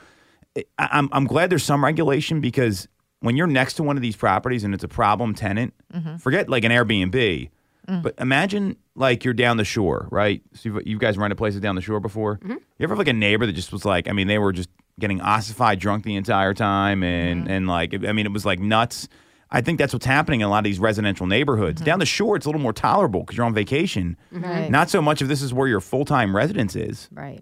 eh, 0.56 0.62
I- 0.78 0.88
I'm 0.92 1.08
I'm 1.12 1.26
glad 1.26 1.50
there's 1.50 1.64
some 1.64 1.84
regulation 1.84 2.40
because 2.40 2.88
when 3.20 3.36
you're 3.36 3.46
next 3.46 3.74
to 3.74 3.82
one 3.82 3.96
of 3.96 4.02
these 4.02 4.16
properties 4.16 4.64
and 4.64 4.74
it's 4.74 4.84
a 4.84 4.88
problem 4.88 5.34
tenant, 5.34 5.74
mm-hmm. 5.92 6.16
forget 6.16 6.48
like 6.48 6.64
an 6.64 6.72
Airbnb, 6.72 7.50
mm. 7.88 8.02
but 8.02 8.14
imagine 8.18 8.76
like 8.94 9.24
you're 9.24 9.34
down 9.34 9.56
the 9.56 9.64
shore, 9.64 10.08
right? 10.10 10.42
So 10.54 10.70
you've, 10.70 10.86
you 10.86 10.98
guys 10.98 11.18
rented 11.18 11.38
places 11.38 11.60
down 11.60 11.74
the 11.74 11.82
shore 11.82 12.00
before. 12.00 12.36
Mm-hmm. 12.38 12.52
You 12.52 12.84
ever 12.84 12.92
have 12.94 12.98
like 12.98 13.08
a 13.08 13.12
neighbor 13.12 13.46
that 13.46 13.52
just 13.52 13.72
was 13.72 13.84
like, 13.84 14.08
I 14.08 14.12
mean, 14.12 14.26
they 14.26 14.38
were 14.38 14.52
just 14.52 14.70
getting 14.98 15.20
ossified 15.20 15.78
drunk 15.78 16.04
the 16.04 16.16
entire 16.16 16.54
time, 16.54 17.02
and 17.02 17.42
mm-hmm. 17.42 17.50
and 17.50 17.66
like 17.68 17.94
I 17.94 18.12
mean, 18.12 18.26
it 18.26 18.32
was 18.32 18.46
like 18.46 18.58
nuts. 18.60 19.08
I 19.52 19.60
think 19.60 19.78
that's 19.78 19.92
what's 19.92 20.06
happening 20.06 20.40
in 20.42 20.46
a 20.46 20.50
lot 20.50 20.58
of 20.58 20.64
these 20.64 20.78
residential 20.78 21.26
neighborhoods. 21.26 21.80
Down 21.82 21.98
the 21.98 22.06
shore, 22.06 22.36
it's 22.36 22.46
a 22.46 22.48
little 22.48 22.60
more 22.60 22.72
tolerable 22.72 23.20
because 23.20 23.36
you're 23.36 23.46
on 23.46 23.54
vacation. 23.54 24.16
Right. 24.30 24.70
Not 24.70 24.90
so 24.90 25.02
much 25.02 25.20
if 25.22 25.28
this 25.28 25.42
is 25.42 25.52
where 25.52 25.66
your 25.66 25.80
full 25.80 26.04
time 26.04 26.34
residence 26.36 26.76
is. 26.76 27.08
Right. 27.12 27.36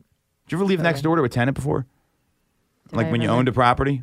Did 0.46 0.52
you 0.52 0.58
ever 0.58 0.64
leave 0.64 0.80
next 0.80 1.02
door 1.02 1.16
to 1.16 1.22
a 1.22 1.28
tenant 1.28 1.54
before? 1.54 1.86
like 2.92 3.08
I 3.08 3.10
when 3.10 3.20
you 3.20 3.28
owned 3.28 3.48
a 3.48 3.52
property? 3.52 4.02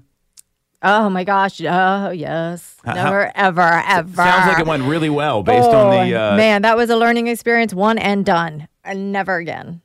Oh 0.83 1.09
my 1.09 1.23
gosh. 1.23 1.59
Oh 1.61 2.11
yes. 2.11 2.77
How- 2.85 2.93
Never, 2.93 3.31
ever, 3.33 3.61
ever. 3.87 4.15
Sounds 4.15 4.47
like 4.47 4.59
it 4.59 4.67
went 4.67 4.83
really 4.83 5.09
well 5.09 5.41
based 5.41 5.67
on 5.67 5.89
the. 5.89 6.13
Oh, 6.15 6.33
Uh, 6.33 6.37
man, 6.37 6.61
that 6.61 6.77
was 6.77 6.91
a 6.91 6.95
learning 6.97 7.25
experience, 7.27 7.73
one 7.73 7.97
and 7.97 8.23
done, 8.23 8.67
and 8.83 9.11
never 9.11 9.37
again. 9.37 9.81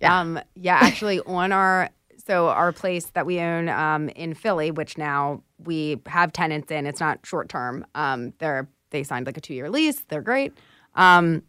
Yeah. 0.00 0.18
Um, 0.18 0.40
yeah, 0.56 0.78
actually, 0.80 1.20
on 1.20 1.52
our 1.52 1.90
so 2.30 2.48
our 2.48 2.70
place 2.70 3.06
that 3.14 3.26
we 3.26 3.40
own 3.40 3.68
um, 3.68 4.08
in 4.10 4.34
Philly, 4.34 4.70
which 4.70 4.96
now 4.96 5.42
we 5.64 6.00
have 6.06 6.32
tenants 6.32 6.70
in, 6.70 6.86
it's 6.86 7.00
not 7.00 7.18
short 7.26 7.48
term. 7.48 7.84
Um, 7.96 8.32
they're 8.38 8.68
they 8.90 9.02
signed 9.02 9.26
like 9.26 9.36
a 9.36 9.40
two 9.40 9.52
year 9.52 9.68
lease. 9.68 10.04
They're 10.08 10.22
great. 10.22 10.52
Um, 10.94 11.42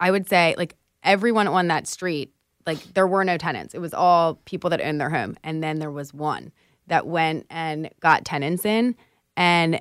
I 0.00 0.10
would 0.10 0.28
say 0.28 0.56
like 0.58 0.74
everyone 1.04 1.46
on 1.46 1.68
that 1.68 1.86
street, 1.86 2.32
like 2.66 2.82
there 2.94 3.06
were 3.06 3.22
no 3.24 3.38
tenants. 3.38 3.74
It 3.74 3.78
was 3.80 3.94
all 3.94 4.40
people 4.44 4.70
that 4.70 4.80
owned 4.80 5.00
their 5.00 5.10
home, 5.10 5.36
and 5.44 5.62
then 5.62 5.78
there 5.78 5.90
was 5.92 6.12
one 6.12 6.50
that 6.88 7.06
went 7.06 7.46
and 7.48 7.88
got 8.00 8.24
tenants 8.24 8.64
in, 8.64 8.96
and 9.36 9.80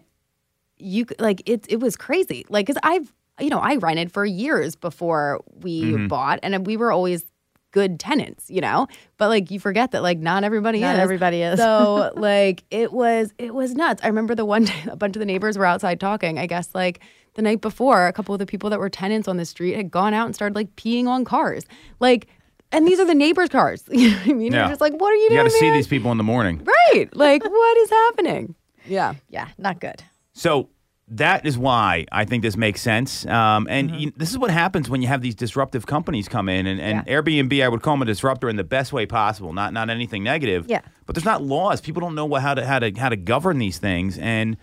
you 0.78 1.08
like 1.18 1.42
it. 1.50 1.66
It 1.68 1.80
was 1.80 1.96
crazy. 1.98 2.46
Like, 2.48 2.68
cause 2.68 2.78
I've 2.84 3.12
you 3.40 3.50
know 3.50 3.60
I 3.60 3.78
rented 3.78 4.12
for 4.12 4.24
years 4.24 4.76
before 4.76 5.42
we 5.64 5.94
Mm-hmm. 5.94 6.08
bought, 6.10 6.40
and 6.44 6.64
we 6.68 6.78
were 6.78 6.92
always 6.92 7.24
good 7.72 8.00
tenants, 8.00 8.50
you 8.50 8.62
know. 8.62 8.88
But 9.18 9.30
like 9.30 9.52
you 9.52 9.60
forget 9.60 9.92
that 9.92 10.04
like 10.04 10.20
not 10.20 10.44
everybody 10.44 10.80
Not 10.80 10.96
is. 10.96 11.02
everybody 11.02 11.42
is. 11.42 11.60
So 11.60 12.12
like 12.16 12.64
it 12.72 12.94
was 12.94 13.34
it 13.38 13.54
was 13.54 13.74
nuts. 13.74 14.02
I 14.04 14.08
remember 14.08 14.36
the 14.36 14.46
one 14.46 14.66
day 14.66 14.74
a 14.92 14.96
bunch 14.96 15.16
of 15.16 15.20
the 15.20 15.26
neighbors 15.26 15.58
were 15.58 15.66
outside 15.66 16.00
talking. 16.00 16.38
I 16.38 16.46
guess 16.46 16.74
like 16.76 17.00
the 17.34 17.42
night 17.42 17.62
before, 17.62 18.08
a 18.08 18.14
couple 18.14 18.36
of 18.36 18.40
the 18.40 18.46
people 18.46 18.70
that 18.70 18.80
were 18.80 18.90
tenants 18.90 19.28
on 19.28 19.38
the 19.38 19.46
street 19.46 19.76
had 19.76 19.90
gone 19.90 20.14
out 20.14 20.26
and 20.26 20.36
started 20.36 20.56
like 20.56 20.76
peeing 20.76 21.08
on 21.08 21.26
cars, 21.26 21.66
like. 22.00 22.28
And 22.74 22.88
these 22.88 23.02
are 23.02 23.06
the 23.06 23.14
neighbors' 23.14 23.50
cars. 23.50 23.84
You 23.92 24.12
know 24.12 24.16
what 24.16 24.30
I 24.30 24.32
mean? 24.32 24.54
Yeah. 24.54 24.60
You're 24.60 24.70
just 24.70 24.80
like, 24.80 24.94
what 24.94 25.12
are 25.12 25.16
you, 25.18 25.24
you 25.24 25.30
doing? 25.32 25.40
got 25.40 25.52
to 25.52 25.58
see 25.58 25.66
man? 25.66 25.74
these 25.74 25.88
people 25.88 26.10
in 26.14 26.18
the 26.18 26.24
morning. 26.24 26.64
Right. 26.64 27.10
Like, 27.12 27.44
what 27.44 27.78
is 27.80 27.90
happening? 27.90 28.56
Yeah. 28.86 29.16
yeah, 29.30 29.50
not 29.58 29.82
good. 29.82 30.02
So 30.32 30.70
that 31.14 31.46
is 31.46 31.58
why 31.58 32.06
I 32.12 32.26
think 32.26 32.42
this 32.42 32.56
makes 32.56 32.82
sense. 32.82 33.26
Um, 33.26 33.68
and 33.70 33.90
Mm-hmm. 33.90 34.00
you, 34.00 34.14
this 34.16 34.30
is 34.32 34.38
what 34.38 34.50
happens 34.50 34.90
when 34.90 35.02
you 35.02 35.08
have 35.10 35.22
these 35.22 35.36
disruptive 35.36 35.86
companies 35.86 36.28
come 36.30 36.48
in. 36.50 36.66
And, 36.66 36.80
and 36.80 37.06
Airbnb, 37.06 37.64
I 37.64 37.68
would 37.68 37.82
call 37.82 37.94
them 37.96 38.02
a 38.04 38.06
disruptor 38.06 38.50
in 38.50 38.56
the 38.56 38.64
best 38.64 38.94
way 38.94 39.06
possible, 39.06 39.52
not 39.54 39.74
not 39.74 39.90
anything 39.90 40.24
negative. 40.24 40.66
Yeah. 40.68 40.82
But 41.06 41.16
there's 41.16 41.26
not 41.26 41.42
laws. 41.44 41.82
People 41.82 42.00
don't 42.02 42.16
know 42.16 42.26
what, 42.26 42.42
how 42.42 42.54
to 42.54 42.66
how 42.66 42.80
to 42.80 42.92
how 42.98 43.10
to 43.10 43.18
govern 43.18 43.58
these 43.60 43.78
things, 43.78 44.18
and 44.18 44.56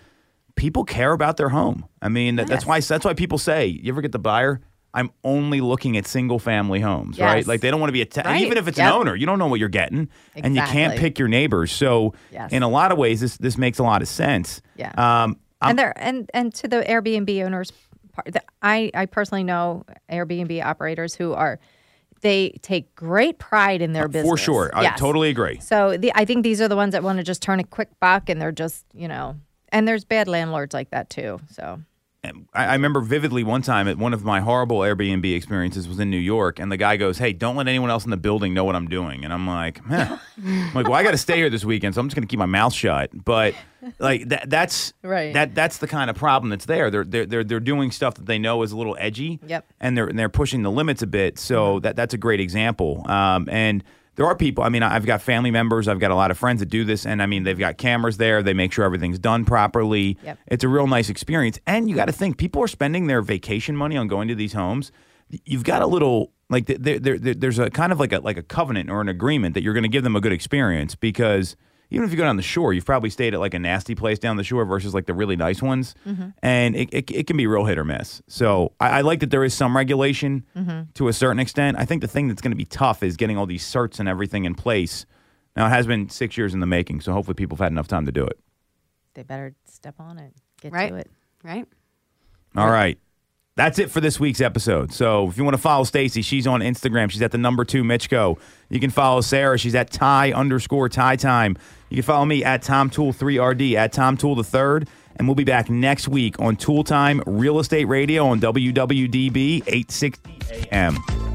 people 0.56 0.84
care 0.84 1.12
about 1.12 1.36
their 1.36 1.50
home. 1.50 1.84
I 2.02 2.08
mean, 2.08 2.36
that, 2.36 2.46
that's 2.48 2.64
why 2.66 2.80
that's 2.80 3.04
why 3.04 3.14
people 3.14 3.38
say, 3.38 3.66
you 3.66 3.92
ever 3.92 4.00
get 4.00 4.12
the 4.12 4.18
buyer? 4.18 4.60
I'm 4.94 5.10
only 5.22 5.60
looking 5.60 5.98
at 5.98 6.06
single 6.06 6.38
family 6.38 6.80
homes, 6.80 7.18
right? 7.20 7.46
Like 7.46 7.60
they 7.60 7.70
don't 7.70 7.78
want 7.78 7.90
to 7.90 7.92
be 7.92 8.00
a 8.00 8.06
te- 8.06 8.20
and 8.22 8.28
Right. 8.30 8.40
even 8.40 8.56
if 8.56 8.66
it's 8.68 8.78
Yep. 8.78 8.86
an 8.86 8.92
owner, 8.94 9.14
you 9.14 9.26
don't 9.26 9.38
know 9.38 9.46
what 9.46 9.60
you're 9.60 9.68
getting, 9.68 10.08
and 10.34 10.56
you 10.56 10.62
can't 10.62 10.98
pick 10.98 11.18
your 11.18 11.28
neighbors. 11.28 11.70
So, 11.70 12.14
Yes. 12.32 12.52
in 12.52 12.62
a 12.62 12.68
lot 12.68 12.90
of 12.90 12.96
ways, 12.96 13.20
this 13.20 13.36
this 13.36 13.58
makes 13.58 13.78
a 13.78 13.82
lot 13.82 14.00
of 14.00 14.08
sense. 14.08 14.62
Yeah. 14.76 14.92
Um, 14.96 15.36
I'm- 15.60 15.70
and 15.70 15.78
there 15.78 15.92
and 15.96 16.30
and 16.34 16.54
to 16.54 16.68
the 16.68 16.82
Airbnb 16.82 17.44
owners, 17.44 17.72
part- 18.12 18.32
the- 18.32 18.42
I 18.62 18.90
I 18.94 19.06
personally 19.06 19.44
know 19.44 19.84
Airbnb 20.10 20.62
operators 20.64 21.14
who 21.14 21.32
are 21.32 21.58
they 22.20 22.50
take 22.62 22.94
great 22.96 23.38
pride 23.38 23.80
in 23.80 23.92
their 23.92 24.08
business 24.08 24.26
Uh, 24.26 24.32
For 24.32 24.36
sure. 24.38 24.70
I 24.74 24.82
totally 24.96 25.28
agree. 25.28 25.60
So 25.60 25.96
the, 25.96 26.10
I 26.16 26.24
think 26.24 26.42
these 26.42 26.60
are 26.60 26.66
the 26.66 26.74
ones 26.74 26.92
that 26.92 27.04
want 27.04 27.18
to 27.18 27.22
just 27.24 27.42
turn 27.42 27.60
a 27.60 27.64
quick 27.64 27.88
buck, 28.00 28.28
and 28.28 28.40
they're 28.42 28.50
just 28.52 28.84
you 28.92 29.06
know, 29.08 29.36
and 29.70 29.86
there's 29.86 30.04
bad 30.04 30.26
landlords 30.28 30.74
like 30.74 30.90
that 30.90 31.10
too. 31.10 31.40
So 31.50 31.80
I, 32.54 32.66
I 32.66 32.72
remember 32.72 33.00
vividly 33.00 33.44
one 33.44 33.62
time 33.62 33.88
at 33.88 33.98
one 33.98 34.12
of 34.14 34.24
my 34.24 34.40
horrible 34.40 34.78
Airbnb 34.78 35.34
experiences 35.34 35.88
was 35.88 35.98
in 35.98 36.10
New 36.10 36.18
York, 36.18 36.58
and 36.58 36.70
the 36.70 36.76
guy 36.76 36.96
goes, 36.96 37.18
"Hey, 37.18 37.32
don't 37.32 37.56
let 37.56 37.68
anyone 37.68 37.90
else 37.90 38.04
in 38.04 38.10
the 38.10 38.16
building 38.16 38.54
know 38.54 38.64
what 38.64 38.76
I'm 38.76 38.88
doing." 38.88 39.24
And 39.24 39.32
I'm 39.32 39.46
like, 39.46 39.80
"Huh." 39.84 40.18
I'm 40.44 40.74
like, 40.74 40.86
well, 40.86 40.94
I 40.94 41.02
got 41.02 41.10
to 41.10 41.18
stay 41.18 41.36
here 41.36 41.50
this 41.50 41.64
weekend, 41.64 41.94
so 41.94 42.00
I'm 42.00 42.08
just 42.08 42.14
going 42.14 42.26
to 42.26 42.30
keep 42.30 42.38
my 42.38 42.46
mouth 42.46 42.72
shut. 42.72 43.10
But 43.12 43.54
like 43.98 44.28
that, 44.28 44.48
that's 44.48 44.92
Right. 45.02 45.32
That 45.34 45.54
that's 45.54 45.78
the 45.78 45.86
kind 45.86 46.10
of 46.10 46.16
problem 46.16 46.50
that's 46.50 46.66
there. 46.66 46.90
They're 46.90 47.04
they're 47.04 47.26
they're, 47.26 47.44
they're 47.44 47.60
doing 47.60 47.90
stuff 47.90 48.14
that 48.14 48.26
they 48.26 48.38
know 48.38 48.62
is 48.62 48.72
a 48.72 48.76
little 48.76 48.96
edgy. 48.98 49.40
Yep. 49.46 49.66
And 49.80 49.96
they're 49.96 50.06
and 50.06 50.18
they're 50.18 50.28
pushing 50.28 50.62
the 50.62 50.70
limits 50.70 51.02
a 51.02 51.06
bit. 51.06 51.38
So 51.38 51.80
that 51.80 51.96
that's 51.96 52.14
a 52.14 52.18
great 52.18 52.40
example. 52.40 53.08
Um, 53.10 53.48
and 53.50 53.82
there 54.18 54.26
are 54.26 54.34
people. 54.34 54.64
I 54.64 54.68
mean, 54.68 54.82
I've 54.82 55.06
got 55.06 55.22
family 55.22 55.52
members. 55.52 55.86
I've 55.86 56.00
got 56.00 56.10
a 56.10 56.16
lot 56.16 56.32
of 56.32 56.36
friends 56.36 56.58
that 56.58 56.66
do 56.66 56.84
this, 56.84 57.06
and 57.06 57.22
I 57.22 57.26
mean, 57.26 57.44
they've 57.44 57.56
got 57.56 57.78
cameras 57.78 58.16
there. 58.16 58.42
They 58.42 58.52
make 58.52 58.72
sure 58.72 58.84
everything's 58.84 59.20
done 59.20 59.44
properly. 59.44 60.18
Yep. 60.24 60.38
It's 60.48 60.64
a 60.64 60.68
real 60.68 60.88
nice 60.88 61.08
experience. 61.08 61.60
And 61.68 61.88
you 61.88 61.94
got 61.94 62.06
to 62.06 62.12
think, 62.12 62.36
people 62.36 62.60
are 62.60 62.66
spending 62.66 63.06
their 63.06 63.22
vacation 63.22 63.76
money 63.76 63.96
on 63.96 64.08
going 64.08 64.26
to 64.26 64.34
these 64.34 64.54
homes. 64.54 64.90
You've 65.44 65.62
got 65.62 65.82
a 65.82 65.86
little 65.86 66.32
like 66.50 66.66
there, 66.66 66.98
there, 66.98 67.16
there, 67.16 67.34
there's 67.34 67.60
a 67.60 67.70
kind 67.70 67.92
of 67.92 68.00
like 68.00 68.12
a 68.12 68.18
like 68.18 68.36
a 68.36 68.42
covenant 68.42 68.90
or 68.90 69.00
an 69.00 69.08
agreement 69.08 69.54
that 69.54 69.62
you're 69.62 69.74
going 69.74 69.84
to 69.84 69.88
give 69.88 70.02
them 70.02 70.16
a 70.16 70.20
good 70.20 70.32
experience 70.32 70.96
because 70.96 71.54
even 71.90 72.04
if 72.04 72.10
you 72.10 72.16
go 72.16 72.24
down 72.24 72.36
the 72.36 72.42
shore, 72.42 72.72
you've 72.72 72.84
probably 72.84 73.10
stayed 73.10 73.32
at 73.34 73.40
like 73.40 73.54
a 73.54 73.58
nasty 73.58 73.94
place 73.94 74.18
down 74.18 74.36
the 74.36 74.44
shore 74.44 74.64
versus 74.64 74.92
like 74.94 75.06
the 75.06 75.14
really 75.14 75.36
nice 75.36 75.62
ones, 75.62 75.94
mm-hmm. 76.06 76.28
and 76.42 76.76
it, 76.76 76.88
it, 76.92 77.10
it 77.10 77.26
can 77.26 77.36
be 77.36 77.46
real 77.46 77.64
hit 77.64 77.78
or 77.78 77.84
miss. 77.84 78.20
So 78.28 78.72
I, 78.80 78.88
I 78.88 79.00
like 79.00 79.20
that 79.20 79.30
there 79.30 79.44
is 79.44 79.54
some 79.54 79.76
regulation 79.76 80.44
mm-hmm. 80.56 80.90
to 80.94 81.08
a 81.08 81.12
certain 81.12 81.38
extent. 81.40 81.78
I 81.78 81.84
think 81.84 82.02
the 82.02 82.08
thing 82.08 82.28
that's 82.28 82.42
going 82.42 82.52
to 82.52 82.56
be 82.56 82.64
tough 82.66 83.02
is 83.02 83.16
getting 83.16 83.38
all 83.38 83.46
these 83.46 83.64
certs 83.64 84.00
and 84.00 84.08
everything 84.08 84.44
in 84.44 84.54
place. 84.54 85.06
Now 85.56 85.66
it 85.66 85.70
has 85.70 85.86
been 85.86 86.08
six 86.10 86.36
years 86.36 86.54
in 86.54 86.60
the 86.60 86.66
making, 86.66 87.00
so 87.00 87.12
hopefully 87.12 87.34
people 87.34 87.56
have 87.56 87.64
had 87.64 87.72
enough 87.72 87.88
time 87.88 88.06
to 88.06 88.12
do 88.12 88.24
it. 88.24 88.38
they 89.14 89.22
better 89.22 89.54
step 89.64 89.94
on 89.98 90.18
it, 90.18 90.32
get 90.60 90.72
Right. 90.72 90.90
to 90.90 90.96
it. 90.96 91.10
Right. 91.42 91.66
All 92.56 92.70
right. 92.70 92.98
that's 93.56 93.78
it 93.80 93.90
for 93.90 94.00
this 94.00 94.20
week's 94.20 94.40
episode. 94.40 94.92
So 94.92 95.28
if 95.28 95.36
you 95.36 95.42
want 95.42 95.54
to 95.54 95.60
follow 95.60 95.82
Stacy, 95.82 96.22
she's 96.22 96.46
on 96.46 96.60
Instagram. 96.60 97.10
She's 97.10 97.22
at 97.22 97.32
the 97.32 97.38
number 97.38 97.64
two 97.64 97.82
Mitchko. 97.82 98.38
You 98.68 98.78
can 98.78 98.90
follow 98.90 99.20
Sarah. 99.20 99.58
She's 99.58 99.74
at 99.74 99.90
Ty 99.90 100.30
underscore 100.32 100.88
Ty 100.88 101.16
Time. 101.16 101.56
You 101.90 101.96
can 101.96 102.02
follow 102.02 102.24
me 102.24 102.44
at 102.44 102.62
TomToole3RD, 102.62 103.74
at 103.74 103.92
TomToole 103.92 104.36
the 104.36 104.44
third. 104.44 104.88
And 105.16 105.26
we'll 105.26 105.34
be 105.34 105.44
back 105.44 105.68
next 105.68 106.06
week 106.06 106.38
on 106.38 106.56
Toole 106.56 106.84
Time 106.84 107.20
Real 107.26 107.58
Estate 107.58 107.86
Radio 107.86 108.28
on 108.28 108.40
WWDB 108.40 109.62
860 109.66 110.68
AM. 110.70 111.27